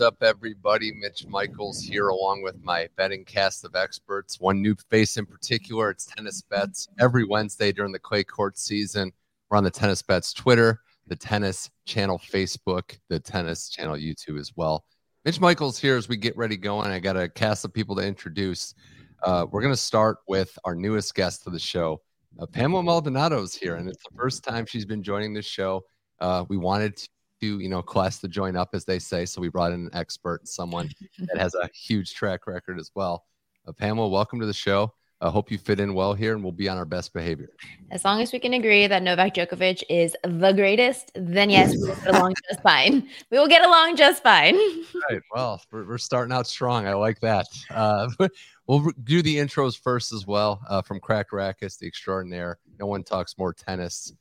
Up, 0.00 0.22
everybody? 0.22 0.92
Mitch 0.92 1.26
Michaels 1.26 1.80
here, 1.80 2.08
along 2.08 2.42
with 2.42 2.62
my 2.62 2.88
betting 2.96 3.24
cast 3.24 3.64
of 3.64 3.74
experts. 3.74 4.40
One 4.40 4.62
new 4.62 4.74
face 4.90 5.16
in 5.16 5.26
particular, 5.26 5.90
it's 5.90 6.06
Tennis 6.06 6.42
Bets. 6.42 6.88
Every 7.00 7.24
Wednesday 7.24 7.72
during 7.72 7.92
the 7.92 7.98
clay 7.98 8.22
court 8.22 8.58
season, 8.58 9.12
we're 9.48 9.56
on 9.56 9.64
the 9.64 9.70
Tennis 9.70 10.02
Bets 10.02 10.32
Twitter, 10.32 10.82
the 11.06 11.16
Tennis 11.16 11.70
Channel 11.84 12.18
Facebook, 12.18 12.98
the 13.08 13.18
Tennis 13.18 13.68
Channel 13.68 13.96
YouTube 13.96 14.38
as 14.38 14.52
well. 14.56 14.84
Mitch 15.24 15.40
Michaels 15.40 15.78
here 15.78 15.96
as 15.96 16.08
we 16.08 16.16
get 16.16 16.36
ready 16.36 16.56
going. 16.56 16.90
I 16.90 17.00
got 17.00 17.16
a 17.16 17.28
cast 17.28 17.64
of 17.64 17.72
people 17.72 17.96
to 17.96 18.02
introduce. 18.02 18.74
Uh, 19.22 19.46
we're 19.50 19.62
going 19.62 19.72
to 19.72 19.76
start 19.76 20.18
with 20.28 20.56
our 20.64 20.74
newest 20.74 21.14
guest 21.14 21.46
of 21.46 21.52
the 21.52 21.58
show. 21.58 22.00
Uh, 22.38 22.46
Pamela 22.46 22.82
Maldonado 22.82 23.42
is 23.42 23.54
here, 23.54 23.76
and 23.76 23.88
it's 23.88 24.02
the 24.04 24.16
first 24.16 24.44
time 24.44 24.64
she's 24.64 24.84
been 24.84 25.02
joining 25.02 25.34
the 25.34 25.42
show. 25.42 25.82
Uh, 26.20 26.44
we 26.48 26.56
wanted 26.56 26.96
to 26.96 27.08
to 27.40 27.58
you 27.58 27.68
know 27.68 27.82
class 27.82 28.18
to 28.20 28.28
join 28.28 28.56
up 28.56 28.70
as 28.72 28.84
they 28.84 28.98
say 28.98 29.24
so 29.24 29.40
we 29.40 29.48
brought 29.48 29.72
in 29.72 29.80
an 29.86 29.90
expert 29.92 30.46
someone 30.46 30.90
that 31.18 31.38
has 31.38 31.54
a 31.54 31.68
huge 31.74 32.14
track 32.14 32.46
record 32.46 32.78
as 32.78 32.90
well. 32.94 33.24
Uh, 33.66 33.72
pamela 33.72 34.08
welcome 34.08 34.40
to 34.40 34.46
the 34.46 34.52
show. 34.52 34.92
I 35.20 35.26
uh, 35.26 35.30
hope 35.30 35.50
you 35.50 35.58
fit 35.58 35.80
in 35.80 35.94
well 35.94 36.14
here 36.14 36.34
and 36.34 36.44
we'll 36.44 36.52
be 36.52 36.68
on 36.68 36.78
our 36.78 36.84
best 36.84 37.12
behavior. 37.12 37.50
As 37.90 38.04
long 38.04 38.22
as 38.22 38.32
we 38.32 38.38
can 38.38 38.54
agree 38.54 38.86
that 38.86 39.02
novak 39.02 39.34
djokovic 39.34 39.82
is 39.88 40.16
the 40.22 40.52
greatest 40.52 41.10
then 41.14 41.50
yes 41.50 41.72
we 41.72 41.88
will 41.88 41.96
get 41.96 42.14
along 42.14 42.34
just 42.48 42.62
fine. 42.62 43.08
We 43.30 43.38
will 43.38 43.48
get 43.48 43.64
along 43.64 43.96
just 43.96 44.22
fine. 44.22 44.56
Right 45.10 45.22
well 45.34 45.60
we're, 45.70 45.86
we're 45.86 45.98
starting 45.98 46.32
out 46.32 46.46
strong. 46.46 46.86
I 46.86 46.94
like 46.94 47.20
that. 47.20 47.46
Uh, 47.70 48.08
we'll 48.66 48.90
do 49.04 49.22
the 49.22 49.36
intros 49.36 49.78
first 49.80 50.12
as 50.12 50.26
well 50.26 50.60
uh, 50.68 50.82
from 50.82 51.00
crack 51.00 51.30
Rackus, 51.30 51.78
the 51.78 51.86
extraordinaire. 51.86 52.58
No 52.78 52.86
one 52.86 53.02
talks 53.02 53.36
more 53.38 53.52
tennis 53.52 54.12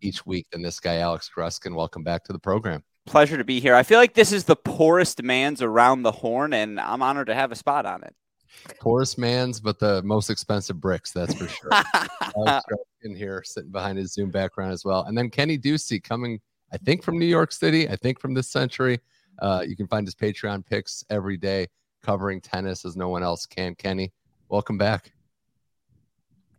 each 0.00 0.26
week 0.26 0.46
than 0.50 0.62
this 0.62 0.80
guy, 0.80 0.96
Alex 0.96 1.30
Gruskin. 1.34 1.74
Welcome 1.74 2.02
back 2.02 2.24
to 2.24 2.32
the 2.32 2.38
program. 2.38 2.82
Pleasure 3.06 3.38
to 3.38 3.44
be 3.44 3.60
here. 3.60 3.74
I 3.74 3.82
feel 3.82 3.98
like 3.98 4.14
this 4.14 4.32
is 4.32 4.44
the 4.44 4.56
poorest 4.56 5.22
man's 5.22 5.62
around 5.62 6.02
the 6.02 6.12
horn, 6.12 6.52
and 6.52 6.78
I'm 6.78 7.02
honored 7.02 7.28
to 7.28 7.34
have 7.34 7.50
a 7.50 7.56
spot 7.56 7.86
on 7.86 8.02
it. 8.02 8.14
Poorest 8.80 9.18
man's, 9.18 9.60
but 9.60 9.78
the 9.78 10.02
most 10.02 10.30
expensive 10.30 10.80
bricks, 10.80 11.12
that's 11.12 11.34
for 11.34 11.48
sure. 11.48 11.70
in 13.02 13.14
here, 13.14 13.42
sitting 13.44 13.70
behind 13.70 13.98
his 13.98 14.12
Zoom 14.12 14.30
background 14.30 14.72
as 14.72 14.84
well. 14.84 15.04
And 15.04 15.16
then 15.16 15.30
Kenny 15.30 15.58
Ducey 15.58 16.02
coming, 16.02 16.40
I 16.72 16.76
think, 16.76 17.02
from 17.02 17.18
New 17.18 17.26
York 17.26 17.52
City, 17.52 17.88
I 17.88 17.96
think 17.96 18.20
from 18.20 18.34
this 18.34 18.48
century. 18.48 19.00
Uh, 19.38 19.64
you 19.66 19.76
can 19.76 19.86
find 19.86 20.06
his 20.06 20.14
Patreon 20.14 20.66
picks 20.66 21.04
every 21.08 21.36
day 21.36 21.66
covering 22.02 22.40
tennis 22.40 22.84
as 22.84 22.96
no 22.96 23.08
one 23.08 23.22
else 23.22 23.46
can. 23.46 23.74
Kenny, 23.74 24.12
welcome 24.48 24.76
back. 24.76 25.12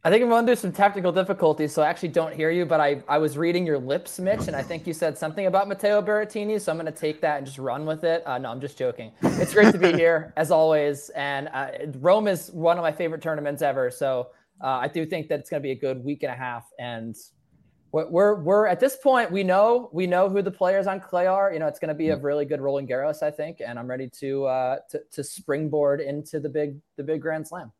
I 0.03 0.09
think 0.09 0.23
I'm 0.23 0.29
going 0.29 0.47
through 0.47 0.55
some 0.55 0.71
technical 0.71 1.11
difficulties, 1.11 1.71
so 1.71 1.83
I 1.83 1.87
actually 1.87 2.09
don't 2.09 2.33
hear 2.33 2.49
you. 2.49 2.65
But 2.65 2.81
I, 2.81 3.03
I 3.07 3.19
was 3.19 3.37
reading 3.37 3.67
your 3.67 3.77
lips, 3.77 4.17
Mitch, 4.19 4.47
and 4.47 4.55
I 4.55 4.63
think 4.63 4.87
you 4.87 4.93
said 4.93 5.15
something 5.15 5.45
about 5.45 5.67
Matteo 5.67 6.01
Berrettini. 6.01 6.59
So 6.59 6.71
I'm 6.71 6.79
going 6.79 6.91
to 6.91 6.99
take 6.99 7.21
that 7.21 7.37
and 7.37 7.45
just 7.45 7.59
run 7.59 7.85
with 7.85 8.03
it. 8.03 8.25
Uh, 8.25 8.39
no, 8.39 8.49
I'm 8.49 8.59
just 8.59 8.79
joking. 8.79 9.11
It's 9.21 9.53
great 9.53 9.71
to 9.71 9.77
be 9.77 9.93
here 9.97 10.33
as 10.37 10.49
always, 10.49 11.09
and 11.09 11.49
uh, 11.53 11.67
Rome 11.99 12.27
is 12.27 12.49
one 12.49 12.79
of 12.79 12.81
my 12.81 12.91
favorite 12.91 13.21
tournaments 13.21 13.61
ever. 13.61 13.91
So 13.91 14.29
uh, 14.59 14.69
I 14.69 14.87
do 14.87 15.05
think 15.05 15.27
that 15.29 15.39
it's 15.39 15.51
going 15.51 15.61
to 15.61 15.63
be 15.63 15.71
a 15.71 15.79
good 15.79 16.03
week 16.03 16.23
and 16.23 16.31
a 16.31 16.35
half. 16.35 16.67
And 16.79 17.15
we're, 17.91 18.09
we're 18.09 18.41
we're 18.41 18.65
at 18.65 18.79
this 18.79 18.95
point 18.95 19.31
we 19.31 19.43
know 19.43 19.89
we 19.93 20.07
know 20.07 20.29
who 20.29 20.41
the 20.41 20.49
players 20.49 20.87
on 20.87 20.99
clay 20.99 21.27
are. 21.27 21.53
You 21.53 21.59
know, 21.59 21.67
it's 21.67 21.77
going 21.77 21.89
to 21.89 21.95
be 21.95 22.09
a 22.09 22.17
really 22.17 22.45
good 22.45 22.59
Roland 22.59 22.89
Garros, 22.89 23.21
I 23.21 23.29
think, 23.29 23.61
and 23.63 23.77
I'm 23.77 23.87
ready 23.87 24.09
to 24.19 24.45
uh, 24.45 24.77
to 24.89 25.01
to 25.11 25.23
springboard 25.23 26.01
into 26.01 26.39
the 26.39 26.49
big 26.49 26.79
the 26.97 27.03
big 27.03 27.21
Grand 27.21 27.47
Slam. 27.47 27.71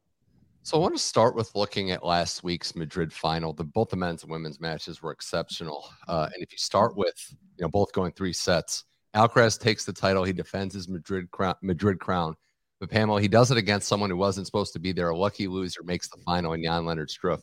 So 0.64 0.78
I 0.78 0.80
want 0.80 0.96
to 0.96 1.02
start 1.02 1.36
with 1.36 1.56
looking 1.56 1.90
at 1.90 2.06
last 2.06 2.44
week's 2.44 2.76
Madrid 2.76 3.12
final. 3.12 3.52
The 3.52 3.64
both 3.64 3.90
the 3.90 3.96
men's 3.96 4.22
and 4.22 4.32
women's 4.32 4.60
matches 4.60 5.02
were 5.02 5.12
exceptional. 5.12 5.90
Uh, 6.08 6.30
and 6.32 6.44
if 6.44 6.52
you 6.52 6.58
start 6.60 6.96
with 6.96 7.16
you 7.58 7.64
know 7.64 7.68
both 7.68 7.92
going 7.94 8.12
three 8.12 8.32
sets, 8.32 8.84
Alcaraz 9.16 9.60
takes 9.60 9.86
the 9.86 9.94
title. 9.94 10.24
He 10.24 10.34
defends 10.34 10.76
his 10.76 10.88
Madrid 10.88 11.32
crown. 11.32 11.56
Madrid 11.64 12.00
crown. 12.00 12.36
But 12.80 12.92
Pamela, 12.92 13.22
he 13.22 13.28
does 13.28 13.50
it 13.50 13.58
against 13.58 13.88
someone 13.88 14.12
who 14.12 14.18
wasn't 14.18 14.46
supposed 14.46 14.74
to 14.74 14.80
be 14.80 14.92
there. 14.92 15.10
A 15.10 15.18
lucky 15.18 15.48
loser 15.48 15.82
makes 15.84 16.10
the 16.10 16.18
final 16.26 16.54
in 16.54 16.64
Jan 16.64 16.86
Lennard 16.86 17.10
Struff. 17.10 17.42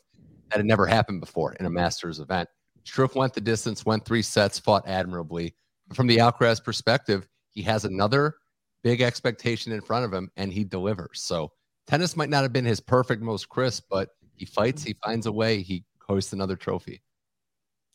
That 0.49 0.57
had 0.57 0.65
never 0.65 0.85
happened 0.85 1.19
before 1.19 1.53
in 1.53 1.65
a 1.65 1.69
Masters 1.69 2.19
event. 2.19 2.47
Struff 2.85 3.15
went 3.15 3.33
the 3.33 3.41
distance, 3.41 3.85
went 3.85 4.05
three 4.05 4.21
sets, 4.21 4.59
fought 4.59 4.87
admirably. 4.87 5.53
From 5.93 6.07
the 6.07 6.17
Alcaraz 6.17 6.63
perspective, 6.63 7.27
he 7.51 7.61
has 7.63 7.83
another 7.83 8.35
big 8.81 9.01
expectation 9.01 9.73
in 9.73 9.81
front 9.81 10.05
of 10.05 10.13
him, 10.13 10.29
and 10.37 10.51
he 10.53 10.63
delivers. 10.63 11.21
So 11.21 11.51
tennis 11.89 12.15
might 12.15 12.29
not 12.29 12.43
have 12.43 12.53
been 12.53 12.65
his 12.65 12.79
perfect, 12.79 13.21
most 13.21 13.49
crisp, 13.49 13.85
but 13.89 14.09
he 14.35 14.45
fights, 14.45 14.83
he 14.83 14.95
finds 15.03 15.25
a 15.25 15.31
way, 15.31 15.61
he 15.61 15.83
hosts 16.07 16.33
another 16.33 16.55
trophy. 16.55 17.01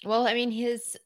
Well, 0.04 0.26
I 0.26 0.34
mean, 0.34 0.50
his 0.50 0.96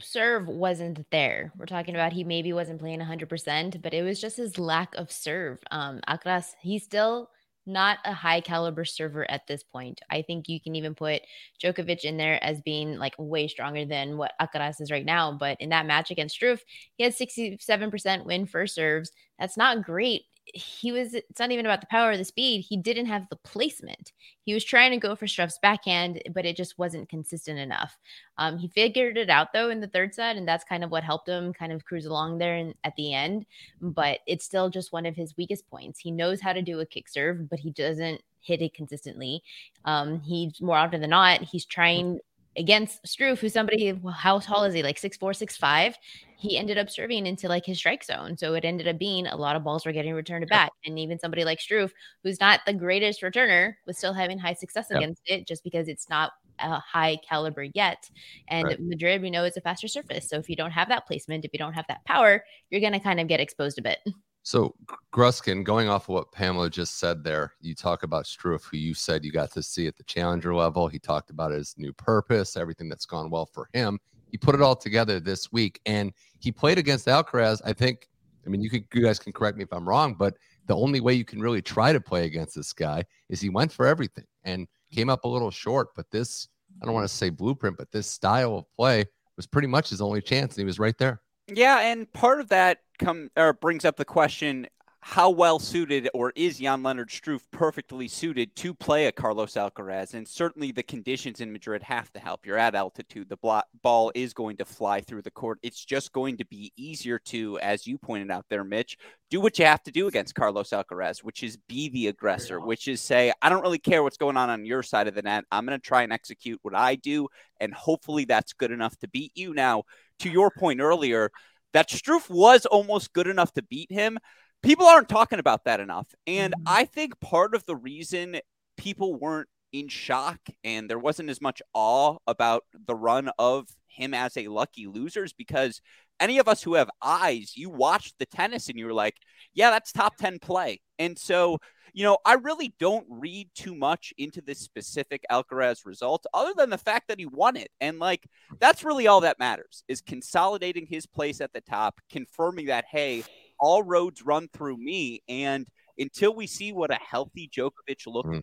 serve 0.00 0.46
wasn't 0.46 1.04
there. 1.10 1.52
We're 1.58 1.66
talking 1.66 1.96
about 1.96 2.12
he 2.12 2.22
maybe 2.22 2.52
wasn't 2.52 2.78
playing 2.78 3.00
100%, 3.00 3.82
but 3.82 3.92
it 3.92 4.04
was 4.04 4.20
just 4.20 4.36
his 4.36 4.56
lack 4.56 4.94
of 4.94 5.10
serve. 5.10 5.58
Um, 5.72 6.00
Alcaraz, 6.08 6.54
he's 6.62 6.84
still 6.84 7.28
not 7.66 7.98
a 8.04 8.14
high 8.14 8.40
caliber 8.40 8.84
server 8.84 9.28
at 9.30 9.46
this 9.48 9.64
point. 9.64 10.00
I 10.08 10.22
think 10.22 10.48
you 10.48 10.60
can 10.60 10.76
even 10.76 10.94
put 10.94 11.22
Djokovic 11.62 12.04
in 12.04 12.16
there 12.16 12.42
as 12.42 12.62
being 12.62 12.98
like 12.98 13.14
way 13.18 13.48
stronger 13.48 13.84
than 13.84 14.16
what 14.16 14.32
Alcaraz 14.40 14.80
is 14.80 14.92
right 14.92 15.04
now. 15.04 15.32
But 15.32 15.60
in 15.60 15.70
that 15.70 15.86
match 15.86 16.12
against 16.12 16.40
Struff, 16.40 16.60
he 16.96 17.04
had 17.04 17.14
67% 17.14 18.24
win 18.24 18.46
first 18.46 18.76
serves. 18.76 19.10
That's 19.38 19.56
not 19.56 19.84
great 19.84 20.22
he 20.54 20.92
was 20.92 21.14
it's 21.14 21.38
not 21.38 21.50
even 21.50 21.66
about 21.66 21.80
the 21.80 21.86
power 21.86 22.10
or 22.10 22.16
the 22.16 22.24
speed 22.24 22.64
he 22.68 22.76
didn't 22.76 23.06
have 23.06 23.28
the 23.28 23.36
placement. 23.36 24.12
He 24.44 24.54
was 24.54 24.64
trying 24.64 24.90
to 24.92 24.96
go 24.96 25.14
for 25.14 25.26
Struff's 25.26 25.58
backhand 25.60 26.22
but 26.32 26.46
it 26.46 26.56
just 26.56 26.78
wasn't 26.78 27.08
consistent 27.08 27.58
enough. 27.58 27.98
Um, 28.38 28.58
he 28.58 28.68
figured 28.68 29.16
it 29.16 29.30
out 29.30 29.52
though 29.52 29.70
in 29.70 29.80
the 29.80 29.88
third 29.88 30.14
set 30.14 30.36
and 30.36 30.46
that's 30.46 30.64
kind 30.64 30.84
of 30.84 30.90
what 30.90 31.04
helped 31.04 31.28
him 31.28 31.52
kind 31.52 31.72
of 31.72 31.84
cruise 31.84 32.06
along 32.06 32.38
there 32.38 32.56
and 32.56 32.74
at 32.84 32.96
the 32.96 33.14
end 33.14 33.46
but 33.80 34.20
it's 34.26 34.44
still 34.44 34.70
just 34.70 34.92
one 34.92 35.06
of 35.06 35.16
his 35.16 35.36
weakest 35.36 35.68
points. 35.68 35.98
He 35.98 36.10
knows 36.10 36.40
how 36.40 36.52
to 36.52 36.62
do 36.62 36.80
a 36.80 36.86
kick 36.86 37.08
serve 37.08 37.48
but 37.48 37.58
he 37.58 37.70
doesn't 37.70 38.22
hit 38.40 38.62
it 38.62 38.74
consistently. 38.74 39.42
Um, 39.84 40.20
he's 40.20 40.60
more 40.60 40.76
often 40.76 41.00
than 41.00 41.10
not 41.10 41.42
he's 41.42 41.64
trying 41.64 42.20
against 42.56 43.04
Struff, 43.04 43.38
who's 43.38 43.52
somebody, 43.52 43.98
how 44.14 44.38
tall 44.38 44.64
is 44.64 44.74
he? 44.74 44.82
Like 44.82 44.98
six 44.98 45.16
four, 45.16 45.32
six 45.32 45.56
five. 45.56 45.96
He 46.36 46.56
ended 46.56 46.78
up 46.78 46.88
serving 46.88 47.26
into 47.26 47.48
like 47.48 47.66
his 47.66 47.78
strike 47.78 48.04
zone. 48.04 48.36
So 48.36 48.54
it 48.54 48.64
ended 48.64 48.86
up 48.86 48.98
being 48.98 49.26
a 49.26 49.36
lot 49.36 49.56
of 49.56 49.64
balls 49.64 49.84
were 49.84 49.92
getting 49.92 50.14
returned 50.14 50.42
to 50.42 50.46
back. 50.46 50.70
And 50.84 50.98
even 50.98 51.18
somebody 51.18 51.44
like 51.44 51.58
Struff, 51.58 51.90
who's 52.22 52.40
not 52.40 52.60
the 52.64 52.72
greatest 52.72 53.22
returner, 53.22 53.74
was 53.86 53.98
still 53.98 54.12
having 54.12 54.38
high 54.38 54.54
success 54.54 54.86
yep. 54.90 55.00
against 55.00 55.22
it 55.26 55.48
just 55.48 55.64
because 55.64 55.88
it's 55.88 56.08
not 56.08 56.32
a 56.60 56.78
high 56.78 57.18
caliber 57.28 57.64
yet. 57.74 58.08
And 58.48 58.68
right. 58.68 58.80
Madrid, 58.80 59.22
we 59.22 59.30
know, 59.30 59.44
is 59.44 59.56
a 59.56 59.60
faster 59.60 59.88
surface. 59.88 60.28
So 60.28 60.36
if 60.36 60.48
you 60.48 60.56
don't 60.56 60.70
have 60.70 60.88
that 60.88 61.06
placement, 61.06 61.44
if 61.44 61.52
you 61.52 61.58
don't 61.58 61.72
have 61.72 61.86
that 61.88 62.04
power, 62.04 62.44
you're 62.70 62.80
going 62.80 62.92
to 62.92 63.00
kind 63.00 63.20
of 63.20 63.28
get 63.28 63.40
exposed 63.40 63.78
a 63.78 63.82
bit. 63.82 63.98
So, 64.48 64.74
Gruskin, 65.12 65.62
going 65.62 65.90
off 65.90 66.04
of 66.04 66.14
what 66.14 66.32
Pamela 66.32 66.70
just 66.70 66.98
said 66.98 67.22
there, 67.22 67.52
you 67.60 67.74
talk 67.74 68.02
about 68.02 68.24
Struff, 68.24 68.64
who 68.64 68.78
you 68.78 68.94
said 68.94 69.22
you 69.22 69.30
got 69.30 69.52
to 69.52 69.62
see 69.62 69.86
at 69.86 69.94
the 69.94 70.04
challenger 70.04 70.54
level. 70.54 70.88
He 70.88 70.98
talked 70.98 71.28
about 71.28 71.50
his 71.50 71.74
new 71.76 71.92
purpose, 71.92 72.56
everything 72.56 72.88
that's 72.88 73.04
gone 73.04 73.28
well 73.28 73.44
for 73.44 73.68
him. 73.74 73.98
He 74.30 74.38
put 74.38 74.54
it 74.54 74.62
all 74.62 74.74
together 74.74 75.20
this 75.20 75.52
week, 75.52 75.82
and 75.84 76.14
he 76.38 76.50
played 76.50 76.78
against 76.78 77.08
Alcaraz. 77.08 77.60
I 77.62 77.74
think, 77.74 78.08
I 78.46 78.48
mean, 78.48 78.62
you, 78.62 78.70
could, 78.70 78.86
you 78.94 79.02
guys 79.02 79.18
can 79.18 79.34
correct 79.34 79.58
me 79.58 79.64
if 79.64 79.72
I'm 79.74 79.86
wrong, 79.86 80.14
but 80.14 80.32
the 80.64 80.74
only 80.74 81.00
way 81.00 81.12
you 81.12 81.26
can 81.26 81.42
really 81.42 81.60
try 81.60 81.92
to 81.92 82.00
play 82.00 82.24
against 82.24 82.54
this 82.54 82.72
guy 82.72 83.04
is 83.28 83.42
he 83.42 83.50
went 83.50 83.70
for 83.70 83.84
everything 83.86 84.24
and 84.44 84.66
came 84.90 85.10
up 85.10 85.24
a 85.24 85.28
little 85.28 85.50
short. 85.50 85.88
But 85.94 86.10
this, 86.10 86.48
I 86.82 86.86
don't 86.86 86.94
want 86.94 87.04
to 87.04 87.14
say 87.14 87.28
blueprint, 87.28 87.76
but 87.76 87.92
this 87.92 88.06
style 88.06 88.56
of 88.56 88.64
play 88.78 89.04
was 89.36 89.46
pretty 89.46 89.68
much 89.68 89.90
his 89.90 90.00
only 90.00 90.22
chance, 90.22 90.54
and 90.54 90.62
he 90.62 90.64
was 90.64 90.78
right 90.78 90.96
there. 90.96 91.20
Yeah, 91.48 91.80
and 91.80 92.12
part 92.12 92.40
of 92.40 92.48
that 92.50 92.80
come 92.98 93.30
or 93.36 93.52
brings 93.52 93.84
up 93.84 93.96
the 93.96 94.04
question 94.04 94.66
how 95.08 95.30
well 95.30 95.58
suited 95.58 96.06
or 96.12 96.34
is 96.36 96.58
Jan 96.58 96.82
Lennard 96.82 97.08
Struff 97.08 97.40
perfectly 97.50 98.08
suited 98.08 98.54
to 98.56 98.74
play 98.74 99.06
a 99.06 99.12
Carlos 99.12 99.54
Alcaraz? 99.54 100.12
And 100.12 100.28
certainly 100.28 100.70
the 100.70 100.82
conditions 100.82 101.40
in 101.40 101.50
Madrid 101.50 101.82
have 101.82 102.12
to 102.12 102.20
help. 102.20 102.44
You're 102.44 102.58
at 102.58 102.74
altitude, 102.74 103.30
the 103.30 103.62
ball 103.82 104.12
is 104.14 104.34
going 104.34 104.58
to 104.58 104.66
fly 104.66 105.00
through 105.00 105.22
the 105.22 105.30
court. 105.30 105.60
It's 105.62 105.82
just 105.82 106.12
going 106.12 106.36
to 106.36 106.44
be 106.44 106.74
easier 106.76 107.18
to, 107.20 107.58
as 107.60 107.86
you 107.86 107.96
pointed 107.96 108.30
out 108.30 108.44
there, 108.50 108.64
Mitch, 108.64 108.98
do 109.30 109.40
what 109.40 109.58
you 109.58 109.64
have 109.64 109.82
to 109.84 109.90
do 109.90 110.08
against 110.08 110.34
Carlos 110.34 110.70
Alcaraz, 110.70 111.20
which 111.24 111.42
is 111.42 111.56
be 111.56 111.88
the 111.88 112.08
aggressor, 112.08 112.60
which 112.60 112.86
is 112.86 113.00
say, 113.00 113.32
I 113.40 113.48
don't 113.48 113.62
really 113.62 113.78
care 113.78 114.02
what's 114.02 114.18
going 114.18 114.36
on 114.36 114.50
on 114.50 114.66
your 114.66 114.82
side 114.82 115.08
of 115.08 115.14
the 115.14 115.22
net. 115.22 115.44
I'm 115.50 115.64
going 115.64 115.80
to 115.80 115.82
try 115.82 116.02
and 116.02 116.12
execute 116.12 116.58
what 116.60 116.74
I 116.74 116.96
do. 116.96 117.28
And 117.60 117.72
hopefully 117.72 118.26
that's 118.26 118.52
good 118.52 118.72
enough 118.72 118.98
to 118.98 119.08
beat 119.08 119.32
you. 119.34 119.54
Now, 119.54 119.84
to 120.18 120.28
your 120.28 120.50
point 120.50 120.80
earlier, 120.80 121.30
that 121.72 121.88
Struff 121.88 122.28
was 122.28 122.66
almost 122.66 123.14
good 123.14 123.26
enough 123.26 123.54
to 123.54 123.62
beat 123.62 123.90
him 123.90 124.18
people 124.62 124.86
aren't 124.86 125.08
talking 125.08 125.38
about 125.38 125.64
that 125.64 125.80
enough. 125.80 126.14
And 126.26 126.54
mm-hmm. 126.54 126.64
I 126.66 126.84
think 126.84 127.20
part 127.20 127.54
of 127.54 127.64
the 127.66 127.76
reason 127.76 128.40
people 128.76 129.14
weren't 129.14 129.48
in 129.72 129.88
shock 129.88 130.40
and 130.64 130.88
there 130.88 130.98
wasn't 130.98 131.28
as 131.28 131.40
much 131.40 131.60
awe 131.74 132.16
about 132.26 132.64
the 132.86 132.94
run 132.94 133.30
of 133.38 133.68
him 133.86 134.14
as 134.14 134.36
a 134.36 134.48
lucky 134.48 134.86
loser 134.86 135.24
is 135.24 135.32
because 135.32 135.80
any 136.20 136.38
of 136.38 136.48
us 136.48 136.62
who 136.62 136.74
have 136.74 136.90
eyes, 137.02 137.52
you 137.56 137.70
watched 137.70 138.18
the 138.18 138.26
tennis 138.26 138.68
and 138.68 138.78
you're 138.78 138.92
like, 138.92 139.16
yeah, 139.54 139.70
that's 139.70 139.92
top 139.92 140.16
10 140.16 140.38
play. 140.38 140.80
And 140.98 141.18
so, 141.18 141.58
you 141.92 142.04
know, 142.04 142.18
I 142.24 142.34
really 142.34 142.74
don't 142.78 143.06
read 143.08 143.50
too 143.54 143.74
much 143.74 144.12
into 144.18 144.40
this 144.40 144.58
specific 144.58 145.24
Alcaraz 145.30 145.84
result 145.84 146.26
other 146.34 146.52
than 146.56 146.70
the 146.70 146.78
fact 146.78 147.08
that 147.08 147.18
he 147.18 147.26
won 147.26 147.56
it. 147.56 147.70
And 147.80 147.98
like, 147.98 148.26
that's 148.58 148.84
really 148.84 149.06
all 149.06 149.20
that 149.20 149.38
matters 149.38 149.84
is 149.88 150.00
consolidating 150.00 150.86
his 150.86 151.06
place 151.06 151.40
at 151.40 151.52
the 151.52 151.60
top, 151.60 152.00
confirming 152.10 152.66
that, 152.66 152.84
hey, 152.90 153.24
all 153.58 153.82
roads 153.82 154.22
run 154.22 154.48
through 154.52 154.76
me. 154.76 155.22
And 155.28 155.66
until 155.98 156.34
we 156.34 156.46
see 156.46 156.72
what 156.72 156.90
a 156.90 156.98
healthy 156.98 157.50
Djokovic 157.54 158.06
looks 158.06 158.28
mm. 158.28 158.42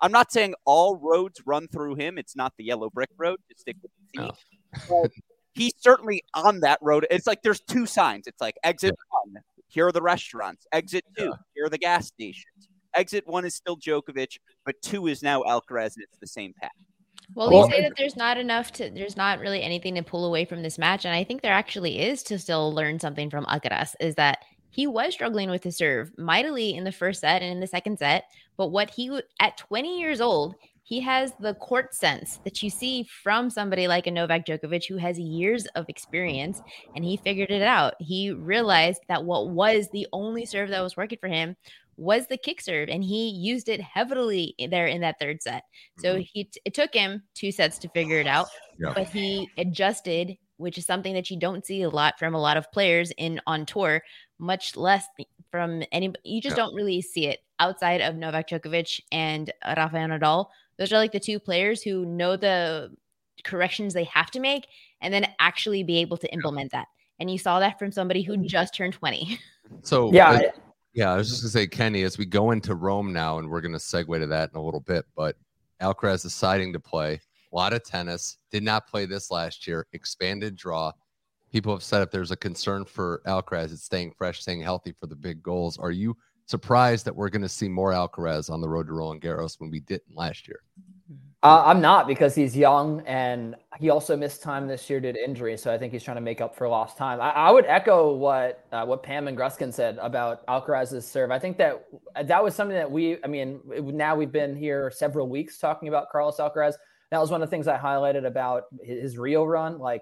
I'm 0.00 0.12
not 0.12 0.32
saying 0.32 0.54
all 0.64 0.96
roads 0.96 1.40
run 1.46 1.68
through 1.68 1.94
him. 1.94 2.18
It's 2.18 2.34
not 2.34 2.52
the 2.58 2.64
yellow 2.64 2.90
brick 2.90 3.10
road 3.16 3.38
to 3.48 3.54
stick 3.56 3.76
with 3.80 3.92
the 4.12 4.32
no. 4.90 5.08
he's 5.52 5.74
certainly 5.78 6.24
on 6.34 6.60
that 6.60 6.78
road. 6.82 7.06
It's 7.08 7.26
like 7.26 7.42
there's 7.42 7.60
two 7.60 7.86
signs. 7.86 8.26
It's 8.26 8.40
like 8.40 8.56
exit 8.64 8.96
yeah. 8.98 9.32
one, 9.32 9.42
here 9.68 9.86
are 9.86 9.92
the 9.92 10.02
restaurants. 10.02 10.66
Exit 10.72 11.04
two, 11.16 11.26
yeah. 11.26 11.30
here 11.54 11.66
are 11.66 11.70
the 11.70 11.78
gas 11.78 12.08
stations. 12.08 12.68
Exit 12.94 13.26
one 13.26 13.44
is 13.44 13.54
still 13.54 13.76
Djokovic, 13.76 14.38
but 14.66 14.74
two 14.82 15.06
is 15.06 15.22
now 15.22 15.42
Alcaraz, 15.42 15.94
and 15.94 16.02
it's 16.02 16.18
the 16.20 16.26
same 16.26 16.52
path. 16.60 16.70
Well, 17.34 17.50
well, 17.50 17.66
you 17.66 17.72
say 17.72 17.82
that 17.82 17.92
there's 17.96 18.16
not 18.16 18.36
enough 18.36 18.72
to, 18.72 18.90
there's 18.90 19.16
not 19.16 19.38
really 19.38 19.62
anything 19.62 19.94
to 19.94 20.02
pull 20.02 20.26
away 20.26 20.44
from 20.44 20.62
this 20.62 20.78
match, 20.78 21.06
and 21.06 21.14
I 21.14 21.24
think 21.24 21.40
there 21.40 21.54
actually 21.54 22.00
is 22.00 22.22
to 22.24 22.38
still 22.38 22.74
learn 22.74 22.98
something 22.98 23.30
from 23.30 23.46
Alcaraz. 23.46 23.94
Is 24.00 24.16
that 24.16 24.40
he 24.72 24.86
was 24.86 25.12
struggling 25.12 25.50
with 25.50 25.62
his 25.62 25.76
serve 25.76 26.10
mightily 26.18 26.74
in 26.74 26.84
the 26.84 26.92
first 26.92 27.20
set 27.20 27.42
and 27.42 27.52
in 27.52 27.60
the 27.60 27.66
second 27.66 27.98
set. 27.98 28.24
But 28.56 28.68
what 28.68 28.88
he, 28.88 29.20
at 29.38 29.58
20 29.58 30.00
years 30.00 30.20
old, 30.20 30.54
he 30.82 30.98
has 31.00 31.32
the 31.38 31.54
court 31.54 31.94
sense 31.94 32.40
that 32.44 32.62
you 32.62 32.70
see 32.70 33.04
from 33.04 33.50
somebody 33.50 33.86
like 33.86 34.06
a 34.06 34.10
Novak 34.10 34.46
Djokovic 34.46 34.88
who 34.88 34.96
has 34.96 35.18
years 35.18 35.66
of 35.76 35.88
experience 35.88 36.62
and 36.96 37.04
he 37.04 37.18
figured 37.18 37.50
it 37.50 37.62
out. 37.62 37.94
He 38.00 38.32
realized 38.32 39.02
that 39.08 39.24
what 39.24 39.50
was 39.50 39.88
the 39.92 40.06
only 40.12 40.46
serve 40.46 40.70
that 40.70 40.80
was 40.80 40.96
working 40.96 41.18
for 41.20 41.28
him 41.28 41.54
was 41.98 42.26
the 42.26 42.38
kick 42.38 42.62
serve 42.62 42.88
and 42.88 43.04
he 43.04 43.28
used 43.28 43.68
it 43.68 43.80
heavily 43.80 44.54
there 44.70 44.86
in 44.86 45.02
that 45.02 45.18
third 45.20 45.42
set. 45.42 45.64
So 45.98 46.14
mm-hmm. 46.14 46.22
he 46.32 46.50
it 46.64 46.72
took 46.72 46.94
him 46.94 47.22
two 47.34 47.52
sets 47.52 47.78
to 47.80 47.88
figure 47.90 48.18
it 48.18 48.26
out, 48.26 48.48
yeah. 48.78 48.92
but 48.94 49.08
he 49.08 49.50
adjusted 49.58 50.36
which 50.62 50.78
is 50.78 50.86
something 50.86 51.12
that 51.14 51.28
you 51.28 51.36
don't 51.36 51.66
see 51.66 51.82
a 51.82 51.90
lot 51.90 52.18
from 52.18 52.34
a 52.34 52.40
lot 52.40 52.56
of 52.56 52.70
players 52.70 53.10
in 53.18 53.40
on 53.48 53.66
tour, 53.66 54.00
much 54.42 54.76
less 54.76 55.06
from 55.50 55.82
any. 55.92 56.12
You 56.24 56.42
just 56.42 56.56
yeah. 56.56 56.64
don't 56.64 56.74
really 56.74 57.00
see 57.00 57.26
it 57.26 57.40
outside 57.60 58.00
of 58.00 58.16
Novak 58.16 58.48
Djokovic 58.48 59.00
and 59.12 59.50
Rafael 59.64 60.08
Nadal. 60.08 60.48
Those 60.78 60.92
are 60.92 60.98
like 60.98 61.12
the 61.12 61.20
two 61.20 61.38
players 61.38 61.82
who 61.82 62.04
know 62.04 62.36
the 62.36 62.90
corrections 63.44 63.94
they 63.94 64.04
have 64.04 64.30
to 64.32 64.40
make 64.40 64.66
and 65.00 65.14
then 65.14 65.26
actually 65.38 65.82
be 65.84 65.98
able 65.98 66.16
to 66.16 66.32
implement 66.32 66.72
that. 66.72 66.88
And 67.20 67.30
you 67.30 67.38
saw 67.38 67.60
that 67.60 67.78
from 67.78 67.92
somebody 67.92 68.22
who 68.22 68.34
mm-hmm. 68.34 68.46
just 68.46 68.74
turned 68.74 68.94
20. 68.94 69.38
So, 69.82 70.12
yeah. 70.12 70.30
Uh, 70.30 70.32
I, 70.32 70.50
yeah, 70.92 71.12
I 71.12 71.16
was 71.16 71.30
just 71.30 71.42
going 71.42 71.48
to 71.52 71.58
say, 71.58 71.66
Kenny, 71.66 72.02
as 72.02 72.18
we 72.18 72.26
go 72.26 72.50
into 72.50 72.74
Rome 72.74 73.12
now, 73.12 73.38
and 73.38 73.48
we're 73.48 73.60
going 73.60 73.72
to 73.72 73.78
segue 73.78 74.18
to 74.18 74.26
that 74.26 74.50
in 74.52 74.58
a 74.58 74.62
little 74.62 74.80
bit, 74.80 75.06
but 75.16 75.36
Alcaraz 75.80 76.22
deciding 76.22 76.72
to 76.72 76.80
play 76.80 77.20
a 77.52 77.56
lot 77.56 77.72
of 77.72 77.84
tennis. 77.84 78.38
Did 78.50 78.62
not 78.62 78.86
play 78.86 79.06
this 79.06 79.30
last 79.30 79.66
year. 79.66 79.86
Expanded 79.92 80.56
draw. 80.56 80.92
People 81.52 81.72
have 81.72 81.82
said 81.82 82.02
if 82.02 82.10
there's 82.10 82.30
a 82.30 82.36
concern 82.36 82.84
for 82.84 83.22
Alcaraz, 83.26 83.72
it's 83.72 83.84
staying 83.84 84.12
fresh, 84.16 84.40
staying 84.40 84.62
healthy 84.62 84.92
for 84.92 85.06
the 85.06 85.16
big 85.16 85.42
goals. 85.42 85.78
Are 85.78 85.90
you 85.90 86.16
surprised 86.46 87.04
that 87.04 87.14
we're 87.14 87.28
going 87.28 87.42
to 87.42 87.48
see 87.48 87.68
more 87.68 87.92
Alcaraz 87.92 88.50
on 88.50 88.60
the 88.60 88.68
road 88.68 88.86
to 88.86 88.92
Roland 88.92 89.20
Garros 89.20 89.60
when 89.60 89.70
we 89.70 89.80
didn't 89.80 90.16
last 90.16 90.48
year? 90.48 90.60
Uh, 91.44 91.62
I'm 91.66 91.80
not 91.80 92.06
because 92.06 92.34
he's 92.34 92.56
young 92.56 93.02
and 93.04 93.56
he 93.78 93.90
also 93.90 94.16
missed 94.16 94.42
time 94.42 94.68
this 94.68 94.88
year 94.88 95.00
due 95.00 95.12
to 95.12 95.24
injury. 95.24 95.56
So 95.56 95.72
I 95.72 95.76
think 95.76 95.92
he's 95.92 96.04
trying 96.04 96.16
to 96.16 96.22
make 96.22 96.40
up 96.40 96.54
for 96.54 96.68
lost 96.68 96.96
time. 96.96 97.20
I, 97.20 97.30
I 97.30 97.50
would 97.50 97.66
echo 97.66 98.14
what 98.14 98.64
uh, 98.70 98.84
what 98.86 99.02
Pam 99.02 99.26
and 99.26 99.36
Gruskin 99.36 99.74
said 99.74 99.98
about 100.00 100.46
Alcaraz's 100.46 101.04
serve. 101.04 101.32
I 101.32 101.40
think 101.40 101.58
that 101.58 101.84
that 102.22 102.42
was 102.42 102.54
something 102.54 102.76
that 102.76 102.90
we. 102.90 103.18
I 103.24 103.26
mean, 103.26 103.60
now 103.66 104.14
we've 104.14 104.30
been 104.30 104.54
here 104.54 104.90
several 104.92 105.28
weeks 105.28 105.58
talking 105.58 105.88
about 105.88 106.10
Carlos 106.10 106.36
Alcaraz 106.36 106.74
that 107.12 107.20
was 107.20 107.30
one 107.30 107.42
of 107.42 107.50
the 107.50 107.54
things 107.54 107.68
I 107.68 107.76
highlighted 107.76 108.24
about 108.24 108.64
his 108.82 109.18
Rio 109.18 109.44
run. 109.44 109.78
Like, 109.78 110.00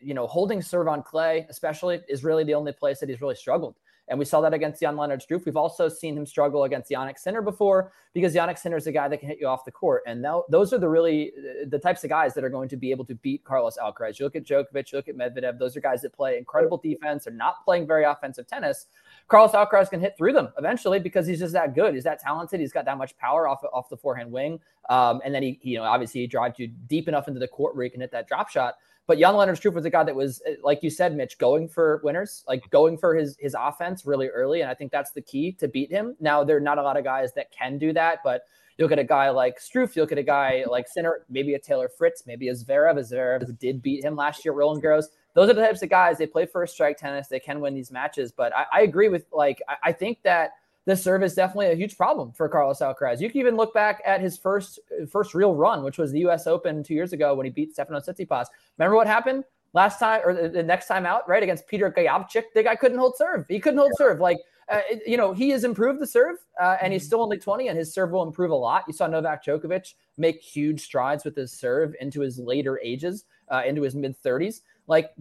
you 0.00 0.14
know, 0.14 0.26
holding 0.26 0.62
serve 0.62 0.88
on 0.88 1.02
clay, 1.02 1.46
especially, 1.48 2.00
is 2.08 2.24
really 2.24 2.44
the 2.44 2.54
only 2.54 2.72
place 2.72 3.00
that 3.00 3.08
he's 3.08 3.20
really 3.20 3.34
struggled. 3.34 3.76
And 4.10 4.18
we 4.18 4.24
saw 4.24 4.40
that 4.40 4.52
against 4.52 4.80
Jan 4.80 4.96
Lennard 4.96 5.22
Struff. 5.22 5.44
We've 5.46 5.56
also 5.56 5.88
seen 5.88 6.18
him 6.18 6.26
struggle 6.26 6.64
against 6.64 6.90
Jannik 6.90 7.16
Sinner 7.16 7.42
before 7.42 7.92
because 8.12 8.34
Jannik 8.34 8.58
Sinner 8.58 8.76
is 8.76 8.88
a 8.88 8.92
guy 8.92 9.06
that 9.06 9.18
can 9.18 9.28
hit 9.28 9.38
you 9.40 9.46
off 9.46 9.64
the 9.64 9.70
court. 9.70 10.02
And 10.04 10.26
those 10.48 10.72
are 10.72 10.78
the 10.78 10.88
really 10.88 11.32
the 11.68 11.78
types 11.78 12.02
of 12.02 12.10
guys 12.10 12.34
that 12.34 12.42
are 12.42 12.50
going 12.50 12.68
to 12.70 12.76
be 12.76 12.90
able 12.90 13.04
to 13.04 13.14
beat 13.14 13.44
Carlos 13.44 13.78
Alcaraz. 13.80 14.18
You 14.18 14.26
look 14.26 14.34
at 14.34 14.44
Djokovic, 14.44 14.90
you 14.90 14.98
look 14.98 15.08
at 15.08 15.16
Medvedev. 15.16 15.60
Those 15.60 15.76
are 15.76 15.80
guys 15.80 16.02
that 16.02 16.12
play 16.12 16.38
incredible 16.38 16.76
defense. 16.76 17.24
They're 17.24 17.32
not 17.32 17.64
playing 17.64 17.86
very 17.86 18.02
offensive 18.02 18.48
tennis. 18.48 18.86
Carlos 19.28 19.52
Alcaraz 19.52 19.88
can 19.88 20.00
hit 20.00 20.16
through 20.18 20.32
them 20.32 20.48
eventually 20.58 20.98
because 20.98 21.28
he's 21.28 21.38
just 21.38 21.52
that 21.52 21.76
good. 21.76 21.94
He's 21.94 22.04
that 22.04 22.18
talented. 22.18 22.58
He's 22.58 22.72
got 22.72 22.84
that 22.86 22.98
much 22.98 23.16
power 23.16 23.46
off 23.46 23.62
off 23.72 23.88
the 23.88 23.96
forehand 23.96 24.32
wing. 24.32 24.58
Um, 24.88 25.20
and 25.24 25.32
then 25.32 25.44
he, 25.44 25.60
you 25.62 25.78
know, 25.78 25.84
obviously 25.84 26.22
he 26.22 26.26
drives 26.26 26.58
you 26.58 26.66
deep 26.66 27.06
enough 27.06 27.28
into 27.28 27.38
the 27.38 27.46
court 27.46 27.76
where 27.76 27.84
he 27.84 27.90
can 27.90 28.00
hit 28.00 28.10
that 28.10 28.26
drop 28.26 28.48
shot. 28.48 28.74
But 29.06 29.18
Jan 29.18 29.34
Lennard 29.34 29.56
Struff 29.56 29.74
was 29.74 29.84
a 29.84 29.90
guy 29.90 30.04
that 30.04 30.14
was, 30.14 30.40
eh, 30.46 30.54
like 30.62 30.82
you 30.82 30.90
said, 30.90 31.16
Mitch, 31.16 31.36
going 31.38 31.68
for 31.68 32.00
winners, 32.04 32.44
like 32.46 32.62
going 32.70 32.96
for 32.96 33.14
his 33.14 33.36
his 33.40 33.56
offense 33.58 34.06
really 34.06 34.28
early, 34.28 34.60
and 34.60 34.70
I 34.70 34.74
think 34.74 34.92
that's 34.92 35.10
the 35.10 35.22
key 35.22 35.52
to 35.52 35.68
beat 35.68 35.90
him. 35.90 36.16
Now 36.20 36.44
there 36.44 36.56
are 36.56 36.60
not 36.60 36.78
a 36.78 36.82
lot 36.82 36.96
of 36.96 37.04
guys 37.04 37.32
that 37.34 37.50
can 37.50 37.78
do 37.78 37.92
that, 37.92 38.20
but 38.22 38.42
you 38.80 38.84
look 38.84 38.92
at 38.92 38.98
a 38.98 39.04
guy 39.04 39.28
like 39.28 39.58
Struff, 39.58 39.94
you 39.94 40.02
look 40.02 40.12
at 40.12 40.18
a 40.18 40.22
guy 40.22 40.64
like 40.66 40.88
Sinner, 40.88 41.26
maybe 41.28 41.54
a 41.54 41.58
Taylor 41.58 41.88
Fritz, 41.88 42.24
maybe 42.26 42.48
a 42.48 42.52
Zverev. 42.54 42.98
A 42.98 43.02
Zverev 43.02 43.58
did 43.58 43.82
beat 43.82 44.02
him 44.02 44.16
last 44.16 44.42
year, 44.44 44.54
Roland 44.54 44.82
Garros. 44.82 45.06
Those 45.34 45.50
are 45.50 45.52
the 45.52 45.60
types 45.60 45.82
of 45.82 45.90
guys 45.90 46.16
they 46.16 46.26
play 46.26 46.46
first 46.46 46.74
strike 46.74 46.96
tennis. 46.96 47.28
They 47.28 47.40
can 47.40 47.60
win 47.60 47.74
these 47.74 47.90
matches, 47.90 48.32
but 48.32 48.56
I, 48.56 48.64
I 48.72 48.80
agree 48.82 49.08
with 49.08 49.26
like 49.32 49.60
I, 49.68 49.90
I 49.90 49.92
think 49.92 50.22
that 50.22 50.52
the 50.86 50.96
serve 50.96 51.22
is 51.22 51.34
definitely 51.34 51.66
a 51.66 51.74
huge 51.74 51.96
problem 51.96 52.32
for 52.32 52.48
Carlos 52.48 52.80
Alcaraz. 52.80 53.20
You 53.20 53.30
can 53.30 53.40
even 53.40 53.56
look 53.56 53.74
back 53.74 54.02
at 54.04 54.20
his 54.20 54.38
first 54.38 54.78
first 55.10 55.34
real 55.34 55.54
run, 55.54 55.82
which 55.82 55.98
was 55.98 56.12
the 56.12 56.20
U.S. 56.20 56.46
Open 56.46 56.82
two 56.82 56.94
years 56.94 57.12
ago 57.12 57.34
when 57.34 57.44
he 57.44 57.50
beat 57.50 57.72
Stefano 57.72 58.00
Tsitsipas. 58.00 58.46
Remember 58.78 58.96
what 58.96 59.06
happened 59.06 59.44
last 59.72 59.98
time 59.98 60.22
or 60.24 60.48
the 60.48 60.62
next 60.62 60.86
time 60.86 61.06
out, 61.06 61.28
right? 61.28 61.42
Against 61.42 61.66
Peter 61.66 61.90
Gojowczyk, 61.90 62.44
the 62.54 62.62
guy 62.62 62.76
couldn't 62.76 62.98
hold 62.98 63.16
serve. 63.16 63.44
He 63.48 63.60
couldn't 63.60 63.78
hold 63.78 63.92
serve. 63.96 64.20
Like, 64.20 64.38
uh, 64.68 64.80
you 65.06 65.16
know, 65.16 65.32
he 65.32 65.50
has 65.50 65.64
improved 65.64 66.00
the 66.00 66.06
serve, 66.06 66.36
uh, 66.60 66.76
and 66.80 66.92
he's 66.92 67.02
mm-hmm. 67.02 67.06
still 67.06 67.22
only 67.22 67.38
20, 67.38 67.68
and 67.68 67.78
his 67.78 67.92
serve 67.92 68.10
will 68.10 68.22
improve 68.22 68.50
a 68.50 68.54
lot. 68.54 68.84
You 68.86 68.94
saw 68.94 69.06
Novak 69.06 69.44
Djokovic 69.44 69.94
make 70.16 70.40
huge 70.40 70.80
strides 70.80 71.24
with 71.24 71.36
his 71.36 71.52
serve 71.52 71.94
into 72.00 72.20
his 72.20 72.38
later 72.38 72.80
ages, 72.82 73.24
uh, 73.48 73.62
into 73.66 73.82
his 73.82 73.94
mid 73.94 74.20
30s 74.22 74.60
like 74.90 75.12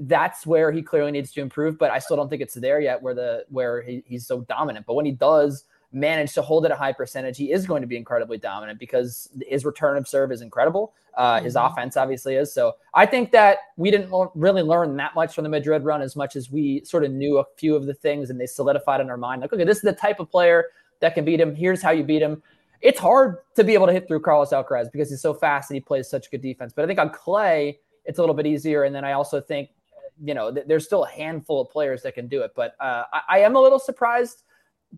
that's 0.00 0.46
where 0.46 0.72
he 0.72 0.80
clearly 0.80 1.12
needs 1.12 1.30
to 1.32 1.42
improve. 1.42 1.78
But 1.78 1.90
I 1.90 1.98
still 1.98 2.16
don't 2.16 2.30
think 2.30 2.40
it's 2.40 2.54
there 2.54 2.80
yet 2.80 3.00
where 3.02 3.14
the 3.14 3.44
where 3.50 3.82
he, 3.82 4.02
he's 4.06 4.26
so 4.26 4.40
dominant. 4.40 4.86
But 4.86 4.94
when 4.94 5.04
he 5.04 5.12
does 5.12 5.64
manage 5.92 6.32
to 6.32 6.42
hold 6.42 6.64
at 6.64 6.70
a 6.70 6.74
high 6.74 6.92
percentage, 6.92 7.36
he 7.36 7.52
is 7.52 7.66
going 7.66 7.82
to 7.82 7.86
be 7.86 7.98
incredibly 7.98 8.38
dominant 8.38 8.78
because 8.78 9.28
his 9.46 9.66
return 9.66 9.98
of 9.98 10.08
serve 10.08 10.32
is 10.32 10.40
incredible. 10.40 10.94
Uh, 11.18 11.36
mm-hmm. 11.36 11.44
His 11.44 11.54
offense 11.54 11.98
obviously 11.98 12.36
is. 12.36 12.50
So 12.54 12.76
I 12.94 13.04
think 13.04 13.30
that 13.32 13.58
we 13.76 13.90
didn't 13.90 14.10
really 14.34 14.62
learn 14.62 14.96
that 14.96 15.14
much 15.14 15.34
from 15.34 15.44
the 15.44 15.50
Madrid 15.50 15.84
run 15.84 16.00
as 16.00 16.16
much 16.16 16.34
as 16.34 16.50
we 16.50 16.82
sort 16.84 17.04
of 17.04 17.10
knew 17.10 17.38
a 17.38 17.44
few 17.58 17.76
of 17.76 17.84
the 17.84 17.94
things 17.94 18.30
and 18.30 18.40
they 18.40 18.46
solidified 18.46 19.02
in 19.02 19.10
our 19.10 19.18
mind. 19.18 19.42
Like, 19.42 19.52
okay, 19.52 19.64
this 19.64 19.78
is 19.78 19.82
the 19.82 19.92
type 19.92 20.18
of 20.18 20.30
player 20.30 20.66
that 21.00 21.14
can 21.14 21.26
beat 21.26 21.40
him. 21.40 21.54
Here's 21.54 21.82
how 21.82 21.90
you 21.90 22.04
beat 22.04 22.22
him. 22.22 22.42
It's 22.80 22.98
hard 22.98 23.38
to 23.56 23.64
be 23.64 23.74
able 23.74 23.86
to 23.86 23.92
hit 23.92 24.08
through 24.08 24.20
Carlos 24.20 24.50
Alcaraz 24.50 24.90
because 24.90 25.10
he's 25.10 25.20
so 25.20 25.34
fast 25.34 25.70
and 25.70 25.76
he 25.76 25.80
plays 25.80 26.08
such 26.08 26.30
good 26.30 26.40
defense. 26.40 26.72
But 26.74 26.84
I 26.84 26.86
think 26.86 26.98
on 26.98 27.10
clay, 27.10 27.80
it's 28.04 28.18
a 28.18 28.22
little 28.22 28.34
bit 28.34 28.46
easier. 28.46 28.84
And 28.84 28.94
then 28.94 29.04
I 29.04 29.12
also 29.12 29.40
think, 29.40 29.70
you 30.22 30.34
know, 30.34 30.52
th- 30.52 30.66
there's 30.66 30.84
still 30.84 31.04
a 31.04 31.10
handful 31.10 31.60
of 31.60 31.70
players 31.70 32.02
that 32.02 32.14
can 32.14 32.28
do 32.28 32.42
it. 32.42 32.52
But 32.54 32.74
uh, 32.80 33.04
I-, 33.12 33.22
I 33.28 33.38
am 33.40 33.56
a 33.56 33.60
little 33.60 33.78
surprised 33.78 34.42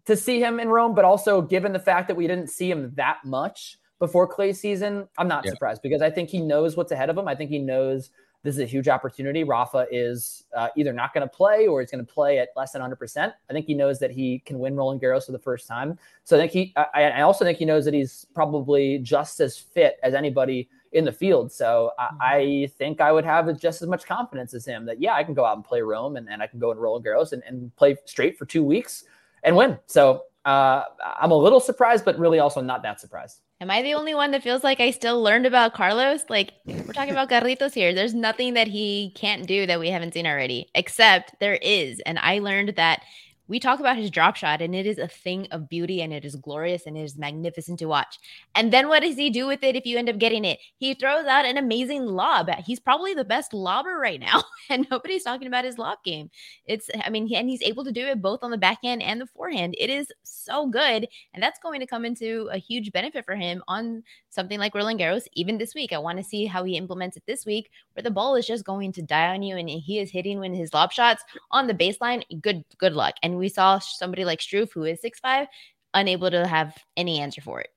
to 0.07 0.17
see 0.17 0.41
him 0.41 0.59
in 0.59 0.69
Rome, 0.69 0.95
but 0.95 1.05
also 1.05 1.43
given 1.43 1.73
the 1.73 1.79
fact 1.79 2.09
that 2.09 2.17
we 2.17 2.27
didn't 2.27 2.49
see 2.49 2.71
him 2.71 2.93
that 2.97 3.19
much 3.25 3.79
before 3.99 4.27
clay 4.27 4.53
season, 4.53 5.09
I'm 5.19 5.29
not 5.29 5.45
yeah. 5.45 5.53
surprised 5.53 5.83
because 5.83 6.03
I 6.03 6.11
think 6.11 6.29
he 6.29 6.41
knows 6.41 6.77
what's 6.77 6.91
ahead 6.91 7.09
of 7.11 7.17
him. 7.17 7.29
I 7.29 7.35
think 7.35 7.51
he 7.51 7.59
knows 7.59 8.11
this 8.43 8.57
is 8.57 8.61
a 8.61 8.67
huge 8.67 8.89
opportunity. 8.89 9.45
Rafa 9.45 9.87
is 9.91 10.45
uh, 10.57 10.69
either 10.77 10.93
not 10.93 11.15
going 11.15 11.27
to 11.27 11.33
play 11.33 11.69
or 11.69 11.81
he's 11.81 11.91
going 11.91 12.05
to 12.05 12.13
play 12.13 12.39
at 12.39 12.49
less 12.57 12.73
than 12.73 12.83
100%. 12.83 13.33
I 13.49 13.53
think 13.53 13.67
he 13.67 13.75
knows 13.75 14.01
that 14.01 14.11
he 14.11 14.41
can 14.41 14.59
win 14.59 14.75
Roland 14.75 15.01
Garros 15.01 15.27
for 15.27 15.33
the 15.33 15.39
first 15.39 15.69
time. 15.69 15.97
So 16.25 16.37
I 16.37 16.41
think 16.41 16.53
he, 16.53 16.75
I, 16.77 17.05
I 17.05 17.21
also 17.23 17.45
think 17.45 17.59
he 17.59 17.65
knows 17.65 17.85
that 17.85 17.95
he's 17.95 18.27
probably 18.35 18.99
just 18.99 19.39
as 19.39 19.57
fit 19.57 19.99
as 20.03 20.15
anybody 20.15 20.69
in 20.93 21.05
the 21.05 21.13
field. 21.13 21.51
So 21.51 21.93
I, 21.99 22.05
mm-hmm. 22.05 22.17
I, 22.21 22.71
think 22.79 23.01
I 23.01 23.13
would 23.13 23.25
have 23.25 23.59
just 23.59 23.83
as 23.83 23.89
much 23.89 24.07
confidence 24.07 24.55
as 24.55 24.67
him 24.67 24.85
that, 24.87 25.01
yeah, 25.01 25.15
I 25.15 25.25
can 25.25 25.35
go 25.35 25.45
out 25.45 25.57
and 25.57 25.65
play 25.65 25.81
Rome 25.81 26.17
and, 26.17 26.29
and 26.29 26.43
I 26.43 26.47
can 26.47 26.59
go 26.59 26.71
and 26.71 26.81
Roland 26.81 27.05
Garros 27.05 27.33
and, 27.33 27.43
and 27.47 27.75
play 27.77 27.97
straight 28.05 28.39
for 28.39 28.45
two 28.45 28.63
weeks 28.63 29.05
and 29.43 29.57
win. 29.57 29.79
So 29.87 30.25
uh, 30.45 30.83
I'm 31.21 31.31
a 31.31 31.37
little 31.37 31.61
surprised, 31.61 32.05
but 32.05 32.19
really 32.19 32.39
also 32.39 32.61
not 32.61 32.83
that 32.83 33.01
surprised. 33.01 33.41
Am 33.61 33.71
I 33.71 33.81
the 33.83 33.95
only 33.95 34.15
one 34.15 34.33
that 34.33 34.43
feels 34.43 34.65
like 34.65 34.81
I 34.81 34.91
still 34.91 35.23
learned 35.23 35.47
about 35.47 35.73
Carlos? 35.73 36.25
Like 36.29 36.55
we're 36.67 36.93
talking 36.93 37.13
about 37.13 37.31
Carlitos 37.31 37.73
here. 37.73 37.95
There's 37.95 38.13
nothing 38.13 38.55
that 38.55 38.67
he 38.67 39.13
can't 39.15 39.47
do 39.47 39.67
that 39.67 39.79
we 39.79 39.89
haven't 39.89 40.15
seen 40.15 40.27
already, 40.27 40.69
except 40.75 41.39
there 41.39 41.55
is. 41.55 42.01
And 42.05 42.19
I 42.19 42.41
learned 42.41 42.75
that 42.77 43.03
we 43.49 43.59
talk 43.59 43.81
about 43.81 43.97
his 43.97 44.11
drop 44.11 44.37
shot 44.37 44.63
and 44.63 44.75
it 44.75 44.87
is 44.87 44.99
a 44.99 45.09
thing 45.09 45.47
of 45.51 45.69
beauty 45.69 46.01
and 46.01 46.13
it 46.13 46.25
is 46.25 46.37
glorious 46.37 46.87
and 46.87 46.97
it 46.97 47.03
is 47.03 47.19
magnificent 47.19 47.79
to 47.81 47.87
watch. 47.87 48.19
And 48.55 48.73
then 48.73 48.89
what 48.89 49.03
does 49.03 49.17
he 49.17 49.31
do 49.31 49.47
with 49.47 49.63
it 49.63 49.77
if 49.77 49.85
you 49.85 49.99
end 49.99 50.09
up 50.09 50.19
getting 50.19 50.45
it? 50.45 50.59
He 50.77 50.95
throws 50.95 51.27
out 51.27 51.45
an 51.45 51.57
amazing 51.57 52.07
lob. 52.07 52.49
He's 52.65 52.81
probably 52.81 53.15
the 53.15 53.25
best 53.25 53.53
lobber 53.53 53.99
right 53.99 54.21
now 54.21 54.43
and 54.71 54.87
nobody's 54.91 55.25
talking 55.25 55.49
about 55.49 55.65
his 55.65 55.79
lob 55.79 55.99
game. 56.05 56.31
It's 56.67 56.89
I 57.05 57.11
mean, 57.11 57.33
and 57.35 57.49
he's 57.49 57.63
able 57.63 57.85
to 57.85 57.93
do 57.93 58.07
it 58.07 58.23
both 58.23 58.41
on 58.43 58.51
the 58.51 58.59
backhand 58.59 59.03
and 59.03 59.21
the 59.21 59.27
forehand. 59.27 59.75
It 59.79 59.91
is 59.91 60.09
so 60.23 60.67
good 60.67 61.09
and 61.35 61.43
that's 61.43 61.59
going 61.59 61.81
to 61.81 61.87
come 61.87 62.05
into 62.05 62.49
a 62.53 62.59
huge 62.59 62.93
benefit 62.93 63.25
for 63.25 63.35
him 63.35 63.63
on 63.69 64.03
something 64.31 64.59
like 64.59 64.75
Roland 64.75 65.01
Garros 65.01 65.27
even 65.35 65.59
this 65.59 65.75
week. 65.75 65.93
I 65.93 65.99
want 65.99 66.19
to 66.19 66.25
see 66.25 66.47
how 66.47 66.65
he 66.65 66.77
implements 66.77 67.17
it 67.17 67.25
this 67.27 67.45
week 67.45 67.71
where 67.95 68.03
the 68.03 68.11
ball 68.11 68.37
is 68.37 68.47
just 68.47 68.65
going 68.65 68.93
to 68.93 69.03
die 69.03 69.35
on 69.35 69.43
you 69.43 69.57
and 69.57 69.69
he 69.69 69.99
is 69.99 70.11
hitting 70.11 70.39
when 70.39 70.55
his 70.55 70.73
lob 70.73 70.93
shots 70.93 71.23
on 71.51 71.67
the 71.67 71.75
baseline. 71.75 72.23
Good 72.41 72.65
good 72.79 72.95
luck. 72.95 73.15
And 73.23 73.32
we 73.37 73.49
saw 73.49 73.79
somebody 73.79 74.25
like 74.25 74.41
Struff, 74.41 74.73
who 74.73 74.85
is 74.85 75.01
six 75.01 75.21
five, 75.21 75.49
unable 75.95 76.31
to 76.31 76.47
have 76.47 76.77
any 76.97 77.21
answer 77.21 77.41
for 77.41 77.61
it. 77.61 77.71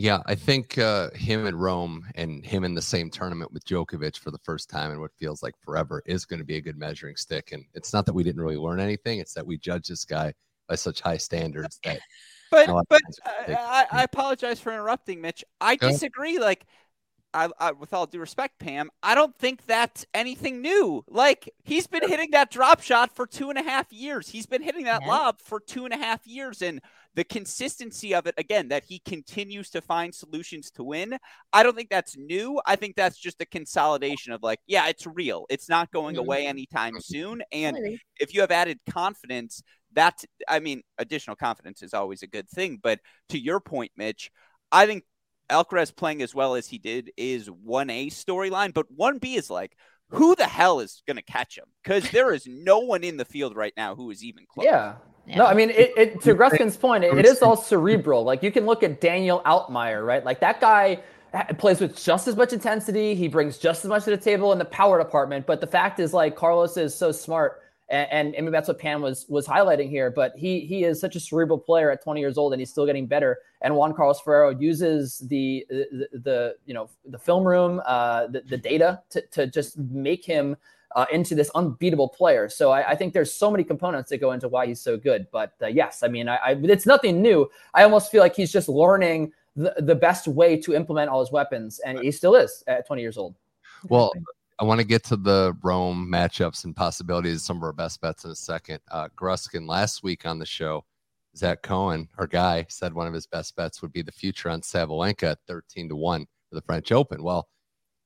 Yeah, 0.00 0.20
I 0.26 0.36
think 0.36 0.78
uh, 0.78 1.10
him 1.10 1.44
at 1.44 1.56
Rome 1.56 2.06
and 2.14 2.46
him 2.46 2.62
in 2.62 2.72
the 2.72 2.80
same 2.80 3.10
tournament 3.10 3.52
with 3.52 3.64
Djokovic 3.64 4.16
for 4.16 4.30
the 4.30 4.38
first 4.38 4.70
time 4.70 4.92
in 4.92 5.00
what 5.00 5.10
feels 5.18 5.42
like 5.42 5.54
forever 5.60 6.04
is 6.06 6.24
going 6.24 6.38
to 6.38 6.44
be 6.44 6.56
a 6.56 6.60
good 6.60 6.78
measuring 6.78 7.16
stick. 7.16 7.50
And 7.50 7.64
it's 7.74 7.92
not 7.92 8.06
that 8.06 8.12
we 8.12 8.22
didn't 8.22 8.40
really 8.40 8.56
learn 8.56 8.78
anything; 8.78 9.18
it's 9.18 9.34
that 9.34 9.46
we 9.46 9.58
judge 9.58 9.88
this 9.88 10.04
guy 10.04 10.34
by 10.68 10.76
such 10.76 11.00
high 11.00 11.16
standards 11.16 11.80
that. 11.82 11.98
but 12.50 12.68
but 12.88 13.00
uh, 13.26 13.54
I, 13.58 13.86
I, 13.90 14.02
apologize 14.04 14.60
for 14.60 14.72
interrupting, 14.72 15.20
Mitch. 15.20 15.44
I 15.60 15.74
disagree. 15.74 16.38
Like 16.38 16.64
I, 17.34 17.48
I, 17.58 17.72
with 17.72 17.92
all 17.92 18.06
due 18.06 18.20
respect, 18.20 18.58
Pam, 18.58 18.90
I 19.02 19.14
don't 19.14 19.36
think 19.36 19.66
that's 19.66 20.06
anything 20.14 20.62
new. 20.62 21.04
Like 21.08 21.52
he's 21.62 21.86
been 21.86 22.08
hitting 22.08 22.30
that 22.32 22.50
drop 22.50 22.80
shot 22.80 23.14
for 23.14 23.26
two 23.26 23.50
and 23.50 23.58
a 23.58 23.62
half 23.62 23.92
years. 23.92 24.28
He's 24.28 24.46
been 24.46 24.62
hitting 24.62 24.84
that 24.84 25.02
yeah. 25.02 25.08
lob 25.08 25.40
for 25.40 25.60
two 25.60 25.84
and 25.84 25.92
a 25.92 25.98
half 25.98 26.26
years, 26.26 26.62
and 26.62 26.80
the 27.14 27.24
consistency 27.24 28.14
of 28.14 28.26
it 28.26 28.34
again 28.38 28.68
that 28.68 28.84
he 28.84 29.00
continues 29.00 29.70
to 29.70 29.80
find 29.80 30.14
solutions 30.14 30.70
to 30.72 30.84
win. 30.84 31.18
I 31.52 31.62
don't 31.62 31.76
think 31.76 31.90
that's 31.90 32.16
new. 32.16 32.60
I 32.64 32.76
think 32.76 32.96
that's 32.96 33.18
just 33.18 33.40
a 33.42 33.46
consolidation 33.46 34.32
of 34.32 34.42
like, 34.42 34.60
yeah, 34.66 34.88
it's 34.88 35.06
real. 35.06 35.44
It's 35.50 35.68
not 35.68 35.90
going 35.90 36.14
mm-hmm. 36.14 36.24
away 36.24 36.46
anytime 36.46 37.00
soon. 37.00 37.42
And 37.52 37.98
if 38.20 38.34
you 38.34 38.40
have 38.40 38.50
added 38.50 38.78
confidence, 38.88 39.62
that 39.92 40.22
I 40.46 40.60
mean, 40.60 40.82
additional 40.98 41.36
confidence 41.36 41.82
is 41.82 41.92
always 41.92 42.22
a 42.22 42.26
good 42.26 42.48
thing. 42.48 42.78
But 42.82 43.00
to 43.30 43.38
your 43.38 43.60
point, 43.60 43.92
Mitch. 43.96 44.30
I 44.70 44.86
think 44.86 45.04
Alcaraz 45.50 45.94
playing 45.94 46.22
as 46.22 46.34
well 46.34 46.54
as 46.54 46.66
he 46.66 46.78
did 46.78 47.10
is 47.16 47.48
1A 47.48 48.08
storyline, 48.08 48.72
but 48.72 48.86
1B 48.96 49.36
is 49.36 49.50
like, 49.50 49.76
who 50.10 50.34
the 50.34 50.46
hell 50.46 50.80
is 50.80 51.02
going 51.06 51.16
to 51.16 51.22
catch 51.22 51.56
him? 51.56 51.66
Because 51.82 52.10
there 52.10 52.32
is 52.32 52.46
no 52.46 52.78
one 52.80 53.04
in 53.04 53.16
the 53.16 53.24
field 53.24 53.56
right 53.56 53.72
now 53.76 53.94
who 53.94 54.10
is 54.10 54.24
even 54.24 54.44
close. 54.48 54.64
Yeah. 54.64 54.94
yeah. 55.26 55.36
No, 55.36 55.46
I 55.46 55.54
mean, 55.54 55.70
it, 55.70 55.92
it, 55.96 56.20
to 56.22 56.34
Gruskin's 56.34 56.76
point, 56.76 57.04
it, 57.04 57.16
it 57.16 57.26
is 57.26 57.42
all 57.42 57.56
cerebral. 57.56 58.24
Like 58.24 58.42
you 58.42 58.50
can 58.50 58.64
look 58.64 58.82
at 58.82 59.00
Daniel 59.00 59.42
Altmaier, 59.44 60.04
right? 60.06 60.24
Like 60.24 60.40
that 60.40 60.60
guy 60.60 61.00
plays 61.58 61.80
with 61.80 62.02
just 62.02 62.26
as 62.26 62.36
much 62.36 62.52
intensity. 62.52 63.14
He 63.14 63.28
brings 63.28 63.58
just 63.58 63.84
as 63.84 63.88
much 63.88 64.04
to 64.04 64.10
the 64.10 64.16
table 64.16 64.52
in 64.52 64.58
the 64.58 64.64
power 64.64 64.98
department. 64.98 65.46
But 65.46 65.60
the 65.60 65.66
fact 65.66 66.00
is, 66.00 66.14
like 66.14 66.36
Carlos 66.36 66.76
is 66.76 66.94
so 66.94 67.12
smart 67.12 67.60
and, 67.90 68.08
and, 68.10 68.34
and 68.34 68.44
maybe 68.44 68.52
that's 68.52 68.68
what 68.68 68.78
Pam 68.78 69.00
was 69.00 69.26
was 69.28 69.46
highlighting 69.46 69.88
here. 69.88 70.10
But 70.10 70.34
he 70.36 70.60
he 70.60 70.84
is 70.84 71.00
such 71.00 71.16
a 71.16 71.20
cerebral 71.20 71.58
player 71.58 71.90
at 71.90 72.02
20 72.02 72.20
years 72.20 72.36
old, 72.36 72.52
and 72.52 72.60
he's 72.60 72.70
still 72.70 72.86
getting 72.86 73.06
better. 73.06 73.38
And 73.62 73.74
Juan 73.74 73.94
Carlos 73.94 74.20
Ferrero 74.20 74.50
uses 74.50 75.18
the 75.28 75.66
the, 75.70 76.08
the 76.12 76.56
you 76.66 76.74
know 76.74 76.90
the 77.06 77.18
film 77.18 77.44
room, 77.46 77.80
uh, 77.86 78.26
the, 78.26 78.42
the 78.42 78.56
data 78.56 79.02
to 79.10 79.22
to 79.28 79.46
just 79.46 79.78
make 79.78 80.24
him. 80.24 80.56
Uh, 80.96 81.04
into 81.12 81.34
this 81.34 81.50
unbeatable 81.54 82.08
player, 82.08 82.48
so 82.48 82.70
I, 82.70 82.92
I, 82.92 82.94
think 82.96 83.12
there's 83.12 83.30
so 83.30 83.50
many 83.50 83.62
components 83.62 84.08
that 84.08 84.18
go 84.18 84.32
into 84.32 84.48
why 84.48 84.66
he's 84.66 84.80
so 84.80 84.96
good. 84.96 85.26
But 85.30 85.52
uh, 85.62 85.66
yes, 85.66 86.02
I 86.02 86.08
mean, 86.08 86.30
I, 86.30 86.36
I, 86.36 86.50
it's 86.52 86.86
nothing 86.86 87.20
new. 87.20 87.48
I 87.74 87.82
almost 87.82 88.10
feel 88.10 88.22
like 88.22 88.34
he's 88.34 88.50
just 88.50 88.70
learning 88.70 89.32
the, 89.54 89.74
the 89.76 89.94
best 89.94 90.26
way 90.26 90.56
to 90.62 90.74
implement 90.74 91.10
all 91.10 91.20
his 91.20 91.30
weapons, 91.30 91.78
and 91.80 91.98
he 92.00 92.10
still 92.10 92.34
is 92.34 92.64
at 92.66 92.86
20 92.86 93.02
years 93.02 93.18
old. 93.18 93.34
Well, 93.90 94.14
I 94.60 94.64
want 94.64 94.80
to 94.80 94.86
get 94.86 95.04
to 95.04 95.16
the 95.16 95.56
Rome 95.62 96.10
matchups 96.10 96.64
and 96.64 96.74
possibilities, 96.74 97.44
some 97.44 97.58
of 97.58 97.62
our 97.62 97.72
best 97.72 98.00
bets 98.00 98.24
in 98.24 98.32
a 98.32 98.34
second. 98.34 98.80
Uh, 98.90 99.08
Gruskin 99.16 99.68
last 99.68 100.02
week 100.02 100.26
on 100.26 100.40
the 100.40 100.46
show, 100.46 100.84
Zach 101.36 101.62
Cohen, 101.62 102.08
our 102.18 102.26
guy, 102.26 102.66
said 102.68 102.92
one 102.92 103.06
of 103.06 103.14
his 103.14 103.26
best 103.26 103.54
bets 103.54 103.80
would 103.82 103.92
be 103.92 104.02
the 104.02 104.10
future 104.10 104.50
on 104.50 104.60
Sabalenka 104.62 105.30
at 105.30 105.38
13 105.46 105.90
to 105.90 105.96
1 105.96 106.26
for 106.48 106.54
the 106.56 106.62
French 106.62 106.90
Open. 106.90 107.22
Well, 107.22 107.46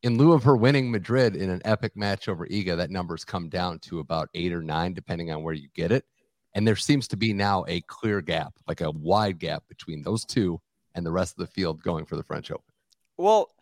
in 0.02 0.18
lieu 0.18 0.32
of 0.32 0.42
her 0.42 0.56
winning 0.56 0.90
Madrid 0.90 1.36
in 1.36 1.48
an 1.48 1.62
epic 1.64 1.96
match 1.96 2.28
over 2.28 2.46
Iga, 2.46 2.76
that 2.76 2.90
number's 2.90 3.24
come 3.24 3.48
down 3.48 3.78
to 3.80 4.00
about 4.00 4.28
eight 4.34 4.52
or 4.52 4.62
nine, 4.62 4.92
depending 4.92 5.30
on 5.30 5.42
where 5.42 5.54
you 5.54 5.68
get 5.74 5.90
it. 5.90 6.04
And 6.54 6.68
there 6.68 6.76
seems 6.76 7.08
to 7.08 7.16
be 7.16 7.32
now 7.32 7.64
a 7.66 7.80
clear 7.82 8.20
gap, 8.20 8.52
like 8.68 8.82
a 8.82 8.90
wide 8.90 9.38
gap 9.38 9.62
between 9.68 10.02
those 10.02 10.26
two 10.26 10.60
and 10.94 11.06
the 11.06 11.12
rest 11.12 11.32
of 11.32 11.46
the 11.46 11.52
field 11.52 11.82
going 11.82 12.04
for 12.04 12.16
the 12.16 12.22
French 12.22 12.50
Open. 12.50 12.64
Well, 13.16 13.52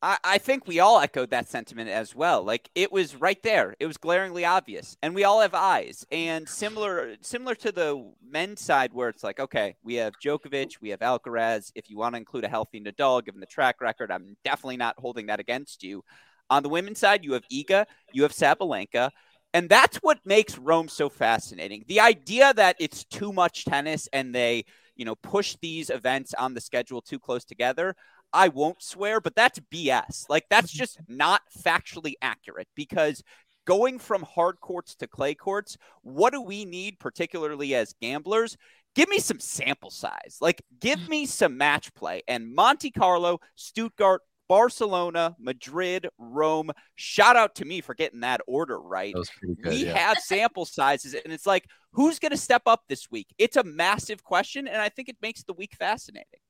I, 0.00 0.18
I 0.22 0.38
think 0.38 0.66
we 0.66 0.78
all 0.80 1.00
echoed 1.00 1.30
that 1.30 1.48
sentiment 1.48 1.90
as 1.90 2.14
well. 2.14 2.42
Like 2.42 2.70
it 2.74 2.92
was 2.92 3.16
right 3.16 3.42
there. 3.42 3.74
It 3.80 3.86
was 3.86 3.96
glaringly 3.96 4.44
obvious. 4.44 4.96
And 5.02 5.14
we 5.14 5.24
all 5.24 5.40
have 5.40 5.54
eyes. 5.54 6.06
And 6.12 6.48
similar 6.48 7.16
similar 7.20 7.54
to 7.56 7.72
the 7.72 8.10
men's 8.28 8.60
side 8.60 8.92
where 8.92 9.08
it's 9.08 9.24
like, 9.24 9.40
okay, 9.40 9.76
we 9.82 9.94
have 9.94 10.14
Djokovic, 10.24 10.80
we 10.80 10.90
have 10.90 11.00
Alcaraz. 11.00 11.72
If 11.74 11.90
you 11.90 11.98
want 11.98 12.14
to 12.14 12.18
include 12.18 12.44
a 12.44 12.48
healthy 12.48 12.80
Nadal, 12.80 13.24
given 13.24 13.40
the 13.40 13.46
track 13.46 13.80
record, 13.80 14.10
I'm 14.10 14.36
definitely 14.44 14.76
not 14.76 14.94
holding 14.98 15.26
that 15.26 15.40
against 15.40 15.82
you. 15.82 16.04
On 16.50 16.62
the 16.62 16.68
women's 16.68 16.98
side, 16.98 17.24
you 17.24 17.32
have 17.32 17.46
Iga, 17.48 17.86
you 18.12 18.22
have 18.22 18.32
Sabalenka. 18.32 19.10
And 19.54 19.68
that's 19.68 19.96
what 19.98 20.18
makes 20.24 20.58
Rome 20.58 20.88
so 20.88 21.08
fascinating. 21.08 21.84
The 21.88 22.00
idea 22.00 22.52
that 22.54 22.76
it's 22.78 23.04
too 23.04 23.32
much 23.32 23.64
tennis 23.64 24.08
and 24.12 24.34
they, 24.34 24.64
you 24.94 25.04
know, 25.04 25.14
push 25.14 25.56
these 25.62 25.88
events 25.90 26.34
on 26.34 26.52
the 26.54 26.60
schedule 26.60 27.00
too 27.00 27.18
close 27.18 27.44
together. 27.44 27.96
I 28.32 28.48
won't 28.48 28.82
swear, 28.82 29.20
but 29.20 29.34
that's 29.34 29.60
BS. 29.72 30.26
Like 30.28 30.46
that's 30.50 30.70
just 30.72 30.98
not 31.08 31.42
factually 31.64 32.14
accurate 32.22 32.68
because 32.74 33.22
going 33.66 33.98
from 33.98 34.22
hard 34.22 34.60
courts 34.60 34.94
to 34.96 35.06
clay 35.06 35.34
courts, 35.34 35.76
what 36.02 36.32
do 36.32 36.40
we 36.40 36.64
need, 36.64 36.98
particularly 36.98 37.74
as 37.74 37.94
gamblers? 38.00 38.56
Give 38.94 39.08
me 39.10 39.18
some 39.18 39.38
sample 39.38 39.90
size. 39.90 40.38
Like, 40.40 40.62
give 40.80 41.08
me 41.10 41.26
some 41.26 41.56
match 41.58 41.92
play. 41.94 42.22
And 42.26 42.54
Monte 42.54 42.90
Carlo, 42.90 43.40
Stuttgart, 43.56 44.22
Barcelona, 44.48 45.36
Madrid, 45.38 46.08
Rome. 46.16 46.70
Shout 46.96 47.36
out 47.36 47.54
to 47.56 47.64
me 47.64 47.82
for 47.82 47.94
getting 47.94 48.20
that 48.20 48.40
order 48.46 48.80
right. 48.80 49.14
That 49.14 49.70
we 49.70 49.84
yeah. 49.84 49.96
have 49.96 50.18
sample 50.24 50.64
sizes, 50.64 51.14
and 51.14 51.32
it's 51.32 51.46
like, 51.46 51.66
who's 51.92 52.18
going 52.18 52.30
to 52.30 52.38
step 52.38 52.62
up 52.66 52.84
this 52.88 53.10
week? 53.10 53.28
It's 53.36 53.56
a 53.56 53.64
massive 53.64 54.24
question, 54.24 54.66
and 54.66 54.80
I 54.80 54.88
think 54.88 55.08
it 55.10 55.18
makes 55.20 55.44
the 55.44 55.52
week 55.52 55.74
fascinating. 55.78 56.40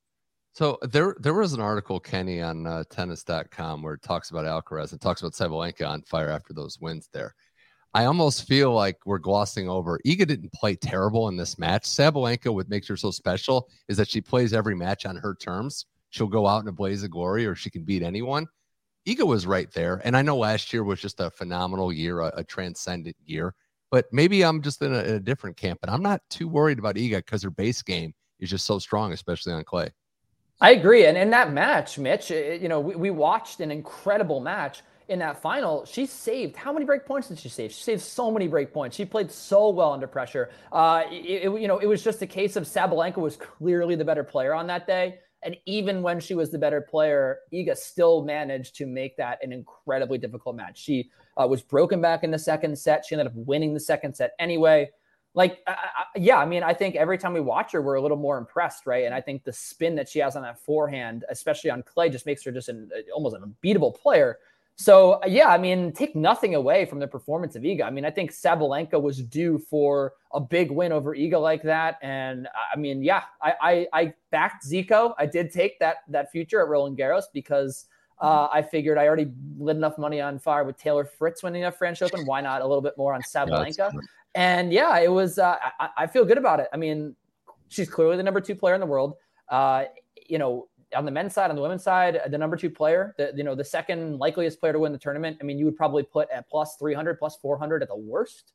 So 0.52 0.78
there, 0.82 1.14
there 1.20 1.34
was 1.34 1.52
an 1.52 1.60
article, 1.60 2.00
Kenny, 2.00 2.42
on 2.42 2.66
uh, 2.66 2.84
tennis.com 2.90 3.82
where 3.82 3.94
it 3.94 4.02
talks 4.02 4.30
about 4.30 4.44
Alcaraz 4.44 4.92
and 4.92 5.00
talks 5.00 5.22
about 5.22 5.34
Sabalenka 5.34 5.88
on 5.88 6.02
fire 6.02 6.30
after 6.30 6.52
those 6.52 6.80
wins 6.80 7.08
there. 7.12 7.34
I 7.94 8.04
almost 8.04 8.46
feel 8.46 8.72
like 8.72 8.98
we're 9.06 9.18
glossing 9.18 9.68
over. 9.68 9.98
Iga 10.06 10.26
didn't 10.26 10.52
play 10.52 10.74
terrible 10.74 11.28
in 11.28 11.36
this 11.36 11.58
match. 11.58 11.84
Sabalenka, 11.84 12.52
what 12.52 12.68
makes 12.68 12.86
her 12.88 12.96
so 12.96 13.10
special 13.10 13.68
is 13.88 13.96
that 13.96 14.08
she 14.08 14.20
plays 14.20 14.52
every 14.52 14.74
match 14.74 15.06
on 15.06 15.16
her 15.16 15.34
terms. 15.34 15.86
She'll 16.10 16.26
go 16.26 16.46
out 16.46 16.62
in 16.62 16.68
a 16.68 16.72
blaze 16.72 17.02
of 17.02 17.10
glory 17.10 17.46
or 17.46 17.54
she 17.54 17.70
can 17.70 17.84
beat 17.84 18.02
anyone. 18.02 18.46
Iga 19.06 19.26
was 19.26 19.46
right 19.46 19.70
there. 19.72 20.02
And 20.04 20.16
I 20.16 20.22
know 20.22 20.36
last 20.36 20.72
year 20.72 20.84
was 20.84 21.00
just 21.00 21.20
a 21.20 21.30
phenomenal 21.30 21.92
year, 21.92 22.20
a, 22.20 22.32
a 22.36 22.44
transcendent 22.44 23.16
year. 23.24 23.54
But 23.90 24.06
maybe 24.12 24.44
I'm 24.44 24.60
just 24.60 24.82
in 24.82 24.92
a, 24.92 24.98
in 24.98 25.14
a 25.14 25.20
different 25.20 25.56
camp. 25.56 25.78
And 25.82 25.90
I'm 25.90 26.02
not 26.02 26.20
too 26.28 26.46
worried 26.46 26.78
about 26.78 26.96
Iga 26.96 27.16
because 27.16 27.42
her 27.42 27.50
base 27.50 27.80
game 27.80 28.12
is 28.38 28.50
just 28.50 28.66
so 28.66 28.78
strong, 28.78 29.12
especially 29.12 29.54
on 29.54 29.64
clay. 29.64 29.90
I 30.60 30.72
agree. 30.72 31.06
And 31.06 31.16
in 31.16 31.30
that 31.30 31.52
match, 31.52 31.98
Mitch, 31.98 32.30
it, 32.30 32.60
you 32.60 32.68
know, 32.68 32.80
we, 32.80 32.96
we 32.96 33.10
watched 33.10 33.60
an 33.60 33.70
incredible 33.70 34.40
match 34.40 34.82
in 35.08 35.18
that 35.20 35.40
final, 35.40 35.86
she 35.86 36.04
saved 36.04 36.54
how 36.54 36.72
many 36.72 36.84
break 36.84 37.06
points 37.06 37.28
did 37.28 37.38
she 37.38 37.48
save? 37.48 37.72
She 37.72 37.82
saved 37.82 38.02
so 38.02 38.30
many 38.30 38.46
break 38.46 38.74
points. 38.74 38.94
She 38.94 39.06
played 39.06 39.30
so 39.30 39.70
well 39.70 39.92
under 39.92 40.06
pressure. 40.06 40.50
Uh, 40.70 41.04
it, 41.10 41.44
it, 41.44 41.60
you 41.60 41.66
know, 41.66 41.78
it 41.78 41.86
was 41.86 42.04
just 42.04 42.20
a 42.20 42.26
case 42.26 42.56
of 42.56 42.64
Sabalenka 42.64 43.16
was 43.16 43.36
clearly 43.36 43.94
the 43.94 44.04
better 44.04 44.22
player 44.22 44.52
on 44.52 44.66
that 44.66 44.86
day. 44.86 45.20
And 45.42 45.56
even 45.66 46.02
when 46.02 46.20
she 46.20 46.34
was 46.34 46.50
the 46.50 46.58
better 46.58 46.80
player, 46.80 47.38
Iga 47.54 47.76
still 47.76 48.22
managed 48.22 48.74
to 48.76 48.86
make 48.86 49.16
that 49.16 49.38
an 49.42 49.52
incredibly 49.52 50.18
difficult 50.18 50.56
match. 50.56 50.78
She 50.78 51.10
uh, 51.40 51.46
was 51.46 51.62
broken 51.62 52.02
back 52.02 52.22
in 52.24 52.30
the 52.30 52.38
second 52.38 52.76
set. 52.78 53.06
She 53.06 53.14
ended 53.14 53.28
up 53.28 53.34
winning 53.34 53.72
the 53.72 53.80
second 53.80 54.14
set 54.14 54.32
anyway. 54.38 54.90
Like, 55.38 55.62
uh, 55.68 55.76
yeah, 56.16 56.38
I 56.38 56.46
mean, 56.46 56.64
I 56.64 56.74
think 56.74 56.96
every 56.96 57.16
time 57.16 57.32
we 57.32 57.40
watch 57.40 57.70
her, 57.70 57.80
we're 57.80 57.94
a 57.94 58.02
little 58.02 58.16
more 58.16 58.38
impressed, 58.38 58.88
right? 58.88 59.04
And 59.04 59.14
I 59.14 59.20
think 59.20 59.44
the 59.44 59.52
spin 59.52 59.94
that 59.94 60.08
she 60.08 60.18
has 60.18 60.34
on 60.34 60.42
that 60.42 60.58
forehand, 60.58 61.24
especially 61.30 61.70
on 61.70 61.84
clay, 61.84 62.08
just 62.08 62.26
makes 62.26 62.42
her 62.42 62.50
just 62.50 62.68
an 62.68 62.90
almost 63.14 63.36
an 63.36 63.44
unbeatable 63.44 63.92
player. 63.92 64.40
So 64.74 65.12
uh, 65.12 65.26
yeah, 65.28 65.46
I 65.46 65.56
mean, 65.56 65.92
take 65.92 66.16
nothing 66.16 66.56
away 66.56 66.86
from 66.86 66.98
the 66.98 67.06
performance 67.06 67.54
of 67.54 67.62
Iga. 67.62 67.82
I 67.84 67.90
mean, 67.90 68.04
I 68.04 68.10
think 68.10 68.32
Sabalenka 68.32 69.00
was 69.00 69.22
due 69.22 69.60
for 69.60 70.14
a 70.32 70.40
big 70.40 70.72
win 70.72 70.90
over 70.90 71.14
Iga 71.14 71.40
like 71.40 71.62
that, 71.62 71.98
and 72.02 72.48
I 72.74 72.76
mean, 72.76 73.04
yeah, 73.04 73.22
I 73.40 73.54
I, 73.60 73.86
I 73.92 74.14
backed 74.32 74.66
Zico. 74.66 75.14
I 75.18 75.26
did 75.26 75.52
take 75.52 75.78
that 75.78 75.98
that 76.08 76.32
future 76.32 76.60
at 76.60 76.66
Roland 76.66 76.98
Garros 76.98 77.26
because 77.32 77.86
uh, 78.20 78.48
I 78.52 78.62
figured 78.62 78.98
I 78.98 79.06
already 79.06 79.30
lit 79.56 79.76
enough 79.76 79.98
money 79.98 80.20
on 80.20 80.40
fire 80.40 80.64
with 80.64 80.76
Taylor 80.78 81.04
Fritz 81.04 81.44
winning 81.44 81.64
a 81.64 81.70
French 81.70 82.02
Open. 82.02 82.26
Why 82.26 82.40
not 82.40 82.60
a 82.60 82.66
little 82.66 82.82
bit 82.82 82.98
more 82.98 83.14
on 83.14 83.22
Sabalenka? 83.22 83.92
And 84.38 84.72
yeah, 84.72 84.96
it 85.00 85.10
was. 85.10 85.40
Uh, 85.40 85.56
I, 85.80 85.88
I, 85.98 86.06
feel 86.06 86.24
good 86.24 86.38
about 86.38 86.60
it. 86.60 86.68
I 86.72 86.76
mean, 86.76 87.16
she's 87.70 87.90
clearly 87.90 88.16
the 88.16 88.22
number 88.22 88.40
two 88.40 88.54
player 88.54 88.74
in 88.74 88.80
the 88.80 88.86
world. 88.86 89.14
Uh, 89.48 89.86
you 90.28 90.38
know, 90.38 90.68
on 90.94 91.04
the 91.04 91.10
men's 91.10 91.34
side, 91.34 91.50
on 91.50 91.56
the 91.56 91.62
women's 91.62 91.82
side, 91.82 92.20
the 92.30 92.38
number 92.38 92.56
two 92.56 92.70
player, 92.70 93.16
the 93.18 93.32
you 93.34 93.42
know 93.42 93.56
the 93.56 93.64
second 93.64 94.20
likeliest 94.20 94.60
player 94.60 94.72
to 94.72 94.78
win 94.78 94.92
the 94.92 94.98
tournament. 94.98 95.38
I 95.40 95.44
mean, 95.44 95.58
you 95.58 95.64
would 95.64 95.76
probably 95.76 96.04
put 96.04 96.30
at 96.30 96.48
plus 96.48 96.76
300, 96.76 97.18
plus 97.18 97.34
400 97.42 97.82
at 97.82 97.88
the 97.88 97.96
worst. 97.96 98.52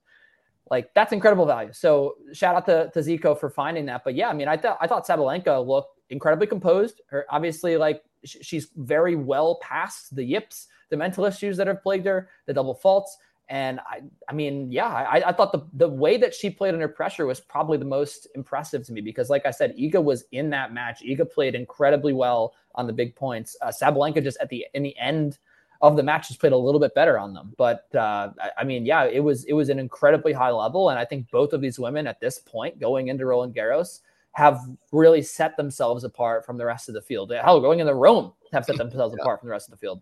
Like 0.72 0.94
that's 0.94 1.12
incredible 1.12 1.46
value. 1.46 1.74
So 1.74 2.16
shout 2.32 2.56
out 2.56 2.66
to, 2.68 2.90
to 2.94 3.00
Zico 3.02 3.38
for 3.38 3.50
finding 3.50 3.86
that. 3.88 4.06
But 4.06 4.16
yeah, 4.16 4.30
I 4.30 4.34
mean, 4.34 4.48
I 4.48 4.56
thought 4.56 4.78
I 4.80 4.88
thought 4.88 5.06
Sabalenka 5.06 5.68
looked 5.68 6.00
incredibly 6.10 6.48
composed. 6.48 7.02
Her 7.08 7.25
obviously 7.30 7.75
like 7.75 8.02
sh- 8.24 8.38
she's 8.42 8.70
very 8.78 9.18
well 9.18 9.60
past 9.62 10.16
the 10.16 10.24
yips, 10.24 10.68
the 10.90 10.96
mental 10.96 11.25
issues 11.25 11.58
that 11.58 11.68
have 11.68 11.84
plagued 11.84 12.06
her, 12.06 12.30
the 12.46 12.54
double 12.54 12.74
faults. 12.74 13.18
And 13.50 13.80
I, 13.82 14.02
I 14.30 14.34
mean, 14.34 14.72
yeah, 14.72 14.88
I, 14.88 15.30
I 15.30 15.32
thought 15.34 15.52
the, 15.52 15.68
the 15.74 15.88
way 15.88 16.18
that 16.18 16.34
she 16.34 16.50
played 16.50 16.74
under 16.74 16.88
pressure 16.88 17.26
was 17.26 17.40
probably 17.42 17.78
the 17.78 17.86
most 17.86 18.28
impressive 18.36 18.86
to 18.86 18.94
me 18.94 19.02
because, 19.02 19.30
like 19.30 19.46
I 19.46 19.52
said, 19.52 19.76
Iga 19.78 20.02
was 20.04 20.24
in 20.32 20.50
that 20.52 20.74
match. 20.74 21.04
Iga 21.04 21.30
played 21.32 21.54
incredibly 21.54 22.14
well 22.14 22.54
on 22.76 22.88
the 22.88 22.94
big 22.94 23.16
points. 23.16 23.56
Uh, 23.62 23.68
Sabalenka 23.68 24.24
just 24.24 24.38
at 24.40 24.50
the 24.50 24.66
in 24.74 24.84
the 24.84 24.98
end 24.98 25.40
of 25.82 25.98
the 25.98 26.04
match 26.04 26.30
just 26.30 26.40
played 26.40 26.54
a 26.54 26.58
little 26.58 26.80
bit 26.80 26.96
better 26.96 27.20
on 27.20 27.34
them. 27.34 27.54
But 27.58 27.94
uh, 27.94 28.32
I, 28.42 28.52
I 28.60 28.64
mean, 28.64 28.86
yeah, 28.86 29.04
it 29.04 29.20
was 29.20 29.44
it 29.44 29.54
was 29.54 29.70
an 29.70 29.78
incredibly 29.78 30.32
high 30.32 30.52
level, 30.52 30.90
and 30.90 30.98
I 30.98 31.04
think 31.06 31.30
both 31.30 31.52
of 31.52 31.62
these 31.62 31.78
women 31.78 32.08
at 32.08 32.22
this 32.22 32.40
point 32.40 32.80
going 32.80 33.10
into 33.10 33.26
Roland 33.26 33.54
Garros 33.54 34.00
have 34.32 34.62
really 34.92 35.22
set 35.22 35.58
themselves 35.58 36.06
apart 36.06 36.46
from 36.46 36.58
the 36.58 36.66
rest 36.66 36.88
of 36.88 36.96
the 36.96 37.02
field. 37.02 37.32
Hell, 37.32 37.60
going 37.60 37.80
into 37.80 37.94
Rome 37.94 38.34
have 38.52 38.66
set 38.66 38.78
themselves 38.78 39.14
yeah. 39.18 39.24
apart 39.24 39.42
from 39.42 39.48
the 39.48 39.52
rest 39.52 39.68
of 39.68 39.72
the 39.72 39.78
field. 39.78 40.02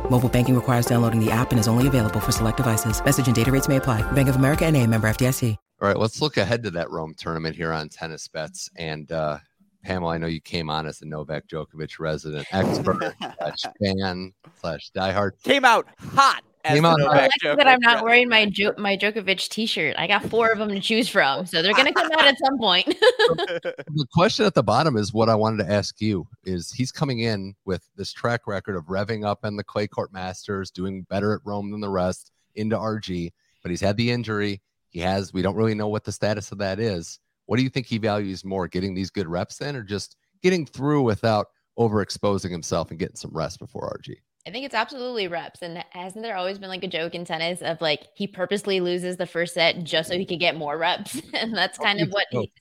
Mobile 0.11 0.27
banking 0.27 0.55
requires 0.55 0.85
downloading 0.85 1.23
the 1.23 1.31
app 1.31 1.51
and 1.51 1.59
is 1.59 1.69
only 1.69 1.87
available 1.87 2.19
for 2.19 2.33
select 2.33 2.57
devices. 2.57 3.03
Message 3.03 3.27
and 3.27 3.35
data 3.35 3.49
rates 3.49 3.69
may 3.69 3.77
apply. 3.77 4.01
Bank 4.11 4.27
of 4.27 4.35
America 4.35 4.65
and 4.65 4.75
a 4.75 4.85
member 4.85 5.09
FDIC. 5.09 5.55
All 5.81 5.87
right, 5.87 5.97
let's 5.97 6.21
look 6.21 6.35
ahead 6.35 6.61
to 6.63 6.71
that 6.71 6.91
Rome 6.91 7.15
tournament 7.17 7.55
here 7.55 7.71
on 7.71 7.87
tennis 7.87 8.27
bets. 8.27 8.69
And 8.75 9.09
uh, 9.11 9.39
Pamela, 9.83 10.13
I 10.13 10.17
know 10.17 10.27
you 10.27 10.41
came 10.41 10.69
on 10.69 10.85
as 10.85 11.01
a 11.01 11.05
Novak 11.05 11.47
Djokovic 11.47 11.97
resident 11.97 12.45
expert 12.51 13.15
slash 13.39 13.63
fan 13.81 14.33
slash 14.59 14.91
diehard. 14.91 15.41
Came 15.43 15.65
out 15.65 15.87
hot. 16.13 16.43
Came 16.65 16.85
out 16.85 17.01
hot. 17.01 17.29
that 17.43 17.67
I'm 17.67 17.79
not 17.79 18.03
wearing 18.03 18.29
my 18.29 18.45
jo- 18.45 18.73
my 18.77 18.97
Djokovic 18.97 19.49
T-shirt. 19.49 19.95
I 19.97 20.07
got 20.07 20.23
four 20.25 20.49
of 20.49 20.59
them 20.59 20.69
to 20.69 20.79
choose 20.79 21.09
from, 21.09 21.45
so 21.45 21.61
they're 21.61 21.73
gonna 21.73 21.93
come 21.93 22.11
out 22.11 22.25
at 22.25 22.37
some 22.37 22.57
point. 22.57 22.85
the 22.99 24.07
question 24.13 24.45
at 24.45 24.53
the 24.53 24.63
bottom 24.63 24.97
is 24.97 25.13
what 25.13 25.29
I 25.29 25.35
wanted 25.35 25.65
to 25.65 25.71
ask 25.71 25.99
you: 26.01 26.27
Is 26.43 26.71
he's 26.71 26.91
coming 26.91 27.19
in 27.19 27.55
with 27.65 27.87
this 27.95 28.11
track 28.11 28.47
record 28.47 28.75
of 28.75 28.85
revving 28.85 29.25
up 29.25 29.45
in 29.45 29.55
the 29.55 29.63
clay 29.63 29.87
court 29.87 30.13
Masters, 30.13 30.71
doing 30.71 31.03
better 31.09 31.33
at 31.33 31.41
Rome 31.45 31.71
than 31.71 31.81
the 31.81 31.89
rest 31.89 32.31
into 32.55 32.77
RG, 32.77 33.31
but 33.61 33.71
he's 33.71 33.81
had 33.81 33.97
the 33.97 34.11
injury 34.11 34.61
he 34.91 34.99
has, 34.99 35.33
we 35.33 35.41
don't 35.41 35.55
really 35.55 35.73
know 35.73 35.87
what 35.87 36.03
the 36.03 36.11
status 36.11 36.51
of 36.51 36.57
that 36.59 36.79
is. 36.79 37.19
What 37.45 37.57
do 37.57 37.63
you 37.63 37.69
think 37.69 37.87
he 37.87 37.97
values 37.97 38.45
more, 38.45 38.67
getting 38.67 38.93
these 38.93 39.09
good 39.09 39.27
reps 39.27 39.57
then, 39.57 39.75
or 39.75 39.83
just 39.83 40.17
getting 40.43 40.65
through 40.65 41.01
without 41.01 41.47
overexposing 41.79 42.51
himself 42.51 42.91
and 42.91 42.99
getting 42.99 43.15
some 43.15 43.31
rest 43.33 43.59
before 43.59 43.97
RG? 43.97 44.17
I 44.47 44.51
think 44.51 44.65
it's 44.65 44.73
absolutely 44.73 45.27
reps. 45.27 45.61
And 45.61 45.83
hasn't 45.91 46.23
there 46.23 46.35
always 46.35 46.57
been 46.57 46.69
like 46.69 46.83
a 46.83 46.87
joke 46.87 47.13
in 47.13 47.25
tennis 47.25 47.61
of 47.61 47.79
like 47.79 48.07
he 48.15 48.25
purposely 48.27 48.79
loses 48.79 49.17
the 49.17 49.27
first 49.27 49.53
set 49.53 49.83
just 49.83 50.09
so 50.09 50.17
he 50.17 50.25
could 50.25 50.39
get 50.39 50.55
more 50.55 50.77
reps? 50.77 51.21
and 51.33 51.55
that's 51.55 51.77
kind 51.77 52.01
of 52.01 52.09
what, 52.09 52.25
he, 52.31 52.51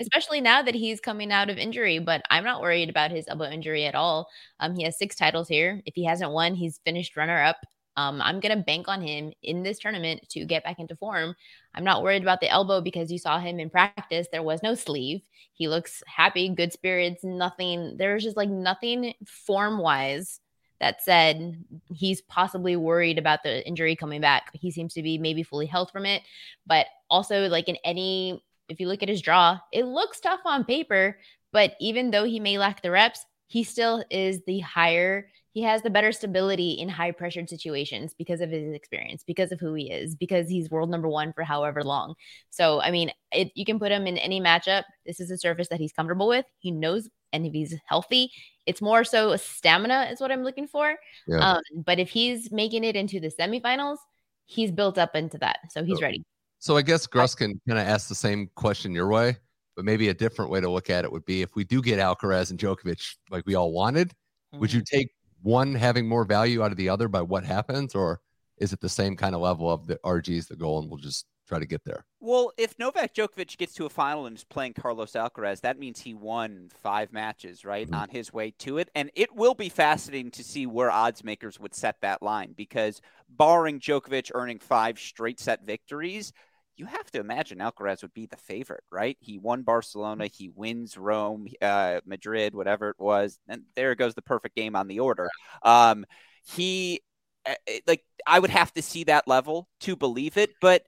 especially 0.00 0.40
now 0.40 0.62
that 0.62 0.74
he's 0.74 1.00
coming 1.00 1.30
out 1.30 1.48
of 1.48 1.56
injury. 1.56 2.00
But 2.00 2.22
I'm 2.30 2.44
not 2.44 2.60
worried 2.60 2.90
about 2.90 3.12
his 3.12 3.26
elbow 3.28 3.44
injury 3.44 3.86
at 3.86 3.94
all. 3.94 4.28
Um, 4.58 4.74
he 4.74 4.82
has 4.84 4.98
six 4.98 5.14
titles 5.14 5.48
here. 5.48 5.80
If 5.86 5.94
he 5.94 6.04
hasn't 6.04 6.32
won, 6.32 6.54
he's 6.54 6.80
finished 6.84 7.16
runner 7.16 7.40
up. 7.40 7.58
Um, 7.96 8.22
I'm 8.22 8.38
going 8.38 8.56
to 8.56 8.62
bank 8.62 8.86
on 8.86 9.02
him 9.02 9.32
in 9.42 9.64
this 9.64 9.80
tournament 9.80 10.24
to 10.30 10.44
get 10.44 10.62
back 10.62 10.78
into 10.78 10.94
form. 10.94 11.34
I'm 11.74 11.82
not 11.82 12.04
worried 12.04 12.22
about 12.22 12.40
the 12.40 12.48
elbow 12.48 12.80
because 12.80 13.10
you 13.10 13.18
saw 13.18 13.40
him 13.40 13.58
in 13.58 13.70
practice. 13.70 14.28
There 14.30 14.42
was 14.42 14.62
no 14.62 14.76
sleeve. 14.76 15.20
He 15.52 15.66
looks 15.66 16.02
happy, 16.06 16.48
good 16.48 16.72
spirits, 16.72 17.24
nothing. 17.24 17.96
There's 17.96 18.22
just 18.22 18.36
like 18.36 18.48
nothing 18.48 19.14
form 19.26 19.78
wise 19.78 20.38
that 20.80 21.02
said 21.02 21.64
he's 21.92 22.20
possibly 22.22 22.76
worried 22.76 23.18
about 23.18 23.42
the 23.42 23.66
injury 23.66 23.96
coming 23.96 24.20
back. 24.20 24.50
He 24.52 24.70
seems 24.70 24.94
to 24.94 25.02
be 25.02 25.18
maybe 25.18 25.42
fully 25.42 25.66
health 25.66 25.90
from 25.90 26.06
it. 26.06 26.22
But 26.66 26.86
also, 27.10 27.48
like 27.48 27.68
in 27.68 27.76
any, 27.84 28.42
if 28.68 28.78
you 28.80 28.86
look 28.86 29.02
at 29.02 29.08
his 29.08 29.22
draw, 29.22 29.58
it 29.72 29.84
looks 29.84 30.20
tough 30.20 30.40
on 30.44 30.64
paper. 30.64 31.18
But 31.52 31.74
even 31.80 32.10
though 32.10 32.24
he 32.24 32.40
may 32.40 32.58
lack 32.58 32.82
the 32.82 32.90
reps, 32.90 33.24
he 33.48 33.64
still 33.64 34.04
is 34.10 34.40
the 34.46 34.60
higher 34.60 35.28
he 35.58 35.64
has 35.64 35.82
the 35.82 35.90
better 35.90 36.12
stability 36.12 36.72
in 36.72 36.88
high 36.88 37.10
pressured 37.10 37.48
situations 37.48 38.14
because 38.16 38.40
of 38.40 38.50
his 38.50 38.72
experience, 38.72 39.24
because 39.26 39.50
of 39.50 39.58
who 39.58 39.74
he 39.74 39.90
is, 39.90 40.14
because 40.14 40.48
he's 40.48 40.70
world 40.70 40.88
number 40.88 41.08
one 41.08 41.32
for 41.32 41.42
however 41.42 41.82
long. 41.82 42.14
So, 42.50 42.80
I 42.80 42.92
mean, 42.92 43.10
it, 43.32 43.50
you 43.56 43.64
can 43.64 43.80
put 43.80 43.90
him 43.90 44.06
in 44.06 44.18
any 44.18 44.40
matchup. 44.40 44.84
This 45.04 45.18
is 45.18 45.32
a 45.32 45.36
surface 45.36 45.66
that 45.70 45.80
he's 45.80 45.92
comfortable 45.92 46.28
with. 46.28 46.44
He 46.60 46.70
knows, 46.70 47.08
and 47.32 47.44
if 47.44 47.52
he's 47.52 47.74
healthy, 47.86 48.30
it's 48.66 48.80
more 48.80 49.02
so 49.02 49.32
a 49.32 49.38
stamina 49.38 50.10
is 50.12 50.20
what 50.20 50.30
I'm 50.30 50.44
looking 50.44 50.68
for. 50.68 50.94
Yeah. 51.26 51.54
Um, 51.54 51.62
but 51.74 51.98
if 51.98 52.10
he's 52.10 52.52
making 52.52 52.84
it 52.84 52.94
into 52.94 53.18
the 53.18 53.32
semifinals, 53.32 53.96
he's 54.44 54.70
built 54.70 54.96
up 54.96 55.16
into 55.16 55.38
that. 55.38 55.58
So 55.70 55.82
he's 55.82 55.98
so, 55.98 56.02
ready. 56.02 56.24
So 56.60 56.76
I 56.76 56.82
guess 56.82 57.04
Gruskin 57.08 57.58
kind 57.66 57.80
of 57.80 57.86
ask 57.88 58.08
the 58.08 58.14
same 58.14 58.48
question 58.54 58.92
your 58.92 59.08
way, 59.08 59.38
but 59.78 59.84
maybe 59.84 60.08
a 60.08 60.14
different 60.14 60.50
way 60.50 60.60
to 60.60 60.68
look 60.68 60.90
at 60.90 61.04
it 61.04 61.12
would 61.12 61.24
be 61.24 61.40
if 61.40 61.54
we 61.54 61.62
do 61.62 61.80
get 61.80 62.00
Alcaraz 62.00 62.50
and 62.50 62.58
Djokovic 62.58 63.14
like 63.30 63.46
we 63.46 63.54
all 63.54 63.70
wanted, 63.70 64.08
mm-hmm. 64.08 64.58
would 64.58 64.72
you 64.72 64.80
mm-hmm. 64.80 64.96
take 64.96 65.12
one 65.42 65.72
having 65.72 66.08
more 66.08 66.24
value 66.24 66.64
out 66.64 66.72
of 66.72 66.76
the 66.76 66.88
other 66.88 67.06
by 67.06 67.22
what 67.22 67.44
happens, 67.44 67.94
or 67.94 68.20
is 68.56 68.72
it 68.72 68.80
the 68.80 68.88
same 68.88 69.14
kind 69.14 69.36
of 69.36 69.40
level 69.40 69.70
of 69.70 69.86
the 69.86 69.94
RG 70.04 70.30
is 70.30 70.48
the 70.48 70.56
goal 70.56 70.80
and 70.80 70.90
we'll 70.90 70.98
just 70.98 71.26
try 71.46 71.60
to 71.60 71.64
get 71.64 71.84
there? 71.84 72.04
Well, 72.18 72.50
if 72.58 72.76
Novak 72.76 73.14
Djokovic 73.14 73.56
gets 73.56 73.72
to 73.74 73.86
a 73.86 73.88
final 73.88 74.26
and 74.26 74.36
is 74.36 74.42
playing 74.42 74.74
Carlos 74.74 75.12
Alcaraz, 75.12 75.60
that 75.60 75.78
means 75.78 76.00
he 76.00 76.12
won 76.12 76.70
five 76.82 77.12
matches, 77.12 77.64
right, 77.64 77.86
mm-hmm. 77.86 77.94
on 77.94 78.08
his 78.08 78.32
way 78.32 78.52
to 78.58 78.78
it. 78.78 78.90
And 78.96 79.12
it 79.14 79.32
will 79.32 79.54
be 79.54 79.68
fascinating 79.68 80.32
to 80.32 80.42
see 80.42 80.66
where 80.66 80.90
odds 80.90 81.22
makers 81.22 81.60
would 81.60 81.72
set 81.72 82.00
that 82.00 82.20
line 82.20 82.52
because 82.56 83.00
barring 83.28 83.78
Djokovic 83.78 84.32
earning 84.34 84.58
five 84.58 84.98
straight 84.98 85.38
set 85.38 85.64
victories, 85.64 86.32
you 86.78 86.86
have 86.86 87.10
to 87.10 87.20
imagine 87.20 87.58
Alcaraz 87.58 88.02
would 88.02 88.14
be 88.14 88.26
the 88.26 88.36
favorite, 88.36 88.84
right? 88.90 89.16
He 89.20 89.38
won 89.38 89.62
Barcelona, 89.62 90.28
he 90.28 90.48
wins 90.48 90.96
Rome, 90.96 91.48
uh, 91.60 92.00
Madrid, 92.06 92.54
whatever 92.54 92.90
it 92.90 92.98
was, 92.98 93.38
and 93.48 93.62
there 93.74 93.94
goes 93.94 94.14
the 94.14 94.22
perfect 94.22 94.54
game 94.54 94.76
on 94.76 94.88
the 94.88 95.00
order. 95.00 95.28
Um, 95.62 96.06
he 96.46 97.02
uh, 97.46 97.54
like 97.86 98.04
I 98.26 98.38
would 98.38 98.50
have 98.50 98.72
to 98.74 98.82
see 98.82 99.04
that 99.04 99.28
level 99.28 99.68
to 99.80 99.96
believe 99.96 100.36
it. 100.36 100.50
But 100.60 100.84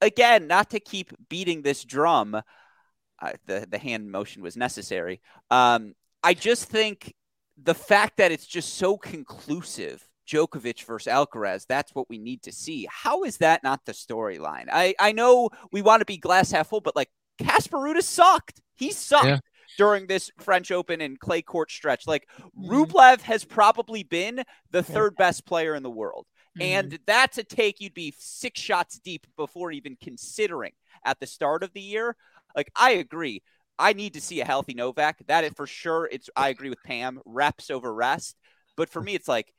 again, 0.00 0.46
not 0.46 0.70
to 0.70 0.80
keep 0.80 1.12
beating 1.28 1.62
this 1.62 1.84
drum, 1.84 2.34
uh, 2.34 3.32
the 3.46 3.66
the 3.68 3.78
hand 3.78 4.10
motion 4.10 4.42
was 4.42 4.56
necessary. 4.56 5.20
Um, 5.50 5.94
I 6.22 6.34
just 6.34 6.64
think 6.64 7.14
the 7.56 7.74
fact 7.74 8.18
that 8.18 8.32
it's 8.32 8.46
just 8.46 8.74
so 8.74 8.96
conclusive. 8.96 10.06
Djokovic 10.28 10.84
versus 10.84 11.12
Alcaraz, 11.12 11.66
that's 11.66 11.94
what 11.94 12.08
we 12.08 12.18
need 12.18 12.42
to 12.42 12.52
see. 12.52 12.86
How 12.90 13.24
is 13.24 13.38
that 13.38 13.62
not 13.62 13.84
the 13.84 13.92
storyline? 13.92 14.66
I, 14.72 14.94
I 14.98 15.12
know 15.12 15.50
we 15.72 15.82
want 15.82 16.00
to 16.00 16.06
be 16.06 16.16
glass 16.16 16.50
half 16.50 16.68
full, 16.68 16.80
but 16.80 16.96
like 16.96 17.10
Casper 17.38 17.78
Ruud 17.78 18.02
sucked. 18.02 18.60
He 18.74 18.90
sucked. 18.92 19.26
Yeah 19.26 19.38
during 19.78 20.06
this 20.06 20.30
French 20.38 20.70
Open 20.70 21.00
and 21.00 21.18
clay 21.18 21.42
court 21.42 21.70
stretch. 21.70 22.06
Like 22.06 22.28
mm-hmm. 22.38 22.70
Rublev 22.70 23.22
has 23.22 23.44
probably 23.44 24.02
been 24.02 24.42
the 24.70 24.82
third 24.82 25.16
best 25.16 25.46
player 25.46 25.74
in 25.74 25.82
the 25.82 25.90
world. 25.90 26.26
Mm-hmm. 26.58 26.62
And 26.62 26.98
that's 27.06 27.38
a 27.38 27.44
take 27.44 27.80
you'd 27.80 27.94
be 27.94 28.14
six 28.18 28.60
shots 28.60 28.98
deep 28.98 29.26
before 29.36 29.72
even 29.72 29.96
considering 30.00 30.72
at 31.04 31.20
the 31.20 31.26
start 31.26 31.62
of 31.62 31.72
the 31.72 31.80
year. 31.80 32.16
Like 32.54 32.70
I 32.76 32.92
agree. 32.92 33.42
I 33.78 33.94
need 33.94 34.14
to 34.14 34.20
see 34.20 34.40
a 34.40 34.44
healthy 34.44 34.74
Novak. 34.74 35.18
That 35.26 35.44
is 35.44 35.52
for 35.56 35.66
sure. 35.66 36.08
It's 36.12 36.28
I 36.36 36.50
agree 36.50 36.68
with 36.68 36.82
Pam. 36.84 37.20
Reps 37.24 37.70
over 37.70 37.92
rest. 37.92 38.36
But 38.76 38.88
for 38.88 39.02
me, 39.02 39.14
it's 39.14 39.28
like 39.28 39.52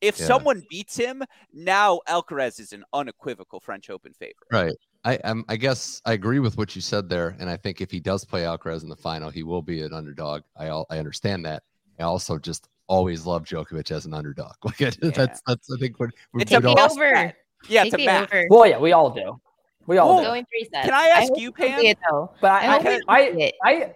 if 0.00 0.18
yeah. 0.18 0.26
someone 0.26 0.62
beats 0.70 0.96
him, 0.96 1.22
now 1.52 2.00
Alcaraz 2.08 2.60
is 2.60 2.72
an 2.72 2.84
unequivocal 2.92 3.60
French 3.60 3.90
Open 3.90 4.12
favorite. 4.12 4.36
Right. 4.52 4.74
I 5.04 5.16
um, 5.18 5.44
I 5.48 5.56
guess 5.56 6.02
I 6.04 6.12
agree 6.12 6.38
with 6.40 6.58
what 6.58 6.74
you 6.74 6.82
said 6.82 7.08
there, 7.08 7.36
and 7.38 7.48
I 7.48 7.56
think 7.56 7.80
if 7.80 7.90
he 7.90 8.00
does 8.00 8.24
play 8.24 8.42
Alcaraz 8.42 8.82
in 8.82 8.88
the 8.88 8.96
final, 8.96 9.30
he 9.30 9.42
will 9.42 9.62
be 9.62 9.82
an 9.82 9.92
underdog. 9.92 10.42
I 10.56 10.66
I 10.90 10.98
understand 10.98 11.44
that. 11.46 11.62
I 11.98 12.02
also 12.02 12.38
just 12.38 12.68
always 12.88 13.26
love 13.26 13.44
Djokovic 13.44 13.90
as 13.90 14.06
an 14.06 14.14
underdog. 14.14 14.54
Like 14.64 14.80
yeah. 14.80 14.90
that's 15.00 15.40
that's 15.46 15.70
I 15.72 15.78
think 15.78 16.00
what 16.00 16.10
it's 16.34 16.52
a 16.52 16.66
all, 16.66 16.78
over. 16.78 17.32
Yeah, 17.68 17.84
it's 17.84 17.94
a 17.94 18.22
over. 18.22 18.46
Well, 18.50 18.66
yeah, 18.66 18.78
we 18.78 18.92
all 18.92 19.10
do. 19.10 19.40
We 19.86 19.96
all 19.98 20.18
do. 20.18 20.24
Going 20.24 20.44
three 20.46 20.68
sets. 20.72 20.84
Can 20.84 20.94
I 20.94 21.06
ask 21.08 21.32
I 21.34 21.38
you, 21.38 21.50
Pam? 21.50 21.80
It, 21.80 21.98
but 22.40 22.50
I, 22.50 22.76
I, 22.76 23.00
I, 23.08 23.52
I, 23.64 23.94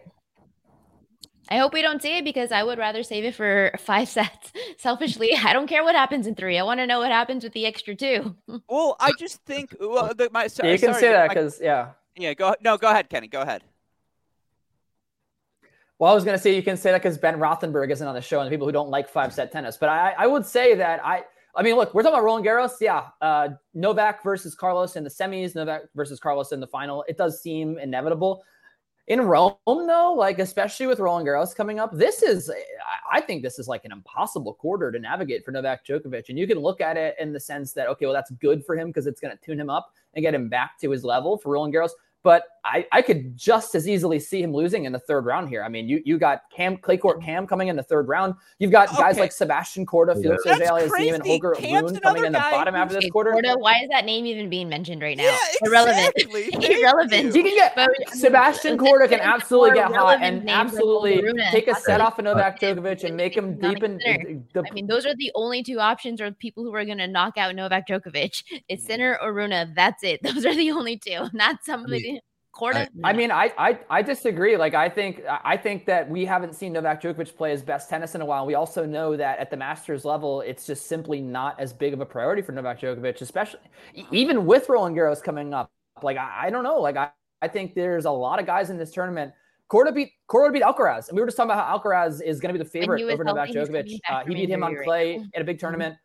I 1.52 1.58
hope 1.58 1.74
we 1.74 1.82
don't 1.82 2.00
see 2.00 2.16
it 2.16 2.24
because 2.24 2.50
I 2.50 2.62
would 2.62 2.78
rather 2.78 3.02
save 3.02 3.24
it 3.26 3.34
for 3.34 3.72
five 3.78 4.08
sets. 4.08 4.52
Selfishly, 4.78 5.36
I 5.36 5.52
don't 5.52 5.66
care 5.66 5.84
what 5.84 5.94
happens 5.94 6.26
in 6.26 6.34
three. 6.34 6.58
I 6.58 6.62
want 6.62 6.80
to 6.80 6.86
know 6.86 7.00
what 7.00 7.10
happens 7.10 7.44
with 7.44 7.52
the 7.52 7.66
extra 7.66 7.94
two. 7.94 8.34
well, 8.70 8.96
I 8.98 9.12
just 9.18 9.44
think 9.44 9.76
well, 9.78 10.14
the, 10.14 10.30
my, 10.32 10.48
yeah, 10.62 10.72
you 10.72 10.78
can 10.78 10.94
sorry, 10.94 11.00
say 11.00 11.12
that 11.12 11.28
because 11.28 11.60
yeah, 11.60 11.90
yeah. 12.16 12.32
Go 12.32 12.54
no, 12.62 12.78
go 12.78 12.88
ahead, 12.88 13.10
Kenny. 13.10 13.28
Go 13.28 13.42
ahead. 13.42 13.62
Well, 15.98 16.10
I 16.10 16.14
was 16.14 16.24
going 16.24 16.36
to 16.36 16.42
say 16.42 16.56
you 16.56 16.62
can 16.62 16.78
say 16.78 16.90
that 16.90 17.02
because 17.02 17.18
Ben 17.18 17.38
Rothenberg 17.38 17.90
isn't 17.92 18.08
on 18.08 18.14
the 18.14 18.22
show 18.22 18.40
and 18.40 18.46
the 18.46 18.50
people 18.50 18.66
who 18.66 18.72
don't 18.72 18.88
like 18.88 19.06
five 19.10 19.34
set 19.34 19.52
tennis. 19.52 19.76
But 19.76 19.90
I, 19.90 20.14
I 20.18 20.26
would 20.26 20.46
say 20.46 20.74
that 20.76 21.04
I, 21.04 21.24
I 21.54 21.62
mean, 21.62 21.76
look, 21.76 21.92
we're 21.92 22.02
talking 22.02 22.14
about 22.14 22.24
Roland 22.24 22.46
Garros. 22.46 22.80
Yeah. 22.80 23.08
Uh, 23.20 23.50
Novak 23.74 24.24
versus 24.24 24.54
Carlos 24.54 24.96
in 24.96 25.04
the 25.04 25.10
semis, 25.10 25.54
Novak 25.54 25.82
versus 25.94 26.18
Carlos 26.18 26.50
in 26.50 26.60
the 26.60 26.66
final. 26.66 27.04
It 27.08 27.18
does 27.18 27.42
seem 27.42 27.78
inevitable. 27.78 28.42
In 29.08 29.20
Rome, 29.20 29.56
though, 29.66 30.14
like 30.16 30.38
especially 30.38 30.86
with 30.86 31.00
Roland 31.00 31.26
Garros 31.26 31.56
coming 31.56 31.80
up, 31.80 31.90
this 31.92 32.22
is, 32.22 32.50
I 33.10 33.20
think 33.20 33.42
this 33.42 33.58
is 33.58 33.66
like 33.66 33.84
an 33.84 33.90
impossible 33.90 34.54
quarter 34.54 34.92
to 34.92 34.98
navigate 34.98 35.44
for 35.44 35.50
Novak 35.50 35.84
Djokovic. 35.84 36.28
And 36.28 36.38
you 36.38 36.46
can 36.46 36.60
look 36.60 36.80
at 36.80 36.96
it 36.96 37.16
in 37.18 37.32
the 37.32 37.40
sense 37.40 37.72
that, 37.72 37.88
okay, 37.88 38.06
well, 38.06 38.14
that's 38.14 38.30
good 38.32 38.64
for 38.64 38.76
him 38.76 38.88
because 38.88 39.08
it's 39.08 39.20
going 39.20 39.36
to 39.36 39.44
tune 39.44 39.58
him 39.58 39.68
up 39.68 39.92
and 40.14 40.22
get 40.22 40.34
him 40.34 40.48
back 40.48 40.78
to 40.80 40.90
his 40.90 41.02
level 41.02 41.36
for 41.36 41.52
Roland 41.52 41.74
Garros. 41.74 41.90
But 42.22 42.44
I, 42.64 42.86
I 42.92 43.02
could 43.02 43.36
just 43.36 43.74
as 43.74 43.88
easily 43.88 44.20
see 44.20 44.40
him 44.40 44.52
losing 44.52 44.84
in 44.84 44.92
the 44.92 44.98
third 44.98 45.24
round 45.26 45.48
here. 45.48 45.64
I 45.64 45.68
mean, 45.68 45.88
you 45.88 46.00
you 46.04 46.16
got 46.16 46.42
Cam 46.54 46.76
clay 46.76 46.96
court 46.96 47.20
Cam 47.20 47.44
coming 47.44 47.66
in 47.66 47.74
the 47.74 47.82
third 47.82 48.06
round. 48.06 48.34
You've 48.60 48.70
got 48.70 48.88
okay. 48.90 48.98
guys 48.98 49.18
like 49.18 49.32
Sebastian 49.32 49.84
Korda, 49.84 50.20
Felix 50.20 50.46
Auger-Aliassime, 50.46 51.14
and 51.14 51.26
Holger 51.26 51.56
Rune 51.60 51.98
coming 51.98 52.24
in 52.24 52.32
the 52.32 52.38
bottom 52.38 52.76
after 52.76 53.00
this 53.00 53.10
quarter. 53.10 53.32
Korda, 53.32 53.58
why 53.58 53.80
is 53.82 53.88
that 53.90 54.04
name 54.04 54.26
even 54.26 54.48
being 54.48 54.68
mentioned 54.68 55.02
right 55.02 55.16
now? 55.16 55.24
Yeah, 55.24 55.38
Irrelevant. 55.64 56.14
Irrelevant. 56.64 57.34
You 57.34 57.42
can 57.42 57.56
get 57.56 57.74
but, 57.74 57.90
Sebastian 58.10 58.78
Korda 58.78 59.08
can 59.08 59.20
absolutely 59.20 59.74
get 59.74 59.92
hot 59.92 60.18
and 60.22 60.48
absolutely 60.48 61.20
take 61.50 61.66
a 61.66 61.74
set 61.74 62.00
off 62.00 62.20
of 62.20 62.24
Novak 62.24 62.60
Djokovic 62.60 63.02
and 63.02 63.16
make 63.16 63.36
him 63.36 63.58
deep 63.58 63.82
in. 63.82 63.96
The, 63.96 64.64
I 64.64 64.72
mean, 64.72 64.86
those 64.86 65.04
are 65.04 65.16
the 65.16 65.32
only 65.34 65.64
two 65.64 65.80
options 65.80 66.20
or 66.20 66.30
people 66.30 66.62
who 66.62 66.72
are 66.74 66.84
going 66.84 66.98
to 66.98 67.08
knock 67.08 67.38
out 67.38 67.54
Novak 67.56 67.88
Djokovic. 67.88 68.44
It's 68.68 68.82
mm-hmm. 68.82 68.92
Sinner 68.92 69.18
or 69.20 69.32
Rune. 69.32 69.72
That's 69.74 70.04
it. 70.04 70.22
Those 70.32 70.46
are 70.46 70.54
the 70.54 70.70
only 70.70 70.96
two. 70.96 71.26
Not 71.32 71.64
somebody. 71.64 72.11
I, 73.04 73.10
I, 73.10 73.12
mean, 73.14 73.30
I, 73.30 73.50
I 73.56 73.78
I 73.88 74.02
disagree. 74.02 74.56
Like, 74.58 74.74
I 74.74 74.88
think 74.88 75.22
I 75.26 75.56
think 75.56 75.86
that 75.86 76.08
we 76.08 76.26
haven't 76.26 76.54
seen 76.54 76.74
Novak 76.74 77.02
Djokovic 77.02 77.34
play 77.34 77.50
his 77.50 77.62
best 77.62 77.88
tennis 77.88 78.14
in 78.14 78.20
a 78.20 78.26
while. 78.26 78.44
We 78.44 78.54
also 78.54 78.84
know 78.84 79.16
that 79.16 79.38
at 79.38 79.50
the 79.50 79.56
Masters 79.56 80.04
level, 80.04 80.42
it's 80.42 80.66
just 80.66 80.86
simply 80.86 81.20
not 81.20 81.58
as 81.58 81.72
big 81.72 81.94
of 81.94 82.00
a 82.00 82.06
priority 82.06 82.42
for 82.42 82.52
Novak 82.52 82.80
Djokovic, 82.80 83.20
especially 83.22 83.60
even 84.10 84.44
with 84.44 84.68
Roland 84.68 84.96
Garros 84.96 85.22
coming 85.22 85.54
up. 85.54 85.72
Like, 86.02 86.18
I, 86.18 86.46
I 86.46 86.50
don't 86.50 86.64
know. 86.64 86.78
Like, 86.78 86.96
I, 86.96 87.10
I 87.40 87.48
think 87.48 87.74
there's 87.74 88.04
a 88.04 88.10
lot 88.10 88.38
of 88.38 88.44
guys 88.44 88.68
in 88.68 88.76
this 88.76 88.90
tournament. 88.90 89.32
Korda 89.70 89.94
beat 89.94 90.12
Korda 90.28 90.52
beat 90.52 90.62
Alcaraz, 90.62 91.08
and 91.08 91.16
we 91.16 91.22
were 91.22 91.26
just 91.26 91.38
talking 91.38 91.50
about 91.50 91.66
how 91.66 91.78
Alcaraz 91.78 92.20
is 92.22 92.38
going 92.38 92.54
to 92.54 92.58
be 92.58 92.62
the 92.62 92.70
favorite 92.70 93.02
over 93.10 93.24
Novak 93.24 93.48
Djokovic. 93.48 93.98
Uh, 94.10 94.24
he 94.26 94.34
beat 94.34 94.50
him 94.50 94.62
on 94.62 94.76
clay 94.84 95.16
right 95.16 95.26
in 95.32 95.40
a 95.40 95.44
big 95.44 95.56
mm-hmm. 95.56 95.60
tournament. 95.60 95.94
Mm-hmm 95.94 96.01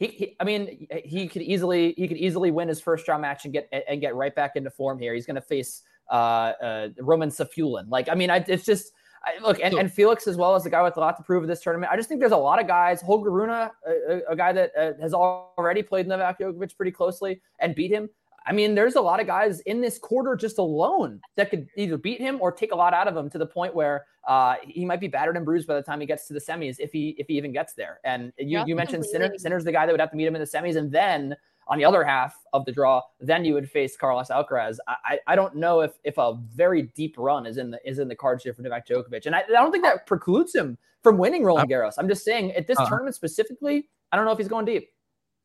he, 0.00 0.06
he, 0.06 0.36
I 0.40 0.44
mean, 0.44 0.88
he 1.04 1.28
could 1.28 1.42
easily 1.42 1.94
he 1.96 2.08
could 2.08 2.16
easily 2.16 2.50
win 2.50 2.68
his 2.68 2.80
first 2.80 3.06
round 3.06 3.20
match 3.20 3.44
and 3.44 3.52
get 3.52 3.68
and 3.86 4.00
get 4.00 4.14
right 4.14 4.34
back 4.34 4.56
into 4.56 4.70
form 4.70 4.98
here. 4.98 5.12
He's 5.14 5.26
going 5.26 5.36
to 5.36 5.42
face 5.42 5.82
uh, 6.10 6.14
uh, 6.14 6.88
Roman 6.98 7.28
Safiullin. 7.28 7.84
Like, 7.90 8.08
I 8.08 8.14
mean, 8.14 8.30
I, 8.30 8.42
it's 8.48 8.64
just 8.64 8.92
I, 9.22 9.38
look 9.42 9.60
and, 9.62 9.74
and 9.74 9.92
Felix 9.92 10.26
as 10.26 10.38
well 10.38 10.54
as 10.54 10.64
a 10.64 10.70
guy 10.70 10.82
with 10.82 10.96
a 10.96 11.00
lot 11.00 11.18
to 11.18 11.22
prove 11.22 11.42
in 11.42 11.50
this 11.50 11.60
tournament. 11.60 11.92
I 11.92 11.96
just 11.96 12.08
think 12.08 12.18
there's 12.18 12.32
a 12.32 12.36
lot 12.36 12.58
of 12.58 12.66
guys. 12.66 13.02
Holger 13.02 13.30
Rune, 13.30 13.50
a, 13.50 13.70
a, 13.86 14.20
a 14.30 14.36
guy 14.36 14.52
that 14.54 14.72
uh, 14.74 14.92
has 15.02 15.12
already 15.12 15.82
played 15.82 16.08
Novak 16.08 16.40
Djokovic 16.40 16.74
pretty 16.78 16.92
closely 16.92 17.42
and 17.58 17.74
beat 17.74 17.90
him. 17.90 18.08
I 18.50 18.52
mean, 18.52 18.74
there's 18.74 18.96
a 18.96 19.00
lot 19.00 19.20
of 19.20 19.28
guys 19.28 19.60
in 19.60 19.80
this 19.80 19.96
quarter 19.96 20.34
just 20.34 20.58
alone 20.58 21.20
that 21.36 21.50
could 21.50 21.68
either 21.76 21.96
beat 21.96 22.20
him 22.20 22.38
or 22.40 22.50
take 22.50 22.72
a 22.72 22.74
lot 22.74 22.92
out 22.92 23.06
of 23.06 23.16
him 23.16 23.30
to 23.30 23.38
the 23.38 23.46
point 23.46 23.76
where 23.76 24.06
uh, 24.26 24.56
he 24.66 24.84
might 24.84 24.98
be 24.98 25.06
battered 25.06 25.36
and 25.36 25.46
bruised 25.46 25.68
by 25.68 25.76
the 25.76 25.82
time 25.82 26.00
he 26.00 26.06
gets 26.06 26.26
to 26.26 26.34
the 26.34 26.40
semis, 26.40 26.80
if 26.80 26.90
he 26.90 27.14
if 27.16 27.28
he 27.28 27.34
even 27.34 27.52
gets 27.52 27.74
there. 27.74 28.00
And 28.02 28.32
you, 28.38 28.58
yeah, 28.58 28.64
you 28.66 28.74
mentioned 28.74 29.06
Sinner, 29.06 29.30
Sinner's 29.38 29.62
the 29.62 29.70
guy 29.70 29.86
that 29.86 29.92
would 29.92 30.00
have 30.00 30.10
to 30.10 30.16
meet 30.16 30.26
him 30.26 30.34
in 30.34 30.40
the 30.40 30.48
semis, 30.48 30.74
and 30.74 30.90
then 30.90 31.36
on 31.68 31.78
the 31.78 31.84
other 31.84 32.02
half 32.02 32.34
of 32.52 32.64
the 32.64 32.72
draw, 32.72 33.00
then 33.20 33.44
you 33.44 33.54
would 33.54 33.70
face 33.70 33.96
Carlos 33.96 34.30
Alcaraz. 34.30 34.78
I, 34.88 35.20
I 35.28 35.36
don't 35.36 35.54
know 35.54 35.82
if 35.82 35.92
if 36.02 36.18
a 36.18 36.36
very 36.52 36.90
deep 36.96 37.14
run 37.18 37.46
is 37.46 37.56
in 37.56 37.70
the 37.70 37.78
is 37.88 38.00
in 38.00 38.08
the 38.08 38.16
cards 38.16 38.42
here 38.42 38.52
for 38.52 38.62
Novak 38.62 38.88
Djokovic, 38.88 39.26
and 39.26 39.36
I, 39.36 39.42
I 39.42 39.52
don't 39.52 39.70
think 39.70 39.84
that 39.84 40.08
precludes 40.08 40.52
him 40.52 40.76
from 41.04 41.18
winning 41.18 41.44
Roland 41.44 41.70
Garros. 41.70 41.92
I'm 41.98 42.08
just 42.08 42.24
saying 42.24 42.50
at 42.54 42.66
this 42.66 42.80
uh, 42.80 42.88
tournament 42.88 43.14
specifically, 43.14 43.88
I 44.10 44.16
don't 44.16 44.24
know 44.24 44.32
if 44.32 44.38
he's 44.38 44.48
going 44.48 44.64
deep. 44.64 44.90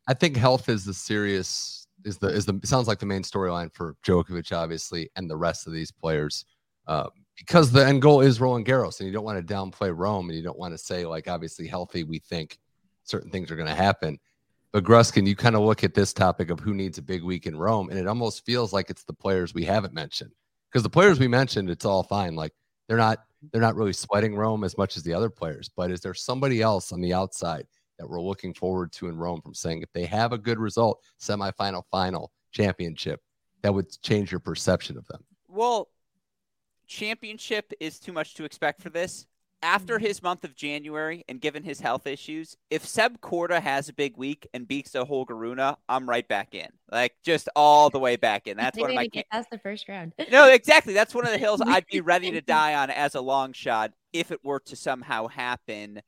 I 0.08 0.16
think 0.16 0.38
health 0.38 0.70
is 0.70 0.86
the 0.86 0.94
serious 0.96 1.85
is 2.06 2.18
the 2.18 2.28
is 2.28 2.46
the 2.46 2.60
sounds 2.64 2.88
like 2.88 3.00
the 3.00 3.06
main 3.06 3.24
storyline 3.24 3.74
for 3.74 3.96
Djokovic, 4.06 4.56
obviously, 4.56 5.10
and 5.16 5.30
the 5.30 5.36
rest 5.36 5.68
of 5.68 5.74
these 5.74 5.92
players. 5.92 6.46
Uh, 6.88 7.10
because 7.38 7.72
the 7.72 7.86
end 7.86 8.02
goal 8.02 8.22
is 8.22 8.40
Roland 8.40 8.66
Garros, 8.66 9.00
and 9.00 9.08
you 9.08 9.14
don't 9.14 9.26
want 9.26 9.46
to 9.46 9.54
downplay 9.54 9.92
Rome, 9.96 10.30
and 10.30 10.38
you 10.38 10.44
don't 10.44 10.58
want 10.58 10.74
to 10.74 10.78
say 10.78 11.06
like 11.06 11.28
obviously 11.28 11.68
healthy. 11.68 12.04
We 12.04 12.20
think 12.20 12.58
certain 13.04 13.32
things 13.32 13.52
are 13.52 13.56
going 13.56 13.68
to 13.68 13.76
happen. 13.76 14.20
But 14.72 14.84
Gruskin, 14.84 15.28
you 15.28 15.36
kind 15.36 15.56
of 15.56 15.62
look 15.62 15.84
at 15.84 15.94
this 15.94 16.14
topic 16.14 16.50
of 16.50 16.60
who 16.60 16.74
needs 16.74 16.98
a 16.98 17.02
big 17.02 17.24
week 17.24 17.48
in 17.48 17.58
Rome, 17.58 17.90
and 17.90 18.00
it 18.00 18.08
almost 18.08 18.46
feels 18.46 18.72
like 18.72 18.90
it's 18.90 19.04
the 19.04 19.14
players 19.14 19.54
we 19.54 19.66
haven't 19.66 19.94
mentioned. 19.94 20.32
Because 20.72 20.84
the 20.84 20.90
players 20.90 21.20
we 21.20 21.28
mentioned, 21.28 21.70
it's 21.70 21.86
all 21.86 22.04
fine. 22.04 22.36
Like 22.36 22.54
they're 22.88 22.98
not 22.98 23.20
they're 23.52 23.62
not 23.62 23.76
really 23.76 23.94
sweating 23.94 24.36
Rome 24.36 24.64
as 24.64 24.78
much 24.78 24.98
as 24.98 25.04
the 25.04 25.14
other 25.14 25.30
players. 25.30 25.70
But 25.76 25.92
is 25.92 26.02
there 26.02 26.14
somebody 26.14 26.62
else 26.62 26.92
on 26.92 27.02
the 27.02 27.14
outside 27.14 27.68
that 27.98 28.10
we're 28.10 28.22
looking 28.22 28.54
forward 28.54 28.92
to 28.94 29.08
in 29.08 29.18
Rome 29.18 29.42
from 29.42 29.54
saying 29.54 29.82
if 29.82 29.92
they 29.94 30.06
have 30.06 30.32
a 30.32 30.38
good 30.38 30.60
result, 30.60 31.02
semifinal, 31.20 31.54
final, 31.58 31.86
final 31.92 32.32
championship, 32.52 33.22
that 33.62 33.74
would 33.74 33.90
change 34.02 34.32
your 34.32 34.40
perception 34.40 34.98
of 34.98 35.06
them? 35.08 35.24
Well, 35.48 35.90
championship 36.88 37.72
is 37.80 38.00
too 38.00 38.14
much 38.14 38.36
to 38.36 38.44
expect 38.44 38.82
for 38.82 38.90
this. 38.90 39.26
After 39.64 39.98
his 39.98 40.22
month 40.22 40.44
of 40.44 40.56
January 40.56 41.24
and 41.28 41.42
given 41.42 41.64
his 41.64 41.80
health 41.80 42.06
issues, 42.06 42.56
if 42.70 42.86
Seb 42.86 43.20
Korda 43.22 43.60
has 43.60 43.90
a 43.90 43.94
big 43.94 44.16
week 44.16 44.48
and 44.54 44.68
beats 44.68 44.94
a 44.94 45.04
Holger 45.04 45.36
Rune, 45.36 45.60
I'm 45.90 46.08
right 46.08 46.28
back 46.28 46.54
in. 46.54 46.68
Like 46.92 47.16
just 47.24 47.50
all 47.56 47.90
the 47.90 47.98
way 47.98 48.16
back 48.16 48.46
in. 48.46 48.58
That's 48.58 48.78
one 48.78 48.92
of 48.92 48.96
my. 48.96 49.10
That's 49.32 49.50
the 49.50 49.58
first 49.58 49.90
round. 49.90 50.14
no, 50.32 50.52
exactly. 50.52 50.94
That's 50.94 51.16
one 51.16 51.26
of 51.26 51.32
the 51.32 51.40
hills 51.40 51.62
I'd 51.66 51.88
be 51.88 52.02
ready 52.02 52.30
to 52.32 52.42
die 52.42 52.76
on 52.76 52.92
as 52.92 53.16
a 53.16 53.22
long 53.22 53.54
shot 53.54 53.94
if 54.14 54.32
it 54.32 54.44
were 54.44 54.60
to 54.60 54.76
somehow 54.76 55.28
happen 55.28 56.02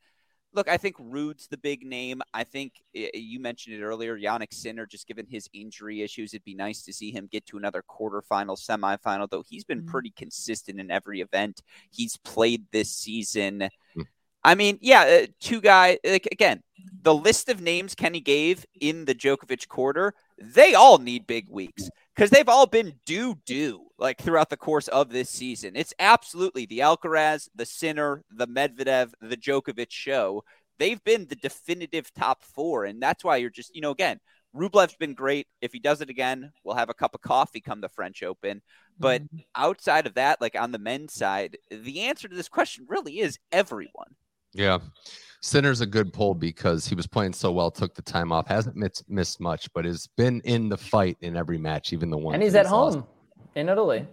look, 0.57 0.67
I 0.67 0.75
think 0.75 0.95
Ruud's 0.99 1.47
the 1.47 1.57
big 1.57 1.85
name. 1.85 2.21
I 2.33 2.43
think 2.43 2.73
you 2.93 3.39
mentioned 3.39 3.75
it 3.75 3.83
earlier. 3.83 4.17
Jannik 4.17 4.51
Sinner, 4.51 4.87
just 4.87 5.07
given 5.07 5.27
his 5.29 5.47
injury 5.53 6.01
issues, 6.01 6.33
it'd 6.33 6.43
be 6.43 6.55
nice 6.55 6.81
to 6.81 6.91
see 6.91 7.11
him 7.11 7.29
get 7.31 7.45
to 7.45 7.57
another 7.57 7.83
quarterfinal, 7.87 8.57
semifinal. 8.59 9.29
Though 9.29 9.43
he's 9.47 9.63
been 9.63 9.81
mm-hmm. 9.81 9.91
pretty 9.91 10.13
consistent 10.17 10.79
in 10.81 10.91
every 10.91 11.21
event 11.21 11.61
he's 11.91 12.17
played 12.17 12.65
this 12.71 12.91
season. 12.91 13.59
Mm-hmm. 13.59 14.01
I 14.43 14.55
mean, 14.55 14.79
yeah, 14.81 15.21
uh, 15.23 15.27
two 15.39 15.61
guys. 15.61 15.99
Like 16.03 16.27
again, 16.31 16.63
the 17.03 17.13
list 17.13 17.49
of 17.49 17.61
names 17.61 17.95
Kenny 17.95 18.19
gave 18.19 18.65
in 18.81 19.05
the 19.05 19.15
Djokovic 19.15 19.67
quarter, 19.67 20.15
they 20.39 20.73
all 20.73 20.97
need 20.97 21.27
big 21.27 21.47
weeks 21.49 21.89
because 22.15 22.29
they've 22.29 22.49
all 22.49 22.67
been 22.67 22.93
do 23.05 23.35
do 23.45 23.87
like 23.97 24.19
throughout 24.21 24.49
the 24.49 24.57
course 24.57 24.87
of 24.87 25.09
this 25.09 25.29
season. 25.29 25.75
It's 25.75 25.93
absolutely 25.99 26.65
the 26.65 26.79
Alcaraz, 26.79 27.49
the 27.55 27.65
Sinner, 27.65 28.23
the 28.31 28.47
Medvedev, 28.47 29.13
the 29.21 29.37
Djokovic 29.37 29.91
show. 29.91 30.43
they've 30.79 31.03
been 31.03 31.25
the 31.27 31.35
definitive 31.35 32.13
top 32.13 32.43
four. 32.43 32.85
And 32.85 33.01
that's 33.01 33.23
why 33.23 33.37
you're 33.37 33.49
just, 33.49 33.75
you 33.75 33.81
know, 33.81 33.91
again, 33.91 34.19
Rublev's 34.55 34.95
been 34.95 35.13
great. 35.13 35.47
If 35.61 35.73
he 35.73 35.79
does 35.79 36.01
it 36.01 36.09
again, 36.09 36.51
we'll 36.63 36.75
have 36.75 36.89
a 36.89 36.93
cup 36.93 37.15
of 37.15 37.21
coffee 37.21 37.61
come 37.61 37.81
the 37.81 37.89
French 37.89 38.23
Open. 38.23 38.61
But 38.99 39.23
mm-hmm. 39.23 39.37
outside 39.55 40.07
of 40.07 40.15
that, 40.15 40.41
like 40.41 40.59
on 40.59 40.71
the 40.71 40.79
men's 40.79 41.13
side, 41.13 41.57
the 41.69 42.01
answer 42.01 42.27
to 42.27 42.35
this 42.35 42.49
question 42.49 42.85
really 42.87 43.19
is 43.19 43.37
everyone. 43.51 44.15
Yeah. 44.57 44.79
Sinner's 45.41 45.81
a 45.81 45.85
good 45.85 46.11
pull 46.11 46.33
because 46.33 46.87
he 46.87 46.95
was 46.95 47.05
playing 47.05 47.33
so 47.33 47.51
well, 47.51 47.69
took 47.69 47.93
the 47.93 48.01
time 48.01 48.31
off, 48.31 48.47
hasn't 48.47 48.75
missed, 48.75 49.03
missed 49.07 49.39
much, 49.39 49.71
but 49.73 49.85
has 49.85 50.07
been 50.17 50.41
in 50.41 50.67
the 50.67 50.77
fight 50.77 51.17
in 51.21 51.37
every 51.37 51.57
match, 51.57 51.93
even 51.93 52.09
the 52.09 52.17
one. 52.17 52.33
And 52.33 52.43
he's 52.43 52.55
at 52.55 52.65
home 52.65 52.95
lost. 52.95 53.07
in 53.55 53.69
Italy. 53.69 54.05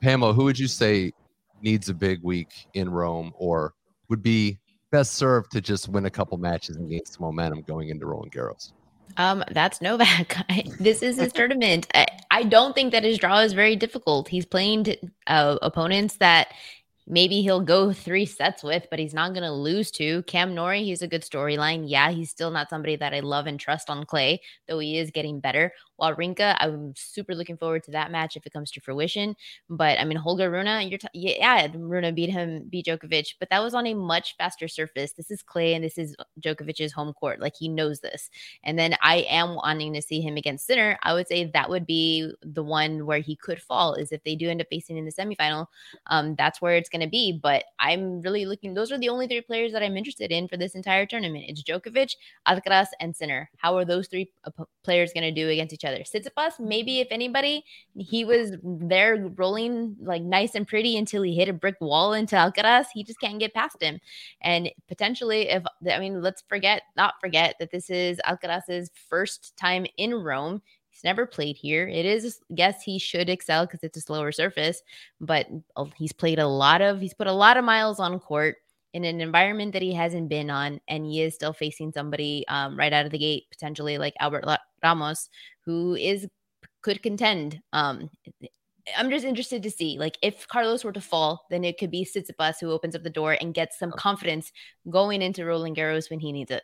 Pamela, 0.00 0.32
who 0.32 0.44
would 0.44 0.58
you 0.58 0.68
say 0.68 1.12
needs 1.60 1.88
a 1.88 1.94
big 1.94 2.22
week 2.22 2.66
in 2.74 2.88
Rome 2.88 3.32
or 3.36 3.74
would 4.08 4.22
be 4.22 4.58
best 4.90 5.14
served 5.14 5.50
to 5.52 5.60
just 5.60 5.88
win 5.88 6.06
a 6.06 6.10
couple 6.10 6.38
matches 6.38 6.76
and 6.76 6.88
gain 6.88 7.04
some 7.04 7.22
momentum 7.22 7.62
going 7.62 7.88
into 7.88 8.06
Roland 8.06 8.32
Garros? 8.32 8.72
Um, 9.16 9.44
that's 9.50 9.80
Novak. 9.80 10.36
this 10.80 11.02
is 11.02 11.18
his 11.18 11.32
tournament. 11.32 11.86
I, 11.94 12.06
I, 12.30 12.42
don't 12.42 12.74
think 12.74 12.92
that 12.92 13.04
his 13.04 13.18
draw 13.18 13.40
is 13.40 13.52
very 13.52 13.76
difficult. 13.76 14.28
He's 14.28 14.46
playing 14.46 14.86
uh, 15.26 15.58
opponents 15.62 16.16
that 16.16 16.48
maybe 17.06 17.42
he'll 17.42 17.60
go 17.60 17.92
three 17.92 18.24
sets 18.24 18.62
with, 18.62 18.86
but 18.90 18.98
he's 18.98 19.14
not 19.14 19.34
going 19.34 19.42
to 19.42 19.52
lose 19.52 19.90
to. 19.92 20.22
Cam 20.22 20.54
Norrie, 20.54 20.84
he's 20.84 21.02
a 21.02 21.08
good 21.08 21.22
storyline. 21.22 21.84
Yeah, 21.86 22.10
he's 22.10 22.30
still 22.30 22.50
not 22.50 22.70
somebody 22.70 22.96
that 22.96 23.12
I 23.12 23.20
love 23.20 23.46
and 23.46 23.60
trust 23.60 23.90
on 23.90 24.04
clay, 24.06 24.40
though 24.66 24.78
he 24.78 24.98
is 24.98 25.10
getting 25.10 25.40
better. 25.40 25.72
Wawrinka, 26.00 26.56
I'm 26.58 26.92
super 26.96 27.34
looking 27.34 27.56
forward 27.56 27.84
to 27.84 27.92
that 27.92 28.10
match 28.10 28.36
if 28.36 28.46
it 28.46 28.52
comes 28.52 28.70
to 28.72 28.80
fruition. 28.80 29.36
But 29.68 30.00
I 30.00 30.04
mean, 30.04 30.16
Holger 30.16 30.50
Rune, 30.50 30.88
you're 30.88 30.98
t- 30.98 31.08
yeah, 31.12 31.68
Rune 31.72 32.14
beat 32.14 32.30
him, 32.30 32.64
beat 32.68 32.86
Djokovic, 32.86 33.34
but 33.38 33.48
that 33.50 33.62
was 33.62 33.74
on 33.74 33.86
a 33.86 33.94
much 33.94 34.36
faster 34.36 34.66
surface. 34.66 35.12
This 35.12 35.30
is 35.30 35.42
clay 35.42 35.74
and 35.74 35.84
this 35.84 35.98
is 35.98 36.16
Djokovic's 36.40 36.92
home 36.92 37.12
court. 37.12 37.40
Like 37.40 37.54
he 37.56 37.68
knows 37.68 38.00
this. 38.00 38.30
And 38.64 38.78
then 38.78 38.96
I 39.02 39.26
am 39.28 39.54
wanting 39.54 39.92
to 39.94 40.02
see 40.02 40.20
him 40.20 40.36
against 40.36 40.66
Sinner. 40.66 40.98
I 41.02 41.12
would 41.14 41.28
say 41.28 41.44
that 41.44 41.70
would 41.70 41.86
be 41.86 42.32
the 42.42 42.64
one 42.64 43.06
where 43.06 43.20
he 43.20 43.36
could 43.36 43.60
fall 43.62 43.94
is 43.94 44.10
if 44.10 44.22
they 44.24 44.34
do 44.34 44.50
end 44.50 44.60
up 44.60 44.68
facing 44.70 44.96
in 44.96 45.04
the 45.04 45.12
semifinal. 45.12 45.66
Um, 46.06 46.34
that's 46.36 46.60
where 46.60 46.76
it's 46.76 46.88
going 46.94 47.06
to 47.06 47.10
be. 47.10 47.38
But 47.42 47.64
I'm 47.78 48.20
really 48.22 48.46
looking, 48.46 48.72
those 48.72 48.92
are 48.92 48.98
the 48.98 49.08
only 49.08 49.26
three 49.26 49.40
players 49.40 49.72
that 49.72 49.82
I'm 49.82 49.96
interested 49.96 50.30
in 50.30 50.46
for 50.48 50.56
this 50.56 50.74
entire 50.74 51.04
tournament. 51.04 51.46
It's 51.48 51.62
Djokovic, 51.62 52.14
Alcaraz, 52.46 52.88
and 53.00 53.14
Sinner. 53.14 53.50
How 53.56 53.76
are 53.76 53.84
those 53.84 54.06
three 54.06 54.30
players 54.84 55.12
going 55.12 55.24
to 55.24 55.32
do 55.32 55.48
against 55.48 55.74
each 55.74 55.84
other? 55.84 55.98
Tsitsipas, 55.98 56.60
maybe 56.60 57.00
if 57.00 57.08
anybody, 57.10 57.64
he 57.96 58.24
was 58.24 58.52
there 58.62 59.28
rolling 59.36 59.96
like 60.00 60.22
nice 60.22 60.54
and 60.54 60.66
pretty 60.66 60.96
until 60.96 61.22
he 61.22 61.34
hit 61.34 61.48
a 61.48 61.52
brick 61.52 61.76
wall 61.80 62.12
into 62.12 62.36
Alcaraz. 62.36 62.86
He 62.94 63.02
just 63.02 63.20
can't 63.20 63.40
get 63.40 63.54
past 63.54 63.82
him. 63.82 63.98
And 64.40 64.70
potentially, 64.86 65.48
if 65.48 65.64
I 65.90 65.98
mean, 65.98 66.22
let's 66.22 66.44
forget, 66.48 66.82
not 66.96 67.14
forget 67.20 67.56
that 67.58 67.72
this 67.72 67.90
is 67.90 68.20
Alcaraz's 68.24 68.90
first 69.08 69.56
time 69.56 69.86
in 69.96 70.14
Rome. 70.14 70.62
He's 70.94 71.02
never 71.02 71.26
played 71.26 71.56
here. 71.56 71.88
It 71.88 72.06
is, 72.06 72.38
yes, 72.48 72.84
he 72.84 73.00
should 73.00 73.28
excel 73.28 73.66
because 73.66 73.82
it's 73.82 73.98
a 73.98 74.00
slower 74.00 74.30
surface, 74.30 74.80
but 75.20 75.48
uh, 75.74 75.86
he's 75.96 76.12
played 76.12 76.38
a 76.38 76.46
lot 76.46 76.80
of, 76.80 77.00
he's 77.00 77.14
put 77.14 77.26
a 77.26 77.32
lot 77.32 77.56
of 77.56 77.64
miles 77.64 77.98
on 77.98 78.20
court 78.20 78.58
in 78.92 79.04
an 79.04 79.20
environment 79.20 79.72
that 79.72 79.82
he 79.82 79.92
hasn't 79.92 80.28
been 80.28 80.50
on, 80.50 80.80
and 80.86 81.04
he 81.04 81.20
is 81.20 81.34
still 81.34 81.52
facing 81.52 81.90
somebody 81.90 82.44
um, 82.46 82.78
right 82.78 82.92
out 82.92 83.04
of 83.04 83.10
the 83.10 83.18
gate, 83.18 83.46
potentially 83.50 83.98
like 83.98 84.14
Albert 84.20 84.44
Ramos, 84.84 85.28
who 85.64 85.96
is 85.96 86.28
could 86.82 87.02
contend. 87.02 87.60
Um, 87.72 88.08
I'm 88.96 89.10
just 89.10 89.24
interested 89.24 89.64
to 89.64 89.70
see, 89.72 89.98
like, 89.98 90.16
if 90.22 90.46
Carlos 90.46 90.84
were 90.84 90.92
to 90.92 91.00
fall, 91.00 91.44
then 91.50 91.64
it 91.64 91.76
could 91.76 91.90
be 91.90 92.04
Tsitsipas 92.04 92.60
who 92.60 92.70
opens 92.70 92.94
up 92.94 93.02
the 93.02 93.10
door 93.10 93.36
and 93.40 93.52
gets 93.52 93.80
some 93.80 93.90
confidence 93.90 94.52
going 94.88 95.22
into 95.22 95.44
Roland 95.44 95.76
Garros 95.76 96.08
when 96.08 96.20
he 96.20 96.30
needs 96.30 96.52
it. 96.52 96.62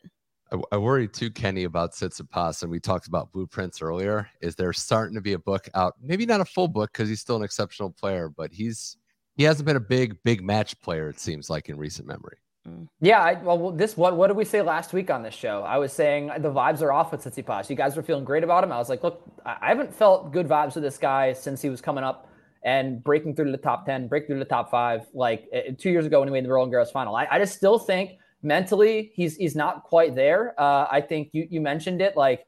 I, 0.72 0.76
worry 0.76 1.06
too, 1.06 1.30
Kenny, 1.30 1.64
about 1.64 1.92
Tsitsipas, 1.92 2.62
and 2.62 2.70
we 2.70 2.80
talked 2.80 3.06
about 3.06 3.32
blueprints 3.32 3.80
earlier. 3.80 4.28
Is 4.40 4.56
there 4.56 4.72
starting 4.72 5.14
to 5.14 5.20
be 5.20 5.34
a 5.34 5.38
book 5.38 5.68
out? 5.74 5.94
Maybe 6.02 6.26
not 6.26 6.40
a 6.40 6.44
full 6.44 6.68
book 6.68 6.92
because 6.92 7.08
he's 7.08 7.20
still 7.20 7.36
an 7.36 7.42
exceptional 7.42 7.90
player, 7.90 8.28
but 8.28 8.52
he's 8.52 8.96
he 9.36 9.44
hasn't 9.44 9.66
been 9.66 9.76
a 9.76 9.80
big 9.80 10.20
big 10.22 10.42
match 10.42 10.80
player. 10.80 11.08
It 11.08 11.20
seems 11.20 11.50
like 11.50 11.68
in 11.68 11.76
recent 11.76 12.08
memory. 12.08 12.38
Mm. 12.68 12.88
Yeah, 13.00 13.20
I, 13.20 13.34
well, 13.34 13.70
this 13.70 13.96
what 13.96 14.16
what 14.16 14.26
did 14.26 14.36
we 14.36 14.44
say 14.44 14.60
last 14.60 14.92
week 14.92 15.10
on 15.10 15.22
this 15.22 15.34
show? 15.34 15.62
I 15.62 15.78
was 15.78 15.92
saying 15.92 16.30
the 16.38 16.52
vibes 16.52 16.82
are 16.82 16.92
off 16.92 17.12
with 17.12 17.22
Tsitsipas. 17.22 17.70
You 17.70 17.76
guys 17.76 17.96
were 17.96 18.02
feeling 18.02 18.24
great 18.24 18.44
about 18.44 18.64
him. 18.64 18.72
I 18.72 18.78
was 18.78 18.88
like, 18.88 19.02
look, 19.02 19.22
I 19.46 19.68
haven't 19.68 19.94
felt 19.94 20.32
good 20.32 20.48
vibes 20.48 20.74
with 20.74 20.82
this 20.82 20.98
guy 20.98 21.32
since 21.32 21.62
he 21.62 21.70
was 21.70 21.80
coming 21.80 22.04
up 22.04 22.28
and 22.62 23.02
breaking 23.02 23.34
through 23.34 23.46
to 23.46 23.52
the 23.52 23.56
top 23.56 23.86
ten, 23.86 24.08
break 24.08 24.26
through 24.26 24.36
to 24.36 24.44
the 24.44 24.50
top 24.50 24.70
five, 24.70 25.06
like 25.14 25.46
uh, 25.54 25.72
two 25.78 25.90
years 25.90 26.04
ago 26.04 26.18
when 26.18 26.28
he 26.28 26.32
made 26.32 26.44
the 26.44 26.50
Roland 26.50 26.72
Garros 26.72 26.92
final. 26.92 27.16
I, 27.16 27.26
I 27.30 27.38
just 27.38 27.54
still 27.54 27.78
think 27.78 28.18
mentally 28.42 29.12
he's 29.14 29.36
he's 29.36 29.56
not 29.56 29.84
quite 29.84 30.14
there. 30.14 30.54
Uh, 30.58 30.86
I 30.90 31.00
think 31.00 31.30
you 31.32 31.46
you 31.50 31.60
mentioned 31.60 32.00
it, 32.00 32.16
like 32.16 32.46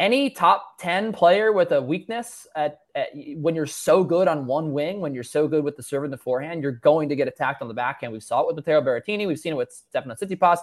any 0.00 0.30
top 0.30 0.78
10 0.80 1.12
player 1.12 1.52
with 1.52 1.70
a 1.72 1.80
weakness 1.80 2.46
at, 2.56 2.80
at, 2.94 3.10
when 3.36 3.54
you're 3.54 3.66
so 3.66 4.02
good 4.02 4.26
on 4.26 4.46
one 4.46 4.72
wing, 4.72 5.00
when 5.00 5.14
you're 5.14 5.22
so 5.22 5.46
good 5.46 5.62
with 5.62 5.76
the 5.76 5.82
serve 5.82 6.04
and 6.04 6.12
the 6.12 6.18
forehand, 6.18 6.62
you're 6.62 6.72
going 6.72 7.08
to 7.08 7.16
get 7.16 7.28
attacked 7.28 7.62
on 7.62 7.68
the 7.68 7.74
backhand. 7.74 8.12
We 8.12 8.20
saw 8.20 8.40
it 8.40 8.46
with 8.48 8.56
Matteo 8.56 8.80
Berrettini. 8.80 9.26
We've 9.26 9.38
seen 9.38 9.52
it 9.52 9.56
with 9.56 9.72
Stefano 9.72 10.14
Tsitsipas. 10.14 10.58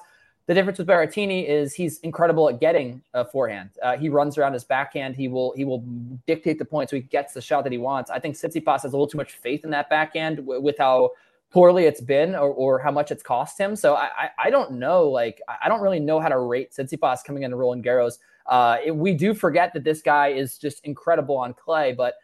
The 0.47 0.53
difference 0.53 0.79
with 0.79 0.87
Berrettini 0.87 1.47
is 1.47 1.73
he's 1.73 1.99
incredible 1.99 2.49
at 2.49 2.59
getting 2.59 3.03
a 3.13 3.23
forehand. 3.23 3.69
Uh, 3.81 3.95
he 3.95 4.09
runs 4.09 4.37
around 4.37 4.53
his 4.53 4.65
backhand. 4.65 5.15
He 5.15 5.27
will 5.27 5.53
he 5.55 5.63
will 5.63 5.79
dictate 6.27 6.59
the 6.59 6.65
point 6.65 6.89
so 6.89 6.97
he 6.97 7.01
gets 7.01 7.33
the 7.33 7.41
shot 7.41 7.63
that 7.63 7.71
he 7.71 7.77
wants. 7.77 8.09
I 8.09 8.19
think 8.19 8.35
Tsitsipas 8.35 8.81
has 8.81 8.85
a 8.85 8.97
little 8.97 9.07
too 9.07 9.17
much 9.17 9.33
faith 9.33 9.63
in 9.63 9.69
that 9.69 9.89
backhand 9.89 10.37
w- 10.37 10.59
with 10.59 10.77
how 10.77 11.11
poorly 11.51 11.85
it's 11.85 12.01
been 12.01 12.33
or, 12.33 12.49
or 12.49 12.79
how 12.79 12.91
much 12.91 13.11
it's 13.11 13.21
cost 13.21 13.59
him. 13.59 13.75
So 13.75 13.95
I, 13.95 14.09
I, 14.17 14.29
I 14.45 14.49
don't 14.49 14.73
know. 14.73 15.07
Like 15.07 15.41
I 15.61 15.67
don't 15.67 15.81
really 15.81 15.99
know 15.99 16.19
how 16.19 16.29
to 16.29 16.39
rate 16.39 16.71
Tsitsipas 16.71 17.23
coming 17.25 17.43
into 17.43 17.57
Roland 17.57 17.83
Garros. 17.83 18.19
Uh, 18.45 18.77
it, 18.83 18.95
we 18.95 19.13
do 19.13 19.33
forget 19.33 19.73
that 19.73 19.83
this 19.83 20.01
guy 20.01 20.29
is 20.29 20.57
just 20.57 20.83
incredible 20.85 21.37
on 21.37 21.53
clay, 21.53 21.93
but 21.93 22.15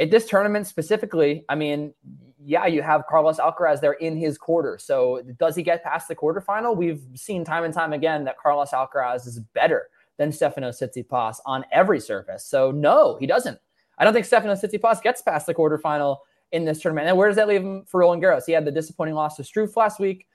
at 0.00 0.10
this 0.10 0.26
tournament 0.26 0.66
specifically, 0.66 1.44
I 1.48 1.56
mean, 1.56 1.92
yeah, 2.40 2.66
you 2.66 2.82
have 2.82 3.04
Carlos 3.08 3.38
Alcaraz 3.38 3.80
there 3.80 3.94
in 3.94 4.16
his 4.16 4.38
quarter. 4.38 4.78
So 4.78 5.22
does 5.38 5.56
he 5.56 5.62
get 5.62 5.82
past 5.82 6.06
the 6.06 6.14
quarterfinal? 6.14 6.76
We've 6.76 7.02
seen 7.14 7.44
time 7.44 7.64
and 7.64 7.74
time 7.74 7.92
again 7.92 8.24
that 8.24 8.38
Carlos 8.38 8.70
Alcaraz 8.70 9.26
is 9.26 9.40
better 9.54 9.90
than 10.18 10.30
Stefano 10.30 10.70
Tsitsipas 10.70 11.38
on 11.44 11.64
every 11.72 12.00
surface. 12.00 12.44
So 12.44 12.70
no, 12.70 13.16
he 13.18 13.26
doesn't. 13.26 13.58
I 13.98 14.04
don't 14.04 14.12
think 14.12 14.24
Stefano 14.24 14.54
Tsitsipas 14.54 15.02
gets 15.02 15.20
past 15.20 15.46
the 15.46 15.54
quarterfinal 15.54 16.18
in 16.52 16.64
this 16.64 16.80
tournament. 16.80 17.08
And 17.08 17.16
where 17.16 17.28
does 17.28 17.36
that 17.36 17.48
leave 17.48 17.62
him 17.62 17.84
for 17.86 18.00
Roland 18.00 18.22
Garros? 18.22 18.44
He 18.46 18.52
had 18.52 18.64
the 18.64 18.72
disappointing 18.72 19.14
loss 19.14 19.36
to 19.36 19.42
Struff 19.42 19.76
last 19.76 20.00
week. 20.00 20.26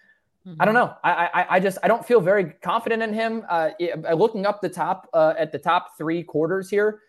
Mm-hmm. 0.48 0.62
I 0.62 0.66
don't 0.66 0.74
know. 0.74 0.94
I, 1.04 1.30
I, 1.34 1.46
I 1.52 1.60
just 1.60 1.78
I 1.84 1.88
don't 1.88 2.06
feel 2.06 2.20
very 2.20 2.46
confident 2.62 3.02
in 3.02 3.14
him. 3.14 3.46
Uh, 3.50 3.70
looking 4.14 4.46
up 4.46 4.62
the 4.62 4.70
top 4.70 5.10
uh, 5.14 5.34
at 5.38 5.52
the 5.52 5.58
top 5.58 5.98
three 5.98 6.22
quarters 6.22 6.70
here, 6.70 7.00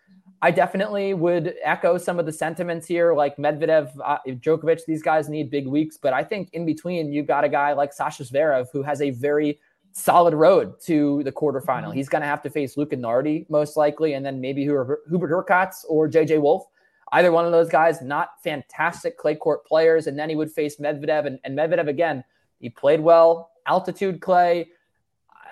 I 0.41 0.51
definitely 0.51 1.13
would 1.13 1.55
echo 1.63 1.97
some 1.97 2.17
of 2.17 2.25
the 2.25 2.31
sentiments 2.31 2.87
here. 2.87 3.13
Like 3.13 3.35
Medvedev, 3.35 3.91
uh, 4.03 4.19
Djokovic, 4.27 4.85
these 4.87 5.03
guys 5.03 5.27
need 5.27 5.49
big 5.49 5.67
weeks, 5.67 5.97
but 5.97 6.13
I 6.13 6.23
think 6.23 6.49
in 6.53 6.65
between 6.65 7.11
you've 7.11 7.27
got 7.27 7.43
a 7.43 7.49
guy 7.49 7.73
like 7.73 7.91
Sasha 7.91 8.23
Zverev 8.23 8.67
who 8.71 8.83
has 8.83 9.01
a 9.01 9.09
very 9.09 9.59
solid 9.91 10.33
road 10.33 10.79
to 10.81 11.23
the 11.23 11.31
quarterfinal. 11.31 11.85
Mm-hmm. 11.85 11.91
He's 11.93 12.09
going 12.09 12.21
to 12.21 12.27
have 12.27 12.41
to 12.43 12.49
face 12.49 12.77
Luca 12.77 12.95
Nardi 12.95 13.45
most 13.49 13.75
likely, 13.75 14.13
and 14.13 14.25
then 14.25 14.39
maybe 14.39 14.63
Hubert 14.63 15.01
Hurkacz 15.09 15.83
or 15.89 16.07
JJ 16.09 16.39
Wolf. 16.41 16.65
Either 17.11 17.31
one 17.31 17.45
of 17.45 17.51
those 17.51 17.69
guys, 17.69 18.01
not 18.01 18.41
fantastic 18.43 19.17
clay 19.17 19.35
court 19.35 19.65
players, 19.65 20.07
and 20.07 20.17
then 20.17 20.29
he 20.29 20.35
would 20.35 20.51
face 20.51 20.77
Medvedev, 20.77 21.25
and, 21.25 21.39
and 21.43 21.57
Medvedev 21.57 21.87
again 21.87 22.23
he 22.59 22.69
played 22.69 22.99
well, 22.99 23.51
altitude 23.67 24.21
clay. 24.21 24.67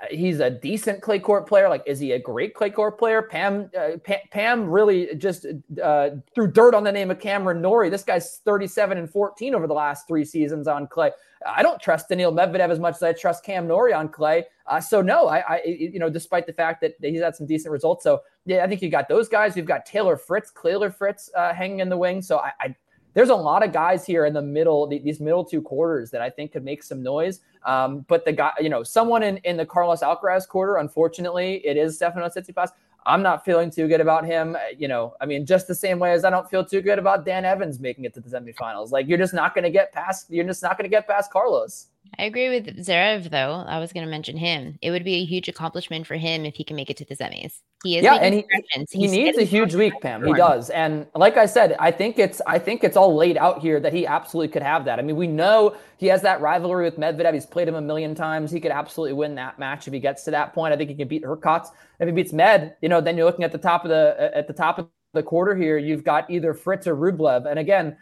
He's 0.09 0.39
a 0.39 0.49
decent 0.49 1.01
clay 1.01 1.19
court 1.19 1.47
player. 1.47 1.69
Like, 1.69 1.83
is 1.85 1.99
he 1.99 2.13
a 2.13 2.19
great 2.19 2.53
clay 2.53 2.69
court 2.69 2.97
player? 2.97 3.21
Pam, 3.21 3.69
uh, 3.77 3.97
Pam, 4.03 4.19
Pam, 4.31 4.69
really 4.69 5.15
just 5.15 5.45
uh, 5.81 6.11
threw 6.33 6.51
dirt 6.51 6.73
on 6.73 6.83
the 6.83 6.91
name 6.91 7.11
of 7.11 7.19
Cameron 7.19 7.61
Norrie. 7.61 7.89
This 7.89 8.03
guy's 8.03 8.37
37 8.45 8.97
and 8.97 9.09
14 9.09 9.55
over 9.55 9.67
the 9.67 9.73
last 9.73 10.07
three 10.07 10.25
seasons 10.25 10.67
on 10.67 10.87
clay. 10.87 11.11
I 11.45 11.61
don't 11.61 11.81
trust 11.81 12.09
Daniil 12.09 12.31
Medvedev 12.31 12.69
as 12.69 12.79
much 12.79 12.95
as 12.95 13.03
I 13.03 13.13
trust 13.13 13.43
Cam 13.43 13.67
Norrie 13.67 13.93
on 13.93 14.09
clay. 14.09 14.45
Uh, 14.65 14.79
so 14.79 15.01
no, 15.01 15.27
I, 15.27 15.39
I, 15.39 15.61
you 15.65 15.99
know, 15.99 16.09
despite 16.09 16.47
the 16.47 16.53
fact 16.53 16.81
that 16.81 16.95
he's 17.01 17.21
had 17.21 17.35
some 17.35 17.45
decent 17.45 17.71
results. 17.71 18.03
So 18.03 18.21
yeah, 18.45 18.63
I 18.63 18.67
think 18.67 18.81
you 18.81 18.89
got 18.89 19.09
those 19.09 19.27
guys. 19.27 19.57
You've 19.57 19.65
got 19.65 19.85
Taylor 19.85 20.17
Fritz, 20.17 20.51
Taylor 20.61 20.89
Fritz 20.89 21.29
uh, 21.35 21.53
hanging 21.53 21.79
in 21.79 21.89
the 21.89 21.97
wing. 21.97 22.21
So 22.21 22.39
I, 22.39 22.51
I 22.59 22.75
there's 23.13 23.29
a 23.29 23.35
lot 23.35 23.63
of 23.63 23.71
guys 23.71 24.05
here 24.05 24.25
in 24.25 24.33
the 24.33 24.41
middle, 24.41 24.87
these 24.87 25.19
middle 25.19 25.45
two 25.45 25.61
quarters 25.61 26.11
that 26.11 26.21
I 26.21 26.29
think 26.29 26.51
could 26.51 26.63
make 26.63 26.83
some 26.83 27.03
noise. 27.03 27.41
Um, 27.65 28.05
but 28.07 28.25
the 28.25 28.33
guy, 28.33 28.51
you 28.59 28.69
know, 28.69 28.83
someone 28.83 29.23
in, 29.23 29.37
in 29.37 29.57
the 29.57 29.65
Carlos 29.65 30.01
Alcaraz 30.01 30.47
quarter, 30.47 30.77
unfortunately, 30.77 31.65
it 31.65 31.77
is 31.77 31.95
Stefano 31.95 32.27
Tsitsipas. 32.27 32.69
I'm 33.05 33.21
not 33.21 33.43
feeling 33.43 33.69
too 33.69 33.87
good 33.87 34.01
about 34.01 34.25
him. 34.25 34.57
You 34.77 34.87
know, 34.87 35.13
I 35.19 35.25
mean, 35.25 35.45
just 35.45 35.67
the 35.67 35.75
same 35.75 35.99
way 35.99 36.13
as 36.13 36.23
I 36.23 36.29
don't 36.29 36.49
feel 36.49 36.63
too 36.63 36.81
good 36.81 36.99
about 36.99 37.25
Dan 37.25 37.45
Evans 37.45 37.79
making 37.79 38.05
it 38.05 38.13
to 38.13 38.21
the 38.21 38.29
semifinals. 38.29 38.91
Like, 38.91 39.07
you're 39.07 39.17
just 39.17 39.33
not 39.33 39.53
going 39.53 39.65
to 39.65 39.69
get 39.69 39.91
past. 39.91 40.29
You're 40.29 40.45
just 40.45 40.63
not 40.63 40.77
going 40.77 40.89
to 40.89 40.95
get 40.95 41.07
past 41.07 41.31
Carlos. 41.31 41.87
I 42.19 42.25
agree 42.25 42.49
with 42.49 42.85
Zverev 42.85 43.29
though. 43.29 43.63
I 43.67 43.79
was 43.79 43.91
going 43.91 44.05
to 44.05 44.09
mention 44.09 44.37
him. 44.37 44.77
It 44.81 44.91
would 44.91 45.03
be 45.03 45.15
a 45.15 45.25
huge 45.25 45.47
accomplishment 45.47 46.05
for 46.05 46.15
him 46.15 46.45
if 46.45 46.55
he 46.55 46.63
can 46.63 46.75
make 46.75 46.89
it 46.89 46.97
to 46.97 47.05
the 47.05 47.15
semis. 47.15 47.59
He 47.83 47.97
is 47.97 48.03
yeah, 48.03 48.15
and 48.15 48.35
he, 48.35 48.45
he 48.91 49.07
needs 49.07 49.37
a 49.37 49.43
huge 49.43 49.75
week, 49.75 49.93
Pam. 50.01 50.23
He 50.25 50.33
does, 50.33 50.69
and 50.69 51.05
like 51.15 51.35
I 51.35 51.45
said, 51.45 51.75
I 51.79 51.91
think 51.91 52.17
it's 52.17 52.41
I 52.47 52.57
think 52.57 52.83
it's 52.83 52.95
all 52.95 53.13
laid 53.13 53.35
out 53.35 53.59
here 53.59 53.79
that 53.81 53.91
he 53.91 54.07
absolutely 54.07 54.53
could 54.53 54.61
have 54.61 54.85
that. 54.85 54.99
I 54.99 55.01
mean, 55.01 55.17
we 55.17 55.27
know 55.27 55.75
he 55.97 56.07
has 56.07 56.21
that 56.21 56.39
rivalry 56.39 56.85
with 56.85 56.97
Medvedev. 56.97 57.33
He's 57.33 57.45
played 57.45 57.67
him 57.67 57.75
a 57.75 57.81
million 57.81 58.15
times. 58.15 58.51
He 58.51 58.61
could 58.61 58.71
absolutely 58.71 59.13
win 59.13 59.35
that 59.35 59.59
match 59.59 59.85
if 59.87 59.93
he 59.93 59.99
gets 59.99 60.23
to 60.23 60.31
that 60.31 60.53
point. 60.53 60.73
I 60.73 60.77
think 60.77 60.91
he 60.91 60.95
can 60.95 61.09
beat 61.09 61.23
Hurkacz. 61.23 61.67
If 61.99 62.07
he 62.07 62.13
beats 62.13 62.31
Med, 62.31 62.75
you 62.81 62.87
know, 62.87 63.01
then 63.01 63.17
you're 63.17 63.25
looking 63.25 63.43
at 63.43 63.51
the 63.51 63.57
top 63.57 63.83
of 63.83 63.89
the 63.89 64.31
at 64.33 64.47
the 64.47 64.53
top 64.53 64.79
of 64.79 64.87
the 65.13 65.23
quarter 65.23 65.55
here. 65.55 65.77
You've 65.77 66.05
got 66.05 66.29
either 66.29 66.53
Fritz 66.53 66.87
or 66.87 66.95
Rublev, 66.95 67.49
and 67.49 67.59
again, 67.59 67.97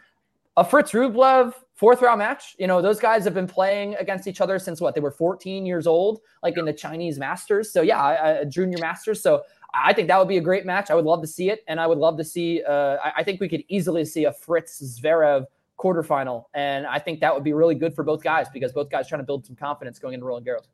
a 0.56 0.64
Fritz 0.64 0.92
Rublev 0.92 1.54
fourth 1.82 2.00
round 2.00 2.20
match. 2.20 2.54
You 2.60 2.68
know, 2.68 2.80
those 2.80 3.00
guys 3.00 3.24
have 3.24 3.34
been 3.34 3.48
playing 3.48 3.96
against 3.96 4.28
each 4.28 4.40
other 4.40 4.60
since 4.60 4.80
what 4.80 4.94
they 4.94 5.00
were 5.00 5.10
14 5.10 5.66
years 5.66 5.88
old, 5.88 6.20
like 6.40 6.56
in 6.56 6.64
the 6.64 6.72
Chinese 6.72 7.18
Masters. 7.18 7.72
So 7.72 7.82
yeah, 7.82 8.38
a 8.42 8.46
junior 8.46 8.78
Masters. 8.78 9.20
So 9.20 9.42
I 9.74 9.92
think 9.92 10.06
that 10.06 10.16
would 10.16 10.28
be 10.28 10.38
a 10.38 10.40
great 10.40 10.64
match. 10.64 10.92
I 10.92 10.94
would 10.94 11.04
love 11.04 11.22
to 11.22 11.26
see 11.26 11.50
it, 11.50 11.64
and 11.66 11.80
I 11.80 11.88
would 11.88 11.98
love 11.98 12.16
to 12.18 12.24
see. 12.24 12.62
Uh, 12.62 12.98
I, 13.02 13.24
think 13.24 13.40
we 13.40 13.48
could 13.48 13.64
easily 13.66 14.04
see 14.04 14.26
a 14.26 14.32
Fritz 14.32 14.80
Zverev 14.80 15.46
quarterfinal, 15.76 16.44
and 16.54 16.86
I 16.86 17.00
think 17.00 17.18
that 17.18 17.34
would 17.34 17.42
be 17.42 17.52
really 17.52 17.74
good 17.74 17.92
for 17.94 18.04
both 18.04 18.22
guys 18.22 18.46
because 18.52 18.70
both 18.70 18.88
guys 18.88 19.08
trying 19.08 19.22
to 19.22 19.26
build 19.26 19.44
some 19.44 19.56
confidence 19.56 19.98
going 19.98 20.14
into 20.14 20.24
Roland 20.24 20.46
Garros. 20.46 20.68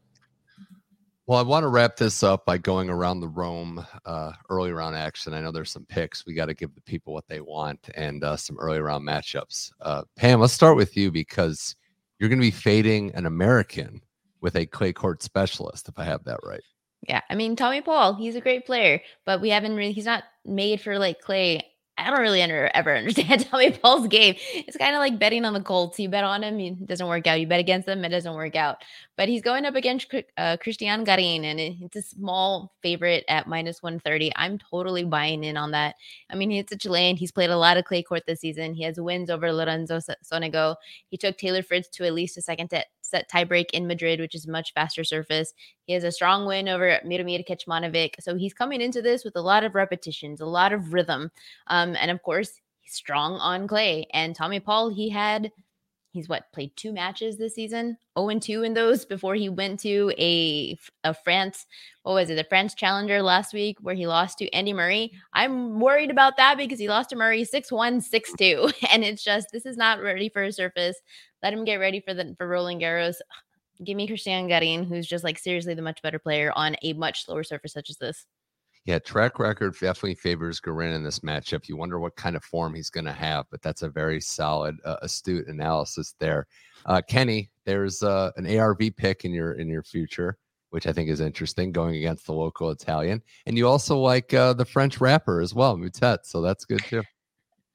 Well, 1.29 1.39
I 1.39 1.43
want 1.43 1.65
to 1.65 1.69
wrap 1.69 1.99
this 1.99 2.23
up 2.23 2.47
by 2.47 2.57
going 2.57 2.89
around 2.89 3.21
the 3.21 3.29
Rome 3.29 3.85
uh, 4.07 4.33
early 4.49 4.73
round 4.73 4.97
action. 4.97 5.35
I 5.35 5.43
know 5.43 5.53
there's 5.53 5.71
some 5.71 5.85
picks. 5.85 6.25
We 6.25 6.33
got 6.33 6.47
to 6.47 6.55
give 6.55 6.75
the 6.75 6.81
people 6.81 7.13
what 7.13 7.29
they 7.29 7.43
want 7.43 7.91
and 7.97 8.25
uh, 8.25 8.39
some 8.39 8.57
early 8.59 8.81
round 8.81 9.07
matchups. 9.07 9.71
Uh, 9.83 10.05
Pam, 10.17 10.41
let's 10.41 10.55
start 10.55 10.75
with 10.75 10.97
you 10.97 11.11
because 11.11 11.77
you're 12.19 12.31
going 12.31 12.41
to 12.41 12.47
be 12.47 12.51
fading 12.51 13.15
an 13.15 13.27
American 13.27 14.01
with 14.41 14.57
a 14.57 14.65
clay 14.65 14.95
court 14.95 15.23
specialist, 15.23 15.87
if 15.87 15.99
I 15.99 16.05
have 16.05 16.25
that 16.25 16.41
right. 16.43 16.63
Yeah, 17.07 17.21
I 17.29 17.35
mean 17.35 17.57
Tommy 17.57 17.83
Paul, 17.83 18.15
he's 18.15 18.35
a 18.35 18.41
great 18.41 18.65
player, 18.65 19.03
but 19.27 19.43
we 19.43 19.51
haven't 19.51 19.77
really. 19.77 19.93
He's 19.93 20.07
not 20.07 20.25
made 20.47 20.81
for 20.81 20.99
like 20.99 21.21
clay. 21.21 21.63
I 21.99 22.11
don't 22.11 22.21
really 22.21 22.43
under, 22.43 22.71
ever 22.75 22.97
understand 22.97 23.47
Tommy 23.51 23.73
Paul's 23.73 24.07
game. 24.07 24.37
It's 24.55 24.77
kind 24.77 24.95
of 24.95 25.01
like 25.01 25.19
betting 25.19 25.45
on 25.45 25.53
the 25.53 25.61
Colts. 25.61 25.99
You 25.99 26.09
bet 26.09 26.25
on 26.25 26.45
him, 26.45 26.61
it 26.61 26.87
doesn't 26.87 27.07
work 27.07 27.27
out. 27.27 27.41
You 27.41 27.47
bet 27.47 27.61
against 27.61 27.87
them, 27.87 28.05
it 28.05 28.11
doesn't 28.11 28.35
work 28.35 28.55
out. 28.57 28.79
But 29.17 29.29
he's 29.29 29.43
going 29.43 29.65
up 29.65 29.75
against 29.75 30.15
uh, 30.15 30.57
Cristian 30.65 31.05
Garin, 31.05 31.45
and 31.45 31.59
it's 31.59 31.97
a 31.97 32.03
small 32.03 32.73
favorite 32.83 33.25
at 33.29 33.49
minus 33.49 33.83
130. 33.83 34.33
I'm 34.37 34.59
totally 34.59 35.05
buying 35.05 35.43
in 35.43 35.57
on 35.57 35.73
that. 35.73 35.97
I 36.31 36.37
mean, 36.37 36.51
he's 36.51 36.71
a 36.71 36.77
Chilean. 36.77 37.17
He's 37.17 37.33
played 37.33 37.51
a 37.51 37.57
lot 37.57 37.77
of 37.77 37.85
clay 37.85 38.03
court 38.03 38.23
this 38.27 38.41
season. 38.41 38.75
He 38.75 38.85
has 38.85 39.01
wins 39.01 39.29
over 39.29 39.53
Lorenzo 39.53 39.99
Sonego. 39.99 40.77
He 41.09 41.17
took 41.17 41.37
Taylor 41.37 41.63
Fritz 41.63 41.89
to 41.89 42.07
at 42.07 42.15
least 42.15 42.39
a 42.39 42.43
second 42.43 42.71
set 42.71 42.87
tiebreak 43.13 43.71
in 43.73 43.87
Madrid, 43.87 44.21
which 44.21 44.35
is 44.35 44.47
much 44.47 44.73
faster 44.75 45.05
surface. 45.05 45.53
He 45.85 45.93
has 45.93 46.05
a 46.05 46.13
strong 46.13 46.47
win 46.47 46.69
over 46.69 47.01
Miomir 47.05 47.47
Kecmanovic. 47.47 48.15
So 48.21 48.37
he's 48.37 48.55
coming 48.55 48.81
into 48.81 49.03
this 49.03 49.25
with 49.25 49.37
a 49.37 49.43
lot 49.43 49.65
of 49.65 49.75
repetitions, 49.75 50.41
a 50.41 50.47
lot 50.47 50.73
of 50.73 50.93
rhythm. 50.93 51.31
Um, 51.67 51.97
and 51.97 52.11
of 52.11 52.23
course, 52.23 52.61
he's 52.81 52.95
strong 52.95 53.35
on 53.35 53.67
clay. 53.67 54.07
And 54.13 54.35
Tommy 54.35 54.61
Paul, 54.61 54.89
he 54.91 55.09
had 55.09 55.51
he's 56.19 56.29
what 56.29 56.53
played 56.53 56.71
two 56.77 56.93
matches 56.93 57.39
this 57.39 57.55
season 57.55 57.97
0 58.19 58.29
and 58.29 58.43
2 58.43 58.63
in 58.63 58.75
those 58.75 59.05
before 59.15 59.35
he 59.35 59.49
went 59.49 59.81
to 59.81 60.13
a 60.19 60.79
a 61.05 61.15
france 61.15 61.67
what 62.03 62.15
was 62.15 62.31
it 62.31 62.35
the 62.35 62.45
france 62.45 62.75
challenger 62.75 63.23
last 63.23 63.53
week 63.55 63.79
where 63.81 63.95
he 63.95 64.07
lost 64.07 64.39
to 64.39 64.53
andy 64.53 64.73
murray 64.73 65.13
i'm 65.33 65.81
worried 65.81 66.11
about 66.11 66.37
that 66.37 66.57
because 66.57 66.79
he 66.79 66.89
lost 66.89 67.11
to 67.11 67.17
murray 67.17 67.45
6-1 67.45 68.05
6-2 68.09 68.73
and 68.93 69.05
it's 69.05 69.25
just 69.25 69.49
this 69.53 69.67
is 69.67 69.77
not 69.77 70.03
ready 70.03 70.29
for 70.29 70.43
a 70.43 70.53
surface 70.53 71.01
let 71.43 71.53
him 71.53 71.65
get 71.65 71.77
ready 71.77 72.01
for 72.01 72.15
the 72.15 72.35
for 72.37 72.47
Roland 72.47 72.81
Garros. 72.81 73.17
Give 73.85 73.97
me 73.97 74.09
Cristian 74.09 74.49
Garin, 74.49 74.85
who's 74.85 75.07
just 75.07 75.23
like 75.23 75.39
seriously 75.39 75.75
the 75.75 75.83
much 75.83 76.03
better 76.03 76.19
player 76.19 76.53
on 76.57 76.75
a 76.83 76.95
much 76.95 77.25
slower 77.25 77.45
surface 77.45 77.73
such 77.73 77.91
as 77.91 77.99
this. 77.99 78.27
Yeah, 78.89 78.99
track 78.99 79.39
record 79.39 79.75
definitely 79.75 80.15
favors 80.15 80.61
Garin 80.61 80.95
in 80.95 81.05
this 81.05 81.19
matchup. 81.19 81.69
You 81.69 81.77
wonder 81.77 82.01
what 82.01 82.17
kind 82.17 82.35
of 82.35 82.43
form 82.43 82.73
he's 82.73 82.89
going 82.89 83.05
to 83.05 83.13
have, 83.13 83.45
but 83.51 83.61
that's 83.61 83.83
a 83.83 83.89
very 83.91 84.19
solid, 84.19 84.79
uh, 84.83 84.97
astute 85.03 85.47
analysis 85.47 86.15
there. 86.19 86.47
Uh, 86.87 87.03
Kenny, 87.07 87.51
there's 87.67 88.03
uh, 88.03 88.31
an 88.39 88.47
ARV 88.59 88.79
pick 88.97 89.27
in 89.27 89.33
your 89.35 89.53
in 89.61 89.69
your 89.69 89.83
future, 89.83 90.39
which 90.71 90.87
I 90.87 90.95
think 90.95 91.11
is 91.11 91.21
interesting, 91.21 91.71
going 91.71 91.97
against 91.97 92.25
the 92.25 92.33
local 92.33 92.71
Italian, 92.71 93.23
and 93.45 93.59
you 93.59 93.69
also 93.69 93.99
like 93.99 94.33
uh, 94.33 94.55
the 94.55 94.65
French 94.65 95.03
rapper 95.03 95.43
as 95.43 95.55
well, 95.55 95.77
Moutet. 95.77 96.21
So 96.23 96.41
that's 96.41 96.65
good 96.65 96.83
too. 96.85 97.03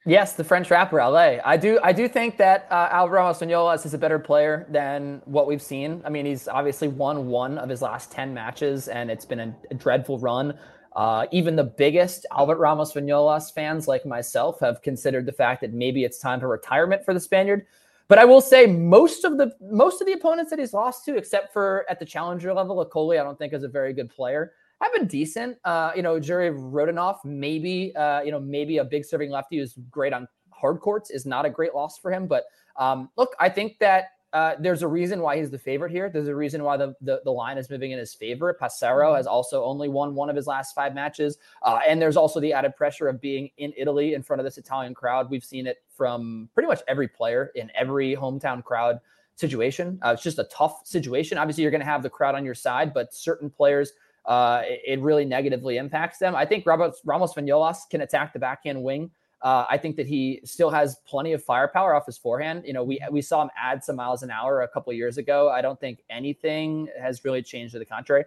Yes, 0.07 0.33
the 0.33 0.43
French 0.43 0.71
rapper 0.71 0.97
LA. 0.97 1.37
I 1.45 1.57
do 1.57 1.79
I 1.83 1.93
do 1.93 2.07
think 2.07 2.37
that 2.37 2.67
uh, 2.71 2.89
Alvaro 2.91 3.31
Ramos 3.35 3.85
is 3.85 3.93
a 3.93 3.99
better 3.99 4.17
player 4.17 4.65
than 4.67 5.21
what 5.25 5.45
we've 5.45 5.61
seen. 5.61 6.01
I 6.05 6.09
mean, 6.09 6.25
he's 6.25 6.47
obviously 6.47 6.87
won 6.87 7.27
one 7.27 7.59
of 7.59 7.69
his 7.69 7.83
last 7.83 8.11
10 8.11 8.33
matches 8.33 8.87
and 8.87 9.11
it's 9.11 9.25
been 9.25 9.39
a, 9.39 9.55
a 9.69 9.75
dreadful 9.75 10.17
run. 10.17 10.57
Uh, 10.95 11.25
even 11.31 11.55
the 11.55 11.63
biggest 11.63 12.25
Albert 12.31 12.57
Ramos 12.57 12.93
Vinolas 12.93 13.53
fans 13.53 13.87
like 13.87 14.05
myself 14.05 14.59
have 14.59 14.81
considered 14.81 15.25
the 15.25 15.31
fact 15.31 15.61
that 15.61 15.73
maybe 15.73 16.03
it's 16.03 16.19
time 16.19 16.39
for 16.39 16.47
retirement 16.47 17.03
for 17.03 17.13
the 17.13 17.19
Spaniard. 17.19 17.65
But 18.07 18.19
I 18.19 18.25
will 18.25 18.41
say 18.41 18.65
most 18.65 19.23
of 19.23 19.37
the 19.37 19.53
most 19.61 20.01
of 20.01 20.07
the 20.07 20.13
opponents 20.13 20.49
that 20.51 20.59
he's 20.59 20.73
lost 20.73 21.05
to, 21.05 21.15
except 21.15 21.53
for 21.53 21.85
at 21.89 21.99
the 21.99 22.05
challenger 22.05 22.53
level, 22.53 22.85
Okolie, 22.85 23.19
I 23.19 23.23
don't 23.23 23.37
think 23.37 23.53
is 23.53 23.63
a 23.63 23.67
very 23.67 23.93
good 23.93 24.09
player 24.09 24.53
I 24.83 24.87
have 24.87 24.93
been 24.93 25.07
decent. 25.07 25.57
Uh, 25.63 25.93
you 25.95 26.01
know, 26.01 26.19
Jurij 26.19 26.53
Rodionov, 26.57 27.23
maybe, 27.23 27.95
uh, 27.95 28.21
you 28.21 28.31
know, 28.31 28.39
maybe 28.41 28.79
a 28.79 28.83
big 28.83 29.05
serving 29.05 29.31
lefty 29.31 29.57
who's 29.57 29.75
great 29.89 30.11
on 30.11 30.27
hard 30.49 30.81
courts 30.81 31.09
is 31.09 31.25
not 31.25 31.45
a 31.45 31.49
great 31.49 31.73
loss 31.73 31.97
for 31.97 32.11
him. 32.11 32.27
But 32.27 32.43
um, 32.75 33.09
look, 33.15 33.33
I 33.39 33.47
think 33.47 33.79
that 33.79 34.07
uh, 34.33 34.55
there's 34.59 34.81
a 34.81 34.87
reason 34.87 35.21
why 35.21 35.37
he's 35.37 35.51
the 35.51 35.59
favorite 35.59 35.91
here. 35.91 36.09
There's 36.09 36.27
a 36.27 36.35
reason 36.35 36.63
why 36.63 36.75
the, 36.75 36.95
the, 37.01 37.21
the 37.23 37.31
line 37.31 37.59
is 37.59 37.69
moving 37.69 37.91
in 37.91 37.99
his 37.99 38.15
favor. 38.15 38.57
Passaro 38.59 39.09
mm-hmm. 39.09 39.17
has 39.17 39.27
also 39.27 39.63
only 39.63 39.89
won 39.89 40.15
one 40.15 40.27
of 40.27 40.35
his 40.35 40.47
last 40.47 40.73
five 40.73 40.95
matches. 40.95 41.37
Uh, 41.61 41.79
and 41.87 42.01
there's 42.01 42.17
also 42.17 42.39
the 42.39 42.51
added 42.51 42.75
pressure 42.75 43.07
of 43.07 43.21
being 43.21 43.51
in 43.57 43.71
Italy 43.77 44.15
in 44.15 44.23
front 44.23 44.39
of 44.39 44.43
this 44.43 44.57
Italian 44.57 44.95
crowd. 44.95 45.29
We've 45.29 45.43
seen 45.43 45.67
it 45.67 45.83
from 45.95 46.49
pretty 46.55 46.67
much 46.67 46.81
every 46.87 47.07
player 47.07 47.51
in 47.53 47.71
every 47.75 48.15
hometown 48.15 48.63
crowd 48.63 48.99
situation. 49.35 49.99
Uh, 50.03 50.09
it's 50.09 50.23
just 50.23 50.39
a 50.39 50.45
tough 50.45 50.81
situation. 50.83 51.37
Obviously, 51.37 51.61
you're 51.61 51.71
going 51.71 51.81
to 51.81 51.85
have 51.85 52.01
the 52.01 52.09
crowd 52.09 52.33
on 52.33 52.43
your 52.43 52.55
side, 52.55 52.91
but 52.91 53.13
certain 53.13 53.51
players 53.51 53.93
uh, 54.25 54.61
it, 54.63 54.81
it, 54.87 55.01
really 55.01 55.25
negatively 55.25 55.77
impacts 55.77 56.17
them. 56.17 56.33
I 56.33 56.45
think 56.45 56.65
Ramos, 56.65 57.01
Ramos 57.03 57.33
Vinolas 57.33 57.89
can 57.89 58.01
attack 58.01 58.31
the 58.31 58.39
backhand 58.39 58.81
wing. 58.81 59.11
Uh, 59.43 59.65
I 59.69 59.77
think 59.77 59.97
that 59.97 60.07
he 60.07 60.39
still 60.45 60.69
has 60.69 60.95
plenty 61.05 61.33
of 61.33 61.43
firepower 61.43 61.93
off 61.93 62.05
his 62.05 62.17
forehand. 62.17 62.63
You 62.65 62.71
know, 62.71 62.83
we 62.83 62.99
we 63.11 63.21
saw 63.21 63.41
him 63.41 63.49
add 63.61 63.83
some 63.83 63.97
miles 63.97 64.23
an 64.23 64.31
hour 64.31 64.61
a 64.61 64.67
couple 64.69 64.93
years 64.93 65.17
ago. 65.17 65.49
I 65.49 65.61
don't 65.61 65.79
think 65.79 65.99
anything 66.09 66.87
has 66.99 67.25
really 67.25 67.41
changed 67.41 67.73
to 67.73 67.79
the 67.79 67.85
contrary. 67.85 68.23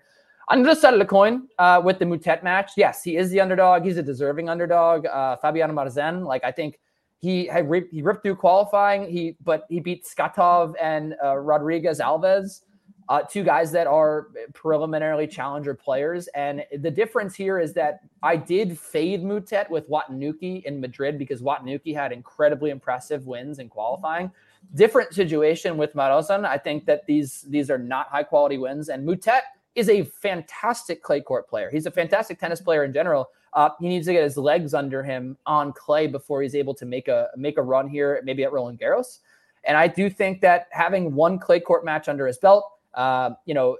On 0.48 0.62
the 0.62 0.70
other 0.70 0.78
side 0.78 0.92
of 0.92 1.00
the 1.00 1.06
coin, 1.06 1.48
uh, 1.58 1.80
with 1.82 1.98
the 1.98 2.04
Moutet 2.04 2.44
match, 2.44 2.72
yes, 2.76 3.02
he 3.02 3.16
is 3.16 3.30
the 3.30 3.40
underdog. 3.40 3.82
He's 3.82 3.96
a 3.96 4.02
deserving 4.02 4.48
underdog. 4.48 5.06
Uh, 5.06 5.36
Fabiano 5.36 5.72
Marozsan, 5.72 6.24
like 6.24 6.44
I 6.44 6.52
think 6.52 6.78
he 7.18 7.46
had 7.46 7.68
ripped, 7.68 7.92
he 7.92 8.02
ripped 8.02 8.22
through 8.22 8.36
qualifying. 8.36 9.10
He 9.10 9.36
but 9.42 9.64
he 9.70 9.80
beat 9.80 10.04
Skatov 10.04 10.74
and 10.80 11.14
uh, 11.24 11.36
Rodriguez 11.36 11.98
Alves 11.98 12.60
uh, 13.08 13.22
two 13.22 13.44
guys 13.44 13.70
that 13.72 13.86
are 13.86 14.28
preliminarily 14.52 15.26
challenger 15.26 15.74
players. 15.74 16.28
And 16.28 16.64
the 16.78 16.90
difference 16.90 17.34
here 17.34 17.58
is 17.58 17.72
that 17.74 18.00
I 18.22 18.36
did 18.36 18.78
fade 18.78 19.22
Moutet 19.22 19.70
with 19.70 19.88
Watanuki 19.88 20.64
in 20.64 20.80
Madrid 20.80 21.18
because 21.18 21.40
Watanuki 21.40 21.94
had 21.94 22.12
incredibly 22.12 22.70
impressive 22.70 23.26
wins 23.26 23.58
in 23.58 23.68
qualifying. 23.68 24.30
Different 24.74 25.14
situation 25.14 25.76
with 25.76 25.94
Marozsan. 25.94 26.44
I 26.44 26.58
think 26.58 26.86
that 26.86 27.06
these 27.06 27.42
these 27.48 27.70
are 27.70 27.78
not 27.78 28.08
high 28.08 28.24
quality 28.24 28.58
wins. 28.58 28.88
And 28.88 29.06
Moutet 29.06 29.42
is 29.76 29.88
a 29.88 30.04
fantastic 30.04 31.02
clay 31.02 31.20
court 31.20 31.48
player. 31.48 31.70
He's 31.70 31.86
a 31.86 31.90
fantastic 31.90 32.40
tennis 32.40 32.60
player 32.60 32.84
in 32.84 32.92
general. 32.92 33.28
Uh, 33.52 33.70
he 33.80 33.88
needs 33.88 34.06
to 34.06 34.12
get 34.12 34.24
his 34.24 34.36
legs 34.36 34.74
under 34.74 35.02
him 35.02 35.36
on 35.46 35.72
clay 35.72 36.06
before 36.06 36.42
he's 36.42 36.54
able 36.54 36.74
to 36.74 36.84
make 36.84 37.08
a 37.08 37.28
make 37.36 37.56
a 37.56 37.62
run 37.62 37.88
here, 37.88 38.20
maybe 38.24 38.42
at 38.42 38.52
Roland 38.52 38.80
Garros. 38.80 39.20
And 39.64 39.76
I 39.76 39.88
do 39.88 40.08
think 40.08 40.40
that 40.42 40.68
having 40.70 41.14
one 41.14 41.38
clay 41.38 41.60
court 41.60 41.84
match 41.84 42.08
under 42.08 42.26
his 42.26 42.38
belt, 42.38 42.64
uh, 42.96 43.34
you 43.44 43.52
know, 43.52 43.76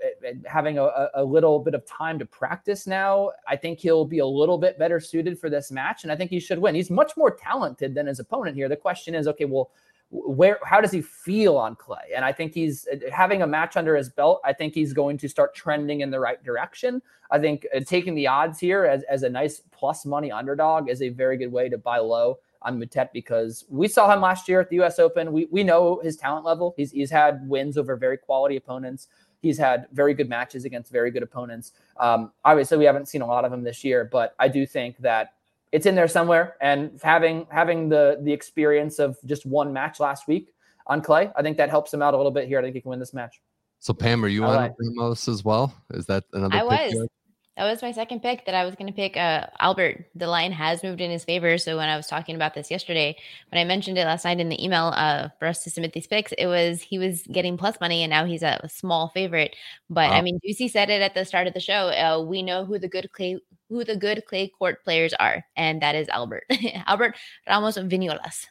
having 0.47 0.79
a, 0.79 1.09
a, 1.15 1.25
little 1.25 1.59
bit 1.59 1.73
of 1.73 1.87
time 1.87 2.19
to 2.19 2.27
practice 2.27 2.87
now, 2.87 3.31
I 3.49 3.57
think 3.57 3.79
he'll 3.79 4.05
be 4.05 4.19
a 4.19 4.27
little 4.27 4.59
bit 4.59 4.79
better 4.79 5.01
suited 5.01 5.39
for 5.39 5.49
this 5.49 5.71
match, 5.71 6.03
and 6.03 6.13
I 6.13 6.17
think 6.17 6.31
he 6.31 6.39
should 6.39 6.59
win. 6.59 6.75
He's 6.75 6.91
much 6.91 7.17
more 7.17 7.31
talented 7.31 7.95
than 7.95 8.07
his 8.07 8.21
opponent 8.21 8.57
here. 8.57 8.69
The 8.69 8.77
question 8.77 9.15
is, 9.15 9.27
okay, 9.27 9.47
well, 9.47 9.71
where, 10.11 10.59
how 10.65 10.83
does 10.83 10.93
he 10.93 11.01
feel 11.01 11.57
on 11.57 11.77
clay? 11.77 12.13
And 12.15 12.27
I 12.27 12.33
think 12.33 12.53
he's 12.53 12.87
uh, 12.93 12.97
having 13.11 13.41
a 13.41 13.47
match 13.47 13.77
under 13.77 13.97
his 13.97 14.11
belt. 14.11 14.43
I 14.45 14.53
think 14.53 14.75
he's 14.75 14.93
going 14.93 15.17
to 15.19 15.29
start 15.29 15.55
trending 15.55 16.03
in 16.03 16.11
the 16.11 16.21
right 16.21 16.43
direction. 16.45 17.01
I 17.31 17.39
think 17.39 17.67
uh, 17.75 17.81
taking 17.81 18.15
the 18.15 18.27
odds 18.27 18.61
here 18.61 18.85
as, 18.85 19.03
as 19.05 19.23
a 19.23 19.31
nice 19.31 19.63
plus 19.73 20.05
money 20.05 20.31
underdog 20.31 20.91
is 20.91 21.01
a 21.01 21.09
very 21.09 21.39
good 21.39 21.51
way 21.51 21.71
to 21.71 21.79
buy 21.79 21.99
low 21.99 22.39
on 22.63 22.81
Moutet 22.81 23.13
because 23.13 23.65
we 23.69 23.89
saw 23.89 24.13
him 24.13 24.21
last 24.21 24.49
year 24.49 24.61
at 24.61 24.69
the 24.71 24.77
U.S. 24.77 24.99
Open. 24.99 25.33
We 25.33 25.47
we 25.51 25.63
know 25.65 26.01
his 26.03 26.17
talent 26.17 26.45
level. 26.45 26.75
He's 26.77 26.93
he's 26.93 27.11
had 27.11 27.49
wins 27.49 27.77
over 27.79 27.97
very 27.97 28.19
quality 28.19 28.57
opponents. 28.57 29.09
He's 29.43 29.59
had 29.59 29.87
very 29.93 30.15
good 30.15 30.29
matches 30.29 30.65
against 30.65 30.91
very 30.91 31.11
good 31.11 31.23
opponents. 31.23 31.73
Um, 31.99 32.33
obviously, 32.45 32.79
we 32.79 32.85
haven't 32.85 33.07
seen 33.07 33.23
a 33.23 33.27
lot 33.27 33.45
of 33.45 33.53
him 33.53 33.63
this 33.63 33.85
year, 33.85 34.05
but 34.11 34.35
I 34.39 34.49
do 34.49 34.67
think 34.67 34.99
that 34.99 35.35
it's 35.73 35.87
in 35.87 35.95
there 35.95 36.09
somewhere. 36.09 36.57
And 36.61 36.99
having 37.03 37.47
having 37.51 37.89
the 37.89 38.19
the 38.23 38.33
experience 38.33 38.99
of 38.99 39.17
just 39.25 39.47
one 39.47 39.73
match 39.73 40.01
last 40.01 40.27
week, 40.27 40.53
on 40.87 41.03
clay. 41.03 41.31
I 41.37 41.43
think 41.43 41.57
that 41.57 41.71
helps 41.71 41.93
him 41.93 42.03
out 42.03 42.15
a 42.15 42.17
little 42.17 42.33
bit 42.33 42.49
here. 42.49 42.59
I 42.59 42.63
think 42.63 42.75
he 42.75 42.81
can 42.81 42.91
win 42.91 43.01
this 43.01 43.15
match. 43.15 43.41
So 43.79 43.93
Pam, 43.93 44.25
are 44.25 44.29
you 44.29 44.45
I 44.45 44.49
on 44.49 44.57
like- 44.57 44.75
Ramos 44.79 45.29
as 45.29 45.45
well? 45.45 45.75
Is 45.91 46.07
that 46.07 46.25
another? 46.33 46.55
I 46.57 46.61
pick 46.61 46.69
was. 46.71 46.93
you 46.93 47.01
like? 47.03 47.11
That 47.57 47.65
was 47.65 47.81
my 47.81 47.93
second 47.93 48.21
pick 48.21 48.45
that 48.45 48.55
I 48.55 48.67
was 48.67 48.75
going 48.75 48.89
to 48.89 48.93
pick. 48.93 49.17
Uh, 49.17 49.47
Albert, 49.61 50.05
the 50.15 50.27
line 50.27 50.53
has 50.53 50.83
moved 50.83 51.01
in 51.01 51.11
his 51.11 51.25
favor. 51.25 51.57
So 51.57 51.79
when 51.79 51.89
I 51.89 51.97
was 51.97 52.07
talking 52.07 52.37
about 52.37 52.53
this 52.53 52.71
yesterday, 52.71 53.17
when 53.51 53.59
I 53.59 53.65
mentioned 53.65 53.97
it 53.97 54.05
last 54.05 54.27
night 54.27 54.41
in 54.41 54.51
the 54.51 54.63
email 54.63 54.93
uh, 54.95 55.31
for 55.39 55.47
us 55.47 55.65
to 55.65 55.71
submit 55.71 55.95
these 55.95 56.07
picks, 56.07 56.33
it 56.33 56.47
was 56.47 56.83
he 56.83 56.99
was 56.99 57.23
getting 57.23 57.57
plus 57.57 57.81
money 57.81 58.03
and 58.03 58.11
now 58.11 58.27
he's 58.27 58.43
a 58.43 58.61
small 58.69 59.09
favorite. 59.09 59.57
But 59.89 60.11
I 60.11 60.21
mean, 60.21 60.39
Juicy 60.45 60.69
said 60.69 60.91
it 60.91 61.01
at 61.01 61.15
the 61.15 61.25
start 61.25 61.47
of 61.47 61.55
the 61.55 61.61
show. 61.61 61.89
Uh, 61.89 62.23
we 62.23 62.43
know 62.43 62.67
who 62.67 62.79
the 62.79 62.89
good 62.89 63.11
clay 63.13 63.39
who 63.71 63.85
the 63.85 63.97
good 63.97 64.25
clay 64.27 64.49
court 64.49 64.85
players 64.85 65.15
are, 65.15 65.43
and 65.57 65.81
that 65.81 65.95
is 65.95 66.09
Albert. 66.11 66.45
Albert 66.87 67.17
Ramos 67.49 67.79
Vinolas. 67.79 68.47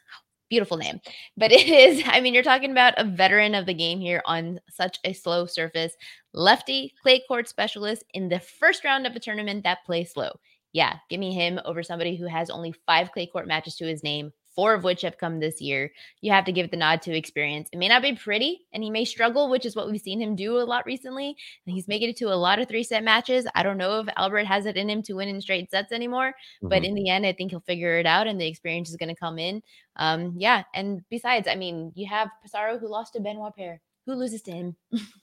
Beautiful 0.50 0.78
name. 0.78 1.00
But 1.38 1.52
it 1.54 1.68
is, 1.68 2.04
I 2.06 2.22
mean, 2.22 2.34
you're 2.34 2.44
talking 2.44 2.72
about 2.72 2.94
a 2.98 3.04
veteran 3.04 3.56
of 3.56 3.66
the 3.66 3.74
game 3.74 4.00
here 4.00 4.22
on 4.26 4.60
such 4.70 5.00
a 5.04 5.14
slow 5.14 5.46
surface 5.46 5.96
lefty 6.34 6.94
clay 7.02 7.24
court 7.28 7.48
specialist 7.48 8.04
in 8.14 8.30
the 8.30 8.40
first 8.40 8.84
round 8.84 9.08
of 9.08 9.16
a 9.16 9.20
tournament 9.20 9.64
that 9.64 9.86
plays 9.86 10.12
slow. 10.12 10.32
Yeah, 10.74 10.98
give 11.10 11.20
me 11.20 11.34
him 11.34 11.60
over 11.64 11.84
somebody 11.84 12.18
who 12.18 12.28
has 12.28 12.50
only 12.50 12.74
five 12.86 13.12
clay 13.12 13.28
court 13.28 13.48
matches 13.48 13.76
to 13.78 13.86
his 13.88 14.04
name, 14.04 14.32
four 14.56 14.74
of 14.74 14.84
which 14.84 15.02
have 15.02 15.18
come 15.18 15.40
this 15.40 15.60
year. 15.62 15.92
You 16.22 16.32
have 16.32 16.46
to 16.46 16.52
give 16.52 16.72
the 16.72 16.78
nod 16.78 17.02
to 17.04 17.16
experience. 17.16 17.68
It 17.72 17.78
may 17.78 17.88
not 17.88 18.02
be 18.02 18.14
pretty 18.16 18.62
and 18.74 18.82
he 18.84 18.90
may 18.90 19.06
struggle, 19.06 19.50
which 19.50 19.66
is 19.66 19.76
what 19.76 19.90
we've 19.92 20.00
seen 20.02 20.22
him 20.22 20.36
do 20.36 20.58
a 20.58 20.64
lot 20.64 20.86
recently. 20.86 21.36
And 21.66 21.76
he's 21.76 21.88
making 21.88 22.10
it 22.10 22.18
to 22.18 22.26
a 22.34 22.36
lot 22.36 22.60
of 22.60 22.68
three 22.68 22.84
set 22.84 23.04
matches. 23.04 23.46
I 23.54 23.64
don't 23.64 23.78
know 23.78 24.00
if 24.00 24.08
Albert 24.16 24.46
has 24.46 24.66
it 24.66 24.78
in 24.78 24.90
him 24.90 25.02
to 25.04 25.14
win 25.14 25.28
in 25.30 25.42
straight 25.42 25.70
sets 25.72 25.92
anymore, 25.92 26.34
but 26.62 26.82
Mhm. 26.84 26.86
in 26.86 26.94
the 26.96 27.10
end, 27.10 27.26
I 27.26 27.34
think 27.34 27.52
he'll 27.52 27.60
figure 27.60 28.00
it 28.00 28.06
out 28.06 28.28
and 28.28 28.40
the 28.40 28.48
experience 28.48 28.90
is 28.90 28.96
going 28.96 29.10
to 29.14 29.20
come 29.20 29.38
in. 29.38 29.62
Um, 29.98 30.34
yeah. 30.38 30.64
And 30.74 31.04
besides, 31.10 31.48
I 31.48 31.56
mean, 31.56 31.92
you 31.96 32.08
have 32.08 32.30
Passaro 32.46 32.80
who 32.80 32.88
lost 32.88 33.14
to 33.14 33.20
Benoit 33.20 33.56
Paire. 33.56 33.82
Who 34.08 34.14
loses 34.14 34.44
to 34.44 34.52
him? 34.52 34.76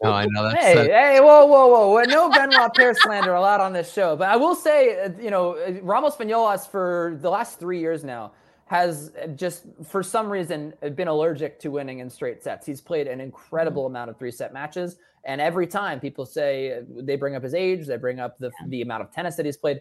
No, 0.02 0.10
I 0.10 0.26
know 0.26 0.42
that's 0.42 0.56
Hey, 0.60 0.74
that- 0.74 0.86
hey, 0.90 1.20
whoa, 1.20 1.46
whoa, 1.46 1.68
whoa, 1.68 1.88
whoa! 1.92 2.02
No 2.02 2.28
Benoit 2.30 2.74
Paire 2.74 2.94
slander 2.94 3.32
allowed 3.34 3.60
on 3.60 3.72
this 3.72 3.92
show. 3.92 4.16
But 4.16 4.28
I 4.28 4.34
will 4.34 4.56
say, 4.56 5.04
uh, 5.04 5.10
you 5.20 5.30
know, 5.30 5.52
uh, 5.56 5.74
Ramos 5.82 6.16
Vinolas 6.16 6.68
for 6.68 7.16
the 7.22 7.30
last 7.30 7.60
three 7.60 7.78
years 7.78 8.02
now 8.02 8.32
has 8.72 9.12
just, 9.36 9.64
for 9.84 10.02
some 10.02 10.30
reason, 10.30 10.72
been 10.94 11.08
allergic 11.08 11.60
to 11.60 11.70
winning 11.70 11.98
in 11.98 12.08
straight 12.08 12.42
sets. 12.42 12.64
He's 12.66 12.80
played 12.80 13.06
an 13.06 13.20
incredible 13.20 13.84
amount 13.84 14.08
of 14.08 14.18
three 14.18 14.30
set 14.30 14.54
matches, 14.54 14.96
and 15.24 15.40
every 15.40 15.66
time 15.66 16.00
people 16.00 16.24
say 16.24 16.78
uh, 16.78 16.80
they 17.08 17.16
bring 17.16 17.34
up 17.36 17.42
his 17.42 17.52
age, 17.52 17.86
they 17.86 17.98
bring 17.98 18.18
up 18.18 18.38
the 18.38 18.50
the 18.68 18.80
amount 18.80 19.02
of 19.02 19.12
tennis 19.12 19.36
that 19.36 19.44
he's 19.44 19.58
played. 19.58 19.80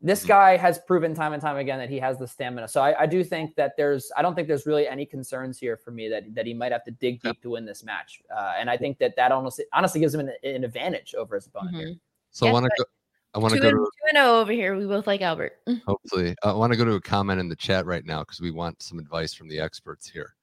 This 0.00 0.24
guy 0.26 0.56
has 0.56 0.80
proven 0.80 1.14
time 1.14 1.32
and 1.32 1.40
time 1.40 1.56
again 1.56 1.78
that 1.78 1.88
he 1.88 1.98
has 2.00 2.18
the 2.18 2.26
stamina. 2.26 2.66
So 2.68 2.82
I, 2.82 3.02
I 3.02 3.06
do 3.06 3.22
think 3.24 3.54
that 3.54 3.72
there's, 3.78 4.10
I 4.16 4.20
don't 4.22 4.34
think 4.34 4.48
there's 4.48 4.66
really 4.66 4.86
any 4.86 5.06
concerns 5.06 5.56
here 5.58 5.76
for 5.76 5.92
me 5.92 6.08
that 6.08 6.24
that 6.34 6.44
he 6.44 6.54
might 6.54 6.72
have 6.72 6.84
to 6.84 6.90
dig 6.90 7.22
deep 7.22 7.40
to 7.42 7.50
win 7.50 7.64
this 7.64 7.84
match. 7.84 8.20
Uh, 8.36 8.52
and 8.58 8.68
I 8.68 8.76
think 8.76 8.98
that 8.98 9.14
that 9.16 9.30
honestly, 9.30 9.64
honestly 9.72 10.00
gives 10.00 10.12
him 10.12 10.20
an, 10.20 10.32
an 10.42 10.64
advantage 10.64 11.14
over 11.14 11.36
his 11.36 11.46
opponent. 11.46 11.76
here. 11.76 11.88
Mhm. 11.88 12.00
so 12.32 12.46
I 12.48 12.52
want 12.52 12.64
to 12.64 12.70
but 12.76 12.84
go. 12.84 12.90
I 13.34 13.38
want 13.38 13.54
to 13.54 13.60
and, 13.60 13.62
go 13.62 13.70
two 13.70 13.84
to 13.84 14.08
and 14.08 14.18
oh 14.18 14.40
over 14.40 14.52
here. 14.52 14.76
We 14.76 14.86
both 14.86 15.06
like 15.06 15.20
Albert. 15.20 15.54
Mm. 15.68 15.82
hopefully. 15.86 16.36
Uh, 16.44 16.52
I 16.52 16.56
want 16.56 16.72
to 16.72 16.76
go 16.76 16.84
to 16.84 16.94
a 16.94 17.00
comment 17.00 17.40
in 17.40 17.48
the 17.48 17.56
chat 17.56 17.84
right 17.84 18.04
now 18.04 18.20
because 18.20 18.40
we 18.40 18.50
want 18.50 18.80
some 18.82 18.98
advice 18.98 19.34
from 19.34 19.48
the 19.48 19.58
experts 19.58 20.08
here. 20.08 20.34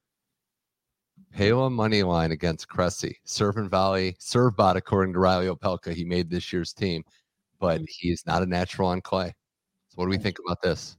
Payola 1.35 1.71
money 1.71 2.03
line 2.03 2.31
against 2.31 2.67
Cressy. 2.67 3.15
Serve 3.23 3.57
and 3.57 3.69
volley, 3.69 4.15
serve 4.19 4.55
bot 4.57 4.75
according 4.75 5.13
to 5.13 5.19
Reilly 5.19 5.47
Opelka. 5.47 5.93
He 5.93 6.03
made 6.03 6.29
this 6.29 6.51
year's 6.51 6.73
team, 6.73 7.03
but 7.59 7.81
mm. 7.81 7.85
he 7.87 8.09
is 8.09 8.25
not 8.25 8.43
a 8.43 8.45
natural 8.45 8.89
on 8.89 8.99
clay. 9.01 9.33
So 9.89 9.95
what 9.95 10.05
do 10.05 10.09
we 10.09 10.17
think 10.17 10.37
about 10.45 10.61
this? 10.61 10.97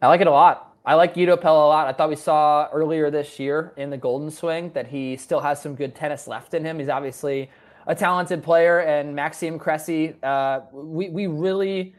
I 0.00 0.08
like 0.08 0.20
it 0.20 0.26
a 0.26 0.30
lot. 0.30 0.76
I 0.86 0.94
like 0.94 1.14
Guido 1.14 1.36
Pella 1.36 1.66
a 1.66 1.68
lot. 1.68 1.88
I 1.88 1.92
thought 1.92 2.08
we 2.08 2.16
saw 2.16 2.68
earlier 2.72 3.10
this 3.10 3.40
year 3.40 3.72
in 3.76 3.90
the 3.90 3.96
Golden 3.96 4.30
Swing 4.30 4.70
that 4.72 4.86
he 4.86 5.16
still 5.16 5.40
has 5.40 5.60
some 5.60 5.74
good 5.74 5.94
tennis 5.96 6.28
left 6.28 6.54
in 6.54 6.64
him. 6.64 6.78
He's 6.78 6.88
obviously 6.88 7.50
a 7.86 7.94
talented 7.94 8.42
player, 8.42 8.80
and 8.80 9.14
Maxime 9.14 9.58
Cressy, 9.58 10.14
uh, 10.22 10.60
we 10.72 11.08
we 11.10 11.26
really. 11.26 11.94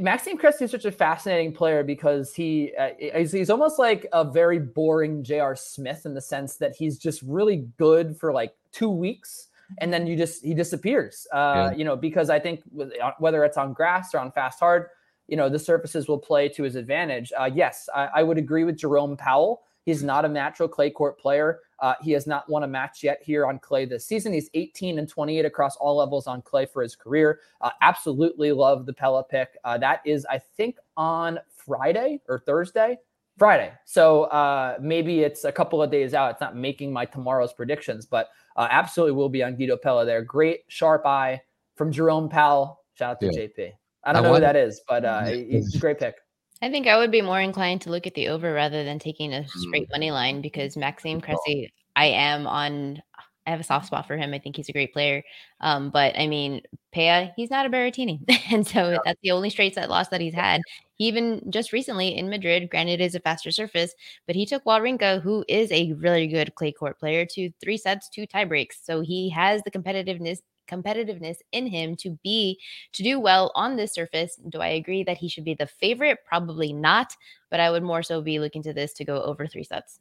Maxime 0.00 0.38
Cressy 0.38 0.64
is 0.64 0.70
such 0.70 0.86
a 0.86 0.90
fascinating 0.92 1.52
player 1.52 1.84
because 1.84 2.32
he 2.34 2.72
uh, 2.78 2.90
he's, 2.98 3.32
he's 3.32 3.50
almost 3.50 3.78
like 3.78 4.06
a 4.14 4.24
very 4.24 4.58
boring 4.58 5.22
J.R. 5.22 5.54
Smith 5.54 6.06
in 6.06 6.14
the 6.14 6.22
sense 6.22 6.56
that 6.56 6.74
he's 6.74 6.96
just 6.96 7.20
really 7.20 7.66
good 7.76 8.16
for 8.16 8.32
like 8.32 8.54
two 8.72 8.88
weeks 8.88 9.48
and 9.78 9.92
then 9.92 10.06
you 10.06 10.16
just 10.16 10.44
he 10.44 10.54
disappears. 10.54 11.26
Uh, 11.32 11.36
Yeah. 11.36 11.76
You 11.76 11.84
know, 11.84 11.96
because 11.96 12.30
I 12.30 12.38
think 12.38 12.62
uh, 12.80 13.10
whether 13.18 13.44
it's 13.44 13.56
on 13.56 13.72
grass 13.72 14.14
or 14.14 14.18
on 14.18 14.30
fast 14.32 14.60
hard, 14.60 14.88
you 15.28 15.36
know, 15.36 15.48
the 15.48 15.58
surfaces 15.58 16.08
will 16.08 16.18
play 16.18 16.48
to 16.50 16.62
his 16.62 16.76
advantage. 16.76 17.32
Uh, 17.38 17.50
yes, 17.52 17.88
I, 17.94 18.08
I 18.16 18.22
would 18.22 18.38
agree 18.38 18.64
with 18.64 18.76
Jerome 18.78 19.16
Powell. 19.16 19.62
He's 19.84 20.02
not 20.02 20.24
a 20.24 20.28
natural 20.28 20.68
clay 20.68 20.90
court 20.90 21.18
player. 21.18 21.60
Uh, 21.80 21.94
he 22.00 22.12
has 22.12 22.26
not 22.26 22.48
won 22.48 22.62
a 22.62 22.66
match 22.66 23.02
yet 23.02 23.20
here 23.22 23.46
on 23.46 23.58
clay 23.58 23.84
this 23.84 24.06
season. 24.06 24.32
He's 24.32 24.48
18 24.54 24.98
and 24.98 25.08
28 25.08 25.44
across 25.44 25.76
all 25.76 25.96
levels 25.96 26.26
on 26.26 26.40
clay 26.40 26.64
for 26.64 26.82
his 26.82 26.96
career. 26.96 27.40
Uh, 27.60 27.70
absolutely 27.82 28.52
love 28.52 28.86
the 28.86 28.92
Pella 28.92 29.22
pick. 29.22 29.56
Uh, 29.64 29.76
that 29.78 30.00
is, 30.06 30.24
I 30.30 30.38
think, 30.38 30.78
on 30.96 31.38
Friday 31.54 32.20
or 32.28 32.38
Thursday. 32.38 32.96
Friday. 33.36 33.72
So 33.84 34.24
uh, 34.24 34.78
maybe 34.80 35.20
it's 35.20 35.44
a 35.44 35.52
couple 35.52 35.82
of 35.82 35.90
days 35.90 36.14
out. 36.14 36.30
It's 36.30 36.40
not 36.40 36.56
making 36.56 36.92
my 36.92 37.04
tomorrow's 37.04 37.52
predictions, 37.52 38.06
but 38.06 38.28
uh, 38.56 38.68
absolutely 38.70 39.12
will 39.12 39.28
be 39.28 39.42
on 39.42 39.56
Guido 39.56 39.76
Pella 39.76 40.06
there. 40.06 40.22
Great 40.22 40.60
sharp 40.68 41.04
eye 41.04 41.42
from 41.76 41.90
Jerome 41.90 42.28
Powell. 42.28 42.80
Shout 42.94 43.10
out 43.10 43.20
to 43.20 43.26
Yeah. 43.26 43.32
JP. 43.48 43.72
I 44.04 44.12
don't 44.12 44.24
I 44.24 44.28
know 44.28 44.34
who 44.34 44.40
that 44.40 44.54
is, 44.56 44.82
but 44.88 45.04
uh, 45.04 45.24
Yeah. 45.26 45.34
he's 45.34 45.74
a 45.74 45.78
great 45.78 45.98
pick. 45.98 46.16
I 46.64 46.70
think 46.70 46.86
I 46.86 46.96
would 46.96 47.10
be 47.10 47.20
more 47.20 47.40
inclined 47.40 47.82
to 47.82 47.90
look 47.90 48.06
at 48.06 48.14
the 48.14 48.28
over 48.28 48.50
rather 48.50 48.84
than 48.84 48.98
taking 48.98 49.34
a 49.34 49.46
straight 49.46 49.86
money 49.90 50.10
line 50.10 50.40
because 50.40 50.78
Maxime 50.78 51.20
Cressy, 51.20 51.70
I 51.94 52.06
am 52.06 52.46
on. 52.46 53.02
I 53.46 53.50
have 53.50 53.60
a 53.60 53.64
soft 53.64 53.88
spot 53.88 54.06
for 54.06 54.16
him. 54.16 54.32
I 54.32 54.38
think 54.38 54.56
he's 54.56 54.70
a 54.70 54.72
great 54.72 54.94
player. 54.94 55.22
Um, 55.60 55.90
but 55.90 56.18
I 56.18 56.26
mean, 56.26 56.62
Pea, 56.90 57.32
he's 57.36 57.50
not 57.50 57.66
a 57.66 57.68
Berrettini, 57.68 58.18
and 58.50 58.66
so 58.66 58.98
that's 59.04 59.20
the 59.22 59.32
only 59.32 59.50
straight 59.50 59.74
set 59.74 59.90
loss 59.90 60.08
that 60.08 60.22
he's 60.22 60.32
had. 60.32 60.62
He 60.94 61.04
even 61.04 61.42
just 61.50 61.70
recently 61.70 62.16
in 62.16 62.30
Madrid, 62.30 62.70
granted, 62.70 63.02
it 63.02 63.04
is 63.04 63.14
a 63.14 63.20
faster 63.20 63.50
surface, 63.50 63.94
but 64.26 64.34
he 64.34 64.46
took 64.46 64.64
Wawrinka, 64.64 65.20
who 65.20 65.44
is 65.46 65.70
a 65.70 65.92
really 65.92 66.26
good 66.26 66.54
clay 66.54 66.72
court 66.72 66.98
player, 66.98 67.26
to 67.32 67.50
three 67.60 67.76
sets, 67.76 68.08
two 68.08 68.24
tie 68.26 68.46
breaks. 68.46 68.78
So 68.82 69.02
he 69.02 69.28
has 69.28 69.60
the 69.64 69.70
competitiveness 69.70 70.38
competitiveness 70.66 71.36
in 71.52 71.66
him 71.66 71.96
to 71.96 72.18
be 72.22 72.58
to 72.92 73.02
do 73.02 73.20
well 73.20 73.52
on 73.54 73.76
this 73.76 73.92
surface. 73.92 74.36
Do 74.48 74.60
I 74.60 74.68
agree 74.68 75.04
that 75.04 75.18
he 75.18 75.28
should 75.28 75.44
be 75.44 75.54
the 75.54 75.66
favorite? 75.66 76.18
Probably 76.26 76.72
not, 76.72 77.14
but 77.50 77.60
I 77.60 77.70
would 77.70 77.82
more 77.82 78.02
so 78.02 78.20
be 78.20 78.38
looking 78.38 78.62
to 78.64 78.72
this 78.72 78.92
to 78.94 79.04
go 79.04 79.22
over 79.22 79.46
three 79.46 79.64
sets. 79.64 80.00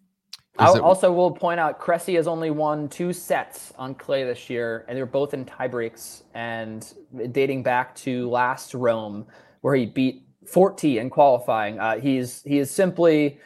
I 0.60 0.70
Is 0.70 0.76
it- 0.76 0.82
also 0.82 1.12
will 1.12 1.32
point 1.32 1.60
out 1.60 1.80
Cressy 1.80 2.14
has 2.16 2.28
only 2.28 2.52
won 2.52 2.88
two 2.88 3.12
sets 3.12 3.74
on 3.78 3.96
clay 3.96 4.24
this 4.24 4.50
year, 4.50 4.86
and 4.88 4.96
they're 4.96 5.06
both 5.08 5.34
in 5.34 5.46
tie 5.46 5.68
breaks 5.68 6.24
and 6.36 6.94
dating 7.32 7.64
back 7.64 7.96
to 7.96 8.30
last 8.30 8.76
Rome, 8.76 9.26
where 9.62 9.74
he 9.74 9.88
beat 9.88 10.28
Forti 10.46 11.00
in 11.00 11.10
qualifying. 11.10 11.80
Uh, 11.80 12.00
he's 12.00 12.44
he 12.44 12.60
is 12.60 12.70
simply 12.70 13.40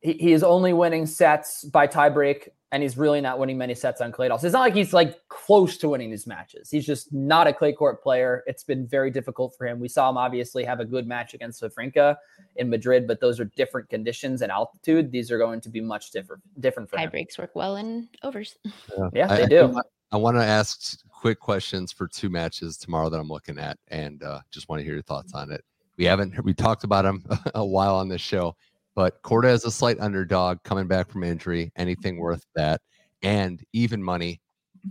he, 0.00 0.12
he 0.14 0.32
is 0.32 0.42
only 0.42 0.72
winning 0.72 1.04
sets 1.04 1.64
by 1.64 1.86
tiebreak, 1.86 2.48
and 2.70 2.82
he's 2.82 2.98
really 2.98 3.20
not 3.20 3.38
winning 3.38 3.56
many 3.56 3.74
sets 3.74 4.00
on 4.00 4.12
clay 4.12 4.26
at 4.26 4.32
all. 4.32 4.38
So 4.38 4.46
it's 4.46 4.52
not 4.52 4.60
like 4.60 4.74
he's 4.74 4.92
like 4.92 5.26
close 5.28 5.78
to 5.78 5.88
winning 5.88 6.10
these 6.10 6.26
matches. 6.26 6.68
He's 6.70 6.84
just 6.84 7.12
not 7.12 7.46
a 7.46 7.52
clay 7.52 7.72
court 7.72 8.02
player. 8.02 8.44
It's 8.46 8.62
been 8.62 8.86
very 8.86 9.10
difficult 9.10 9.54
for 9.56 9.66
him. 9.66 9.80
We 9.80 9.88
saw 9.88 10.10
him 10.10 10.18
obviously 10.18 10.64
have 10.64 10.78
a 10.80 10.84
good 10.84 11.06
match 11.06 11.32
against 11.34 11.62
Wawrinka 11.62 12.16
in 12.56 12.68
Madrid, 12.68 13.06
but 13.06 13.20
those 13.20 13.40
are 13.40 13.46
different 13.56 13.88
conditions 13.88 14.42
and 14.42 14.52
altitude. 14.52 15.10
These 15.10 15.30
are 15.30 15.38
going 15.38 15.60
to 15.62 15.68
be 15.70 15.80
much 15.80 16.10
different 16.10 16.42
different 16.60 16.90
for 16.90 16.96
Tie 16.96 17.04
him. 17.04 17.10
breaks 17.10 17.38
work 17.38 17.54
well 17.54 17.76
in 17.76 18.08
overs. 18.22 18.56
Yeah, 19.14 19.32
I- 19.32 19.36
they 19.36 19.42
I 19.44 19.46
do. 19.46 19.66
wa- 19.68 19.82
I 20.10 20.16
want 20.16 20.36
to 20.38 20.44
ask 20.44 21.00
quick 21.10 21.38
questions 21.38 21.92
for 21.92 22.08
two 22.08 22.30
matches 22.30 22.76
tomorrow 22.78 23.10
that 23.10 23.18
I'm 23.20 23.28
looking 23.28 23.58
at, 23.58 23.78
and 23.88 24.22
uh, 24.22 24.40
just 24.50 24.66
want 24.68 24.80
to 24.80 24.84
hear 24.84 24.94
your 24.94 25.02
thoughts 25.02 25.34
on 25.34 25.50
it. 25.52 25.62
We 25.98 26.04
haven't 26.06 26.42
we 26.44 26.54
talked 26.54 26.84
about 26.84 27.04
him 27.04 27.24
a 27.54 27.64
while 27.64 27.96
on 27.96 28.08
this 28.08 28.20
show, 28.22 28.56
but 28.94 29.22
Korda 29.22 29.52
is 29.52 29.64
a 29.64 29.70
slight 29.70 29.98
underdog 30.00 30.58
coming 30.64 30.86
back 30.86 31.10
from 31.10 31.24
injury. 31.24 31.72
Anything 31.76 32.18
worth 32.18 32.44
that, 32.54 32.80
and 33.22 33.62
even 33.72 34.02
money 34.02 34.40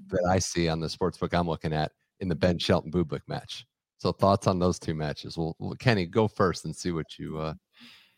that 0.10 0.28
I 0.30 0.40
see 0.40 0.68
on 0.68 0.80
the 0.80 0.88
sportsbook 0.88 1.34
I'm 1.34 1.48
looking 1.48 1.74
at 1.74 1.92
in 2.20 2.28
the 2.28 2.36
Ben 2.36 2.58
Shelton 2.58 2.92
Bublik 2.92 3.22
match. 3.28 3.66
So 3.98 4.12
thoughts 4.12 4.48
on 4.48 4.60
those 4.60 4.80
two 4.80 4.94
matches? 4.94 5.38
Well, 5.38 5.56
well 5.60 5.76
Kenny, 5.76 6.06
go 6.06 6.28
first 6.28 6.66
and 6.66 6.76
see 6.76 6.92
what 6.92 7.18
you 7.18 7.38
uh, 7.38 7.54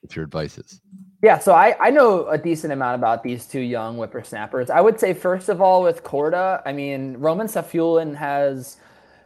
what 0.01 0.15
your 0.15 0.25
advice 0.25 0.57
is. 0.57 0.81
Yeah, 1.21 1.39
so 1.39 1.53
I, 1.53 1.75
I 1.79 1.89
know 1.89 2.27
a 2.27 2.37
decent 2.37 2.71
amount 2.71 2.95
about 2.95 3.23
these 3.23 3.45
two 3.45 3.59
young 3.59 3.97
whippersnappers. 3.97 4.69
I 4.69 4.81
would 4.81 4.99
say, 4.99 5.13
first 5.13 5.49
of 5.49 5.61
all, 5.61 5.83
with 5.83 6.03
Korda, 6.03 6.61
I 6.65 6.71
mean, 6.73 7.17
Roman 7.17 7.47
Safiullin 7.47 8.15
has. 8.15 8.77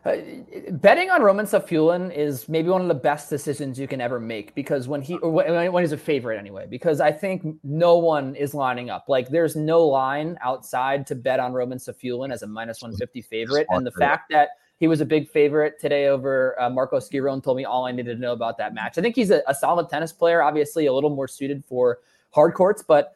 Uh, 0.06 0.18
betting 0.72 1.10
on 1.10 1.22
Roman 1.22 1.46
Safiullin 1.46 2.14
is 2.14 2.50
maybe 2.50 2.68
one 2.68 2.82
of 2.82 2.90
the 2.90 2.94
best 2.94 3.30
decisions 3.30 3.80
you 3.80 3.88
can 3.88 4.02
ever 4.02 4.20
make 4.20 4.54
because 4.54 4.88
when 4.88 5.02
he, 5.02 5.18
or 5.20 5.32
when, 5.32 5.84
he's 5.84 5.94
a 5.94 5.98
favorite 5.98 6.38
anyway, 6.38 6.68
because 6.70 7.00
I 7.00 7.12
think 7.12 7.46
no 7.64 7.98
one 7.98 8.36
is 8.36 8.54
lining 8.54 8.90
up. 8.90 9.06
Like, 9.08 9.30
there's 9.30 9.56
no 9.56 9.86
line 9.88 10.38
outside 10.42 11.08
to 11.08 11.16
bet 11.16 11.40
on 11.40 11.54
Roman 11.54 11.78
Safiullin 11.78 12.34
as 12.34 12.42
a 12.42 12.48
minus 12.48 12.82
150 12.82 13.22
favorite. 13.22 13.66
And 13.70 13.86
the 13.86 13.92
fact 13.92 14.30
that 14.32 14.50
he 14.80 14.88
was 14.88 15.00
a 15.00 15.06
big 15.06 15.30
favorite 15.30 15.80
today 15.80 16.08
over 16.08 16.60
uh, 16.60 16.70
Marco 16.70 16.98
Skiron 16.98 17.42
told 17.42 17.56
me 17.56 17.64
all 17.64 17.86
I 17.86 17.92
needed 17.94 18.16
to 18.16 18.22
know 18.22 18.34
about 18.34 18.58
that 18.58 18.74
match. 18.74 18.98
I 18.98 19.02
think 19.02 19.16
he's 19.16 19.32
a, 19.32 19.42
a 19.48 19.56
solid 19.56 19.88
tennis 19.88 20.12
player, 20.12 20.42
obviously 20.42 20.88
a 20.88 20.94
little 20.94 21.16
more 21.16 21.30
suited 21.30 21.64
for 21.64 22.00
hard 22.32 22.54
courts, 22.54 22.84
but 22.86 23.14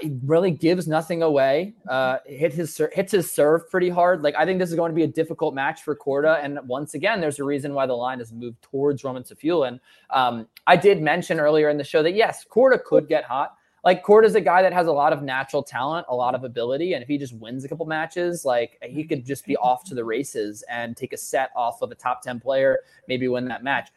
he 0.00 0.12
really 0.24 0.50
gives 0.50 0.86
nothing 0.86 1.22
away. 1.22 1.74
Uh, 1.88 2.18
hit 2.26 2.52
his 2.52 2.80
hits 2.92 3.12
his 3.12 3.30
serve 3.30 3.70
pretty 3.70 3.88
hard. 3.88 4.22
Like 4.22 4.34
I 4.36 4.44
think 4.44 4.58
this 4.58 4.68
is 4.68 4.76
going 4.76 4.90
to 4.90 4.96
be 4.96 5.04
a 5.04 5.08
difficult 5.08 5.54
match 5.54 5.82
for 5.82 5.96
Korda. 5.96 6.44
And 6.44 6.58
once 6.66 6.94
again, 6.94 7.20
there's 7.20 7.38
a 7.38 7.44
reason 7.44 7.74
why 7.74 7.86
the 7.86 7.94
line 7.94 8.18
has 8.18 8.32
moved 8.32 8.60
towards 8.62 9.04
Roman 9.04 9.22
Safiullin. 9.22 9.80
Um, 10.10 10.46
I 10.66 10.76
did 10.76 11.00
mention 11.00 11.40
earlier 11.40 11.70
in 11.70 11.78
the 11.78 11.84
show 11.84 12.02
that 12.02 12.14
yes, 12.14 12.44
Korda 12.50 12.82
could 12.82 13.08
get 13.08 13.24
hot. 13.24 13.54
Like 13.84 14.02
is 14.24 14.34
a 14.34 14.40
guy 14.40 14.60
that 14.60 14.72
has 14.72 14.88
a 14.88 14.92
lot 14.92 15.12
of 15.12 15.22
natural 15.22 15.62
talent, 15.62 16.06
a 16.10 16.14
lot 16.14 16.34
of 16.34 16.44
ability, 16.44 16.92
and 16.92 17.02
if 17.02 17.08
he 17.08 17.16
just 17.16 17.32
wins 17.32 17.64
a 17.64 17.68
couple 17.68 17.86
matches, 17.86 18.44
like 18.44 18.76
he 18.82 19.04
could 19.04 19.24
just 19.24 19.46
be 19.46 19.56
off 19.56 19.84
to 19.84 19.94
the 19.94 20.04
races 20.04 20.62
and 20.68 20.96
take 20.96 21.12
a 21.14 21.16
set 21.16 21.50
off 21.56 21.80
of 21.80 21.90
a 21.90 21.94
top 21.94 22.20
ten 22.20 22.40
player, 22.40 22.80
maybe 23.06 23.28
win 23.28 23.46
that 23.46 23.64
match. 23.64 23.88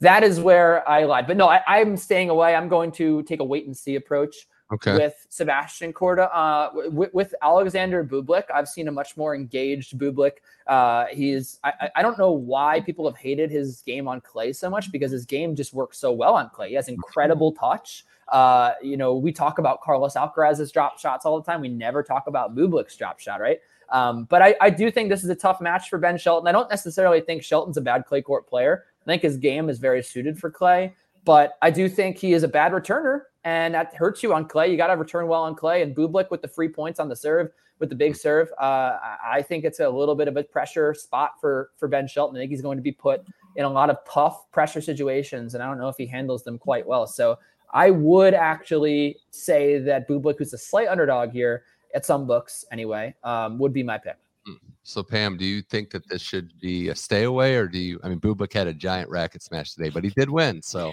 That 0.00 0.22
is 0.22 0.38
where 0.38 0.86
I 0.86 1.04
lied. 1.04 1.26
But 1.26 1.38
no, 1.38 1.48
I, 1.48 1.62
I'm 1.66 1.96
staying 1.96 2.28
away. 2.28 2.54
I'm 2.54 2.68
going 2.68 2.92
to 2.92 3.22
take 3.22 3.40
a 3.40 3.44
wait 3.44 3.64
and 3.64 3.74
see 3.74 3.94
approach 3.94 4.46
okay. 4.72 4.94
with 4.94 5.26
Sebastian 5.28 5.92
Korda. 5.92 6.28
Uh, 6.32 6.70
with, 6.90 7.12
with, 7.14 7.34
Alexander 7.42 8.04
Bublik, 8.04 8.44
I've 8.52 8.68
seen 8.68 8.88
a 8.88 8.92
much 8.92 9.16
more 9.16 9.34
engaged 9.34 9.98
Bublik. 9.98 10.32
Uh, 10.66 11.06
he's 11.06 11.60
I, 11.64 11.90
I 11.96 12.02
don't 12.02 12.18
know 12.18 12.32
why 12.32 12.80
people 12.80 13.08
have 13.08 13.16
hated 13.16 13.50
his 13.50 13.82
game 13.82 14.08
on 14.08 14.20
clay 14.20 14.52
so 14.52 14.68
much 14.68 14.92
because 14.92 15.10
his 15.10 15.24
game 15.24 15.56
just 15.56 15.72
works 15.72 15.98
so 15.98 16.12
well 16.12 16.34
on 16.34 16.50
clay. 16.50 16.70
He 16.70 16.74
has 16.74 16.88
incredible 16.88 17.52
touch. 17.52 18.04
Uh, 18.28 18.72
you 18.82 18.96
know, 18.96 19.16
we 19.16 19.32
talk 19.32 19.58
about 19.58 19.80
Carlos 19.80 20.14
Alcaraz's 20.14 20.70
drop 20.70 20.98
shots 20.98 21.24
all 21.24 21.40
the 21.40 21.44
time. 21.44 21.60
We 21.60 21.68
never 21.68 22.02
talk 22.02 22.26
about 22.26 22.54
Bublik's 22.54 22.96
drop 22.96 23.20
shot, 23.20 23.40
right? 23.40 23.58
Um, 23.90 24.24
but 24.24 24.42
I, 24.42 24.54
I 24.60 24.70
do 24.70 24.90
think 24.90 25.08
this 25.08 25.24
is 25.24 25.30
a 25.30 25.34
tough 25.34 25.60
match 25.60 25.88
for 25.88 25.98
Ben 25.98 26.18
Shelton. 26.18 26.46
I 26.46 26.52
don't 26.52 26.68
necessarily 26.68 27.22
think 27.22 27.42
Shelton's 27.42 27.78
a 27.78 27.80
bad 27.80 28.04
clay 28.04 28.20
court 28.20 28.46
player. 28.46 28.84
I 29.02 29.04
think 29.06 29.22
his 29.22 29.38
game 29.38 29.70
is 29.70 29.78
very 29.78 30.02
suited 30.02 30.38
for 30.38 30.50
clay, 30.50 30.94
but 31.24 31.52
I 31.62 31.70
do 31.70 31.88
think 31.88 32.18
he 32.18 32.34
is 32.34 32.42
a 32.42 32.48
bad 32.48 32.72
returner 32.72 33.22
and 33.44 33.74
that 33.74 33.94
hurts 33.94 34.22
you 34.22 34.34
on 34.34 34.46
clay. 34.46 34.70
You 34.70 34.76
got 34.76 34.88
to 34.88 34.96
return 34.96 35.26
well 35.26 35.42
on 35.42 35.54
clay. 35.54 35.82
And 35.82 35.94
Bublik 35.94 36.30
with 36.30 36.42
the 36.42 36.48
free 36.48 36.68
points 36.68 36.98
on 37.00 37.08
the 37.08 37.16
serve, 37.16 37.50
with 37.78 37.88
the 37.88 37.94
big 37.94 38.16
serve, 38.16 38.50
uh, 38.58 38.98
I 39.24 39.42
think 39.46 39.64
it's 39.64 39.80
a 39.80 39.88
little 39.88 40.14
bit 40.14 40.26
of 40.28 40.36
a 40.36 40.42
pressure 40.42 40.94
spot 40.94 41.40
for 41.40 41.70
for 41.76 41.88
Ben 41.88 42.08
Shelton. 42.08 42.36
I 42.36 42.40
think 42.40 42.50
he's 42.50 42.62
going 42.62 42.76
to 42.76 42.82
be 42.82 42.92
put 42.92 43.24
in 43.56 43.64
a 43.64 43.68
lot 43.68 43.90
of 43.90 43.98
tough 44.10 44.50
pressure 44.50 44.80
situations, 44.80 45.54
and 45.54 45.62
I 45.62 45.66
don't 45.66 45.78
know 45.78 45.88
if 45.88 45.96
he 45.96 46.06
handles 46.06 46.42
them 46.42 46.58
quite 46.58 46.86
well. 46.86 47.06
So 47.06 47.38
I 47.72 47.90
would 47.90 48.34
actually 48.34 49.18
say 49.30 49.78
that 49.78 50.08
Bublik, 50.08 50.38
who's 50.38 50.52
a 50.52 50.58
slight 50.58 50.88
underdog 50.88 51.30
here 51.30 51.64
at 51.94 52.04
some 52.04 52.26
books 52.26 52.64
anyway, 52.72 53.14
um, 53.24 53.58
would 53.58 53.72
be 53.72 53.82
my 53.82 53.98
pick. 53.98 54.16
Hmm. 54.46 54.54
So 54.82 55.02
Pam, 55.02 55.36
do 55.36 55.44
you 55.44 55.62
think 55.62 55.90
that 55.90 56.08
this 56.08 56.22
should 56.22 56.52
be 56.60 56.88
a 56.88 56.94
stay 56.94 57.24
away, 57.24 57.54
or 57.56 57.68
do 57.68 57.78
you? 57.78 58.00
I 58.02 58.08
mean, 58.08 58.20
Bublik 58.20 58.52
had 58.52 58.66
a 58.66 58.74
giant 58.74 59.08
racket 59.08 59.42
smash 59.42 59.74
today, 59.74 59.90
but 59.90 60.02
he 60.02 60.10
did 60.10 60.28
win. 60.28 60.62
So 60.62 60.92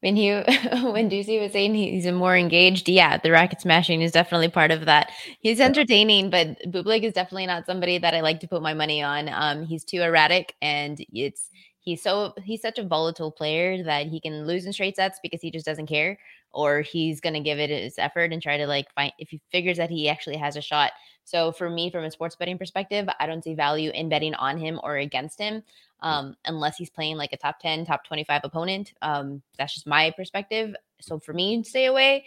when 0.00 0.16
he 0.16 0.30
when 0.32 1.10
Ducey 1.10 1.40
was 1.40 1.52
saying 1.52 1.74
he's 1.74 2.06
a 2.06 2.12
more 2.12 2.36
engaged, 2.36 2.88
yeah, 2.88 3.16
the 3.16 3.30
racket 3.30 3.60
smashing 3.60 4.02
is 4.02 4.12
definitely 4.12 4.48
part 4.48 4.70
of 4.70 4.84
that. 4.84 5.10
He's 5.40 5.60
entertaining, 5.60 6.30
but 6.30 6.58
Bublik 6.70 7.02
is 7.02 7.14
definitely 7.14 7.46
not 7.46 7.66
somebody 7.66 7.98
that 7.98 8.14
I 8.14 8.20
like 8.20 8.40
to 8.40 8.48
put 8.48 8.62
my 8.62 8.74
money 8.74 9.02
on. 9.02 9.28
Um, 9.28 9.64
he's 9.64 9.84
too 9.84 10.02
erratic, 10.02 10.54
and 10.60 10.98
it's 11.12 11.50
he's 11.80 12.02
so 12.02 12.34
he's 12.44 12.62
such 12.62 12.78
a 12.78 12.86
volatile 12.86 13.32
player 13.32 13.82
that 13.84 14.06
he 14.06 14.20
can 14.20 14.46
lose 14.46 14.66
in 14.66 14.72
straight 14.72 14.96
sets 14.96 15.18
because 15.22 15.40
he 15.40 15.50
just 15.50 15.66
doesn't 15.66 15.86
care, 15.86 16.18
or 16.52 16.82
he's 16.82 17.20
gonna 17.20 17.40
give 17.42 17.58
it 17.58 17.70
his 17.70 17.98
effort 17.98 18.32
and 18.32 18.42
try 18.42 18.58
to 18.58 18.66
like 18.66 18.92
find 18.94 19.12
if 19.18 19.30
he 19.30 19.40
figures 19.50 19.78
that 19.78 19.90
he 19.90 20.08
actually 20.08 20.36
has 20.36 20.56
a 20.56 20.62
shot. 20.62 20.92
So 21.24 21.50
for 21.52 21.68
me, 21.68 21.90
from 21.90 22.04
a 22.04 22.10
sports 22.10 22.36
betting 22.36 22.58
perspective, 22.58 23.08
I 23.18 23.26
don't 23.26 23.42
see 23.42 23.54
value 23.54 23.90
in 23.92 24.08
betting 24.08 24.34
on 24.34 24.58
him 24.58 24.78
or 24.84 24.96
against 24.96 25.40
him 25.40 25.62
um, 26.00 26.36
unless 26.44 26.76
he's 26.76 26.90
playing 26.90 27.16
like 27.16 27.32
a 27.32 27.36
top 27.36 27.58
10, 27.60 27.86
top 27.86 28.04
25 28.04 28.42
opponent. 28.44 28.92
Um, 29.02 29.42
that's 29.58 29.74
just 29.74 29.86
my 29.86 30.12
perspective. 30.16 30.74
So 31.00 31.18
for 31.18 31.32
me, 31.32 31.62
stay 31.62 31.86
away. 31.86 32.24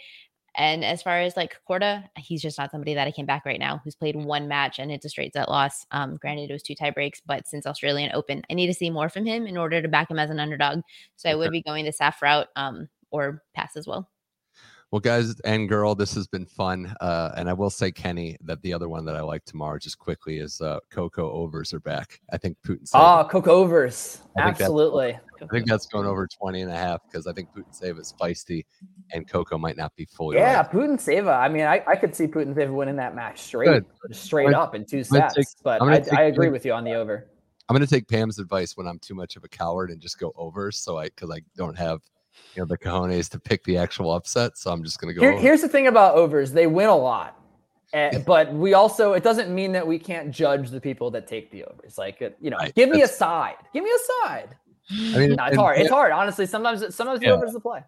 And 0.56 0.84
as 0.84 1.02
far 1.02 1.20
as 1.20 1.36
like 1.36 1.56
Korda, 1.68 2.08
he's 2.16 2.42
just 2.42 2.58
not 2.58 2.72
somebody 2.72 2.94
that 2.94 3.06
I 3.06 3.12
can 3.12 3.24
back 3.24 3.46
right 3.46 3.60
now 3.60 3.80
who's 3.84 3.94
played 3.94 4.16
one 4.16 4.48
match 4.48 4.78
and 4.78 4.90
it's 4.90 5.04
a 5.04 5.08
straight 5.08 5.32
set 5.32 5.48
loss. 5.48 5.86
Um, 5.92 6.16
granted, 6.16 6.50
it 6.50 6.52
was 6.52 6.62
two 6.62 6.74
tie 6.74 6.90
breaks, 6.90 7.22
but 7.24 7.46
since 7.46 7.66
Australian 7.66 8.10
Open, 8.14 8.42
I 8.50 8.54
need 8.54 8.66
to 8.66 8.74
see 8.74 8.90
more 8.90 9.08
from 9.08 9.24
him 9.24 9.46
in 9.46 9.56
order 9.56 9.80
to 9.80 9.88
back 9.88 10.10
him 10.10 10.18
as 10.18 10.30
an 10.30 10.40
underdog. 10.40 10.80
So 11.16 11.30
I 11.30 11.36
would 11.36 11.52
be 11.52 11.62
going 11.62 11.84
the 11.84 11.92
SAF 11.92 12.20
route 12.20 12.48
um, 12.56 12.88
or 13.10 13.42
pass 13.54 13.76
as 13.76 13.86
well. 13.86 14.08
Well, 14.90 14.98
guys 14.98 15.38
and 15.44 15.68
girl, 15.68 15.94
this 15.94 16.14
has 16.14 16.26
been 16.26 16.46
fun. 16.46 16.92
Uh, 17.00 17.30
and 17.36 17.48
I 17.48 17.52
will 17.52 17.70
say, 17.70 17.92
Kenny, 17.92 18.36
that 18.42 18.60
the 18.62 18.74
other 18.74 18.88
one 18.88 19.04
that 19.04 19.14
I 19.14 19.20
like 19.20 19.44
tomorrow, 19.44 19.78
just 19.78 20.00
quickly, 20.00 20.38
is 20.38 20.60
uh, 20.60 20.80
Coco 20.90 21.30
overs 21.30 21.72
are 21.72 21.78
back. 21.78 22.20
I 22.32 22.38
think 22.38 22.56
Putin. 22.66 22.90
Oh, 22.94 23.24
Coco 23.30 23.52
overs. 23.52 24.22
Absolutely. 24.36 25.16
I 25.40 25.46
think 25.46 25.66
that's 25.66 25.86
going 25.86 26.06
over 26.06 26.26
20 26.26 26.62
and 26.62 26.72
a 26.72 26.76
half 26.76 27.02
because 27.04 27.28
I 27.28 27.32
think 27.32 27.50
Putintseva 27.54 28.00
is 28.00 28.12
feisty 28.20 28.64
and 29.12 29.28
Coco 29.28 29.56
might 29.56 29.76
not 29.76 29.94
be 29.94 30.06
fully. 30.06 30.36
Yeah, 30.36 30.56
right. 30.56 30.70
Putintseva. 30.70 31.38
I 31.38 31.48
mean, 31.48 31.66
I, 31.66 31.82
I 31.86 31.94
could 31.94 32.14
see 32.14 32.26
Putintseva 32.26 32.72
winning 32.72 32.96
that 32.96 33.14
match 33.14 33.40
straight, 33.42 33.84
Good. 34.02 34.16
straight 34.16 34.54
up 34.54 34.74
in 34.74 34.84
two 34.84 35.04
sets. 35.04 35.34
Take, 35.34 35.46
but 35.62 35.80
I, 35.82 36.02
I 36.16 36.22
agree 36.24 36.48
with 36.48 36.64
you 36.64 36.72
on 36.72 36.82
the 36.82 36.94
over. 36.94 37.28
I'm 37.68 37.76
going 37.76 37.86
to 37.86 37.94
take 37.94 38.08
Pam's 38.08 38.40
advice 38.40 38.76
when 38.76 38.88
I'm 38.88 38.98
too 38.98 39.14
much 39.14 39.36
of 39.36 39.44
a 39.44 39.48
coward 39.48 39.90
and 39.90 40.00
just 40.00 40.18
go 40.18 40.32
over. 40.34 40.72
So 40.72 40.98
I, 40.98 41.04
because 41.04 41.30
I 41.30 41.40
don't 41.56 41.78
have 41.78 42.00
you 42.54 42.62
know 42.62 42.66
the 42.66 42.78
cojones 42.78 43.28
to 43.30 43.38
pick 43.38 43.64
the 43.64 43.76
actual 43.76 44.12
upset. 44.12 44.58
So 44.58 44.70
I'm 44.70 44.82
just 44.82 45.00
gonna 45.00 45.14
go. 45.14 45.20
Here, 45.20 45.38
here's 45.38 45.62
the 45.62 45.68
thing 45.68 45.86
about 45.86 46.14
overs: 46.14 46.52
they 46.52 46.66
win 46.66 46.88
a 46.88 46.96
lot. 46.96 47.36
Uh, 47.92 48.18
but 48.20 48.52
we 48.52 48.74
also 48.74 49.14
it 49.14 49.24
doesn't 49.24 49.52
mean 49.52 49.72
that 49.72 49.86
we 49.86 49.98
can't 49.98 50.30
judge 50.30 50.70
the 50.70 50.80
people 50.80 51.10
that 51.10 51.26
take 51.26 51.50
the 51.50 51.64
overs. 51.64 51.98
Like 51.98 52.20
you 52.40 52.50
know, 52.50 52.56
right. 52.56 52.74
give 52.74 52.88
me 52.88 53.02
a 53.02 53.08
side. 53.08 53.56
Give 53.72 53.82
me 53.82 53.90
a 53.90 54.28
side. 54.28 54.56
I 54.90 55.18
mean, 55.18 55.32
no, 55.34 55.44
it's 55.46 55.56
hard. 55.56 55.76
Pam, 55.76 55.84
it's 55.84 55.90
hard. 55.90 56.12
Honestly, 56.12 56.46
sometimes 56.46 56.94
sometimes 56.94 57.20
yeah. 57.22 57.30
the 57.30 57.36
overs 57.36 57.52
the 57.52 57.60
play. 57.60 57.82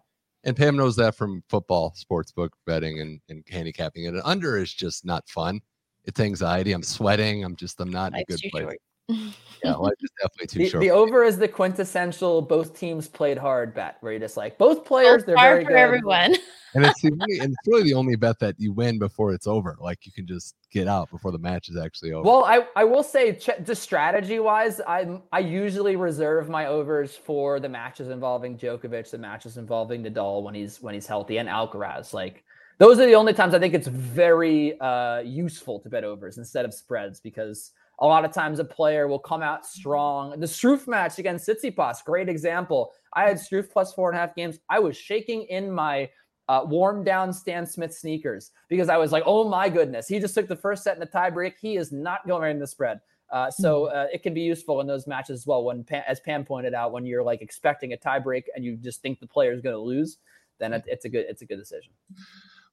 And 0.45 0.57
Pam 0.57 0.75
knows 0.75 0.97
that 0.97 1.15
from 1.15 1.41
football, 1.47 1.93
sports 1.95 2.33
book 2.33 2.53
betting, 2.65 2.99
and, 2.99 3.21
and 3.29 3.45
handicapping. 3.49 4.07
And 4.07 4.17
an 4.17 4.21
under 4.25 4.57
is 4.57 4.73
just 4.73 5.05
not 5.05 5.27
fun. 5.29 5.61
It's 6.03 6.19
anxiety. 6.19 6.73
I'm 6.73 6.83
sweating. 6.83 7.45
I'm 7.45 7.55
just 7.55 7.79
I'm 7.79 7.89
not 7.89 8.13
in 8.13 8.19
a 8.19 8.25
good 8.25 8.41
place. 8.51 8.63
Short 8.63 8.81
yeah, 9.09 9.75
life 9.75 9.93
is 10.01 10.09
definitely 10.21 10.47
too 10.47 10.59
the, 10.59 10.69
short. 10.69 10.81
The 10.81 10.89
over 10.91 11.23
is 11.23 11.37
the 11.37 11.47
quintessential 11.47 12.41
both 12.41 12.77
teams 12.77 13.07
played 13.07 13.37
hard 13.37 13.73
bet, 13.73 13.97
where 13.99 14.13
you 14.13 14.19
just 14.19 14.37
like 14.37 14.57
both 14.57 14.85
players, 14.85 15.23
both 15.23 15.25
they're 15.27 15.35
very 15.35 15.63
for 15.63 15.71
good. 15.71 15.77
everyone. 15.77 16.35
and 16.75 16.85
it's 16.85 17.01
the 17.01 17.11
only, 17.11 17.39
and 17.39 17.53
it's 17.53 17.67
really 17.67 17.83
the 17.83 17.93
only 17.93 18.15
bet 18.15 18.39
that 18.39 18.55
you 18.57 18.71
win 18.71 18.99
before 18.99 19.33
it's 19.33 19.45
over. 19.45 19.75
Like 19.79 20.05
you 20.05 20.13
can 20.13 20.25
just 20.25 20.55
get 20.71 20.87
out 20.87 21.09
before 21.11 21.31
the 21.31 21.37
match 21.37 21.69
is 21.69 21.75
actually 21.75 22.13
over. 22.13 22.27
Well, 22.27 22.45
I, 22.45 22.65
I 22.77 22.85
will 22.85 23.03
say, 23.03 23.33
just 23.33 23.83
strategy 23.83 24.39
wise, 24.39 24.79
I 24.79 25.19
I 25.33 25.39
usually 25.39 25.97
reserve 25.97 26.49
my 26.49 26.67
overs 26.67 27.15
for 27.15 27.59
the 27.59 27.69
matches 27.69 28.09
involving 28.09 28.57
Djokovic, 28.57 29.09
the 29.11 29.17
matches 29.17 29.57
involving 29.57 30.03
Nadal 30.03 30.43
when 30.43 30.55
he's 30.55 30.81
when 30.81 30.93
he's 30.93 31.07
healthy, 31.07 31.37
and 31.37 31.49
Alcaraz. 31.49 32.13
Like 32.13 32.45
those 32.77 32.99
are 32.99 33.05
the 33.05 33.15
only 33.15 33.33
times 33.33 33.53
I 33.53 33.59
think 33.59 33.73
it's 33.73 33.87
very 33.87 34.79
uh, 34.79 35.19
useful 35.19 35.79
to 35.81 35.89
bet 35.89 36.03
overs 36.03 36.37
instead 36.37 36.63
of 36.63 36.73
spreads 36.73 37.19
because 37.19 37.71
a 37.99 38.05
lot 38.05 38.25
of 38.25 38.31
times 38.31 38.59
a 38.59 38.65
player 38.65 39.07
will 39.07 39.19
come 39.19 39.41
out 39.41 39.65
strong. 39.65 40.39
The 40.39 40.45
Struff 40.45 40.87
match 40.87 41.19
against 41.19 41.47
Tsitsipas, 41.47 42.03
great 42.05 42.29
example. 42.29 42.91
I 43.13 43.23
had 43.23 43.37
Struff 43.37 43.69
plus 43.69 43.93
four 43.93 44.09
and 44.09 44.17
a 44.17 44.21
half 44.21 44.35
games. 44.35 44.59
I 44.69 44.79
was 44.79 44.97
shaking 44.97 45.43
in 45.43 45.71
my 45.71 46.09
uh, 46.49 46.63
warm 46.65 47.03
down 47.03 47.31
Stan 47.31 47.65
Smith 47.65 47.93
sneakers 47.93 48.51
because 48.67 48.89
I 48.89 48.97
was 48.97 49.11
like, 49.11 49.23
oh 49.25 49.47
my 49.47 49.69
goodness, 49.69 50.07
he 50.07 50.19
just 50.19 50.35
took 50.35 50.47
the 50.47 50.55
first 50.55 50.83
set 50.83 50.95
in 50.95 50.99
the 50.99 51.07
tiebreak. 51.07 51.53
He 51.61 51.77
is 51.77 51.91
not 51.91 52.27
going 52.27 52.51
in 52.51 52.59
the 52.59 52.67
spread. 52.67 52.99
Uh, 53.31 53.49
so 53.49 53.89
hmm. 53.89 53.97
uh, 53.97 54.05
it 54.13 54.23
can 54.23 54.33
be 54.33 54.41
useful 54.41 54.81
in 54.81 54.87
those 54.87 55.07
matches 55.07 55.41
as 55.41 55.47
well. 55.47 55.63
When, 55.63 55.85
as 56.07 56.19
Pam 56.19 56.45
pointed 56.45 56.73
out, 56.73 56.91
when 56.91 57.05
you're 57.05 57.23
like 57.23 57.41
expecting 57.41 57.93
a 57.93 57.97
tiebreak 57.97 58.43
and 58.55 58.63
you 58.63 58.75
just 58.77 59.01
think 59.01 59.19
the 59.19 59.27
player 59.27 59.53
is 59.53 59.61
going 59.61 59.75
to 59.75 59.81
lose, 59.81 60.17
then 60.59 60.73
it, 60.73 60.83
it's 60.87 61.05
a 61.05 61.09
good 61.09 61.25
it's 61.27 61.41
a 61.41 61.45
good 61.45 61.57
decision. 61.57 61.91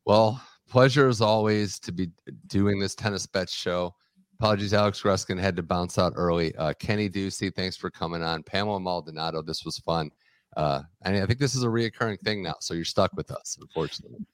Well, 0.05 0.43
pleasure 0.69 1.09
as 1.09 1.21
always 1.21 1.79
to 1.81 1.93
be 1.93 2.11
doing 2.47 2.79
this 2.79 2.95
tennis 2.95 3.27
bet 3.27 3.49
show. 3.49 3.95
Apologies, 4.41 4.73
Alex 4.73 5.03
Gruskin 5.03 5.39
had 5.39 5.55
to 5.57 5.63
bounce 5.63 5.99
out 5.99 6.15
early. 6.17 6.57
Uh, 6.57 6.73
Kenny 6.73 7.11
Ducey, 7.11 7.55
thanks 7.55 7.77
for 7.77 7.91
coming 7.91 8.23
on. 8.23 8.43
Pamela 8.43 8.81
Maldonado, 8.81 9.43
this 9.43 9.67
was 9.67 9.77
fun. 9.81 10.11
Uh, 10.57 10.81
and 11.03 11.15
I 11.15 11.27
think 11.27 11.39
this 11.39 11.55
is 11.55 11.63
a 11.63 11.67
reoccurring 11.67 12.19
thing 12.21 12.43
now, 12.43 12.55
so 12.59 12.73
you're 12.73 12.87
stuck 12.87 13.13
with 13.13 13.31
us, 13.33 13.59
unfortunately. 13.61 14.25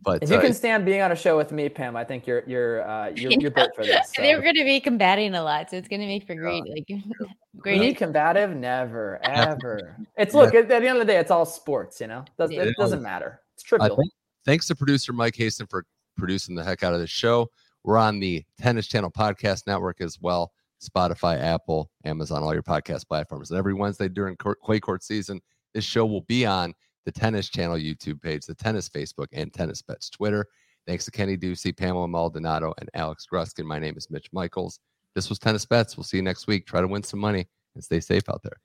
But 0.00 0.22
if 0.22 0.30
you 0.30 0.36
uh, 0.36 0.40
can 0.40 0.54
stand 0.54 0.86
being 0.86 1.02
on 1.02 1.12
a 1.12 1.14
show 1.14 1.36
with 1.36 1.52
me, 1.52 1.68
Pam, 1.68 1.94
I 1.94 2.04
think 2.04 2.26
you're 2.26 2.42
you're 2.46 2.88
uh, 2.88 3.10
you're, 3.14 3.32
you're 3.32 3.50
built 3.50 3.72
for 3.76 3.84
this. 3.84 4.12
So. 4.16 4.22
They're 4.22 4.40
going 4.40 4.54
to 4.54 4.64
be 4.64 4.80
combating 4.80 5.34
a 5.34 5.42
lot, 5.42 5.68
so 5.68 5.76
it's 5.76 5.88
going 5.88 6.00
to 6.00 6.06
make 6.06 6.26
for 6.26 6.34
great 6.34 6.64
like 6.66 6.88
great. 7.58 7.80
Be 7.80 7.92
combative? 7.92 8.56
Never, 8.56 9.20
ever. 9.24 9.94
It's 10.16 10.32
look 10.32 10.54
at, 10.54 10.62
at, 10.62 10.68
the 10.68 10.88
end 10.88 10.98
of 10.98 11.06
the 11.06 11.12
day, 11.12 11.18
it's 11.18 11.30
all 11.30 11.44
sports. 11.44 12.00
You 12.00 12.06
know, 12.06 12.24
Does, 12.38 12.50
it, 12.50 12.68
it 12.68 12.76
doesn't 12.78 13.02
matter. 13.02 13.42
It's 13.52 13.62
trivial. 13.62 13.94
Think, 13.94 14.10
thanks 14.46 14.66
to 14.68 14.74
producer 14.74 15.12
Mike 15.12 15.34
Haston 15.34 15.68
for 15.68 15.84
producing 16.16 16.54
the 16.54 16.64
heck 16.64 16.82
out 16.82 16.94
of 16.94 17.00
this 17.00 17.10
show. 17.10 17.50
We're 17.84 17.98
on 17.98 18.20
the 18.20 18.44
Tennis 18.60 18.86
Channel 18.86 19.10
Podcast 19.10 19.66
Network 19.66 20.00
as 20.00 20.18
well. 20.20 20.52
Spotify, 20.82 21.40
Apple, 21.40 21.90
Amazon, 22.04 22.42
all 22.42 22.54
your 22.54 22.62
podcast 22.62 23.08
platforms. 23.08 23.50
And 23.50 23.58
every 23.58 23.74
Wednesday 23.74 24.08
during 24.08 24.36
Clay 24.36 24.80
Court 24.80 25.02
season, 25.02 25.40
this 25.74 25.84
show 25.84 26.06
will 26.06 26.22
be 26.22 26.46
on 26.46 26.72
the 27.04 27.12
Tennis 27.12 27.48
Channel 27.48 27.76
YouTube 27.76 28.22
page, 28.22 28.46
the 28.46 28.54
Tennis 28.54 28.88
Facebook, 28.88 29.26
and 29.32 29.52
Tennis 29.52 29.82
Bets 29.82 30.10
Twitter. 30.10 30.46
Thanks 30.86 31.04
to 31.06 31.10
Kenny 31.10 31.36
Ducey, 31.36 31.76
Pamela 31.76 32.08
Maldonado, 32.08 32.74
and 32.78 32.88
Alex 32.94 33.26
Gruskin. 33.30 33.64
My 33.64 33.78
name 33.78 33.96
is 33.96 34.10
Mitch 34.10 34.28
Michaels. 34.32 34.80
This 35.14 35.28
was 35.28 35.38
Tennis 35.38 35.64
Bets. 35.66 35.96
We'll 35.96 36.04
see 36.04 36.18
you 36.18 36.22
next 36.22 36.46
week. 36.46 36.66
Try 36.66 36.80
to 36.80 36.88
win 36.88 37.02
some 37.02 37.20
money 37.20 37.48
and 37.74 37.82
stay 37.82 38.00
safe 38.00 38.28
out 38.28 38.42
there. 38.42 38.58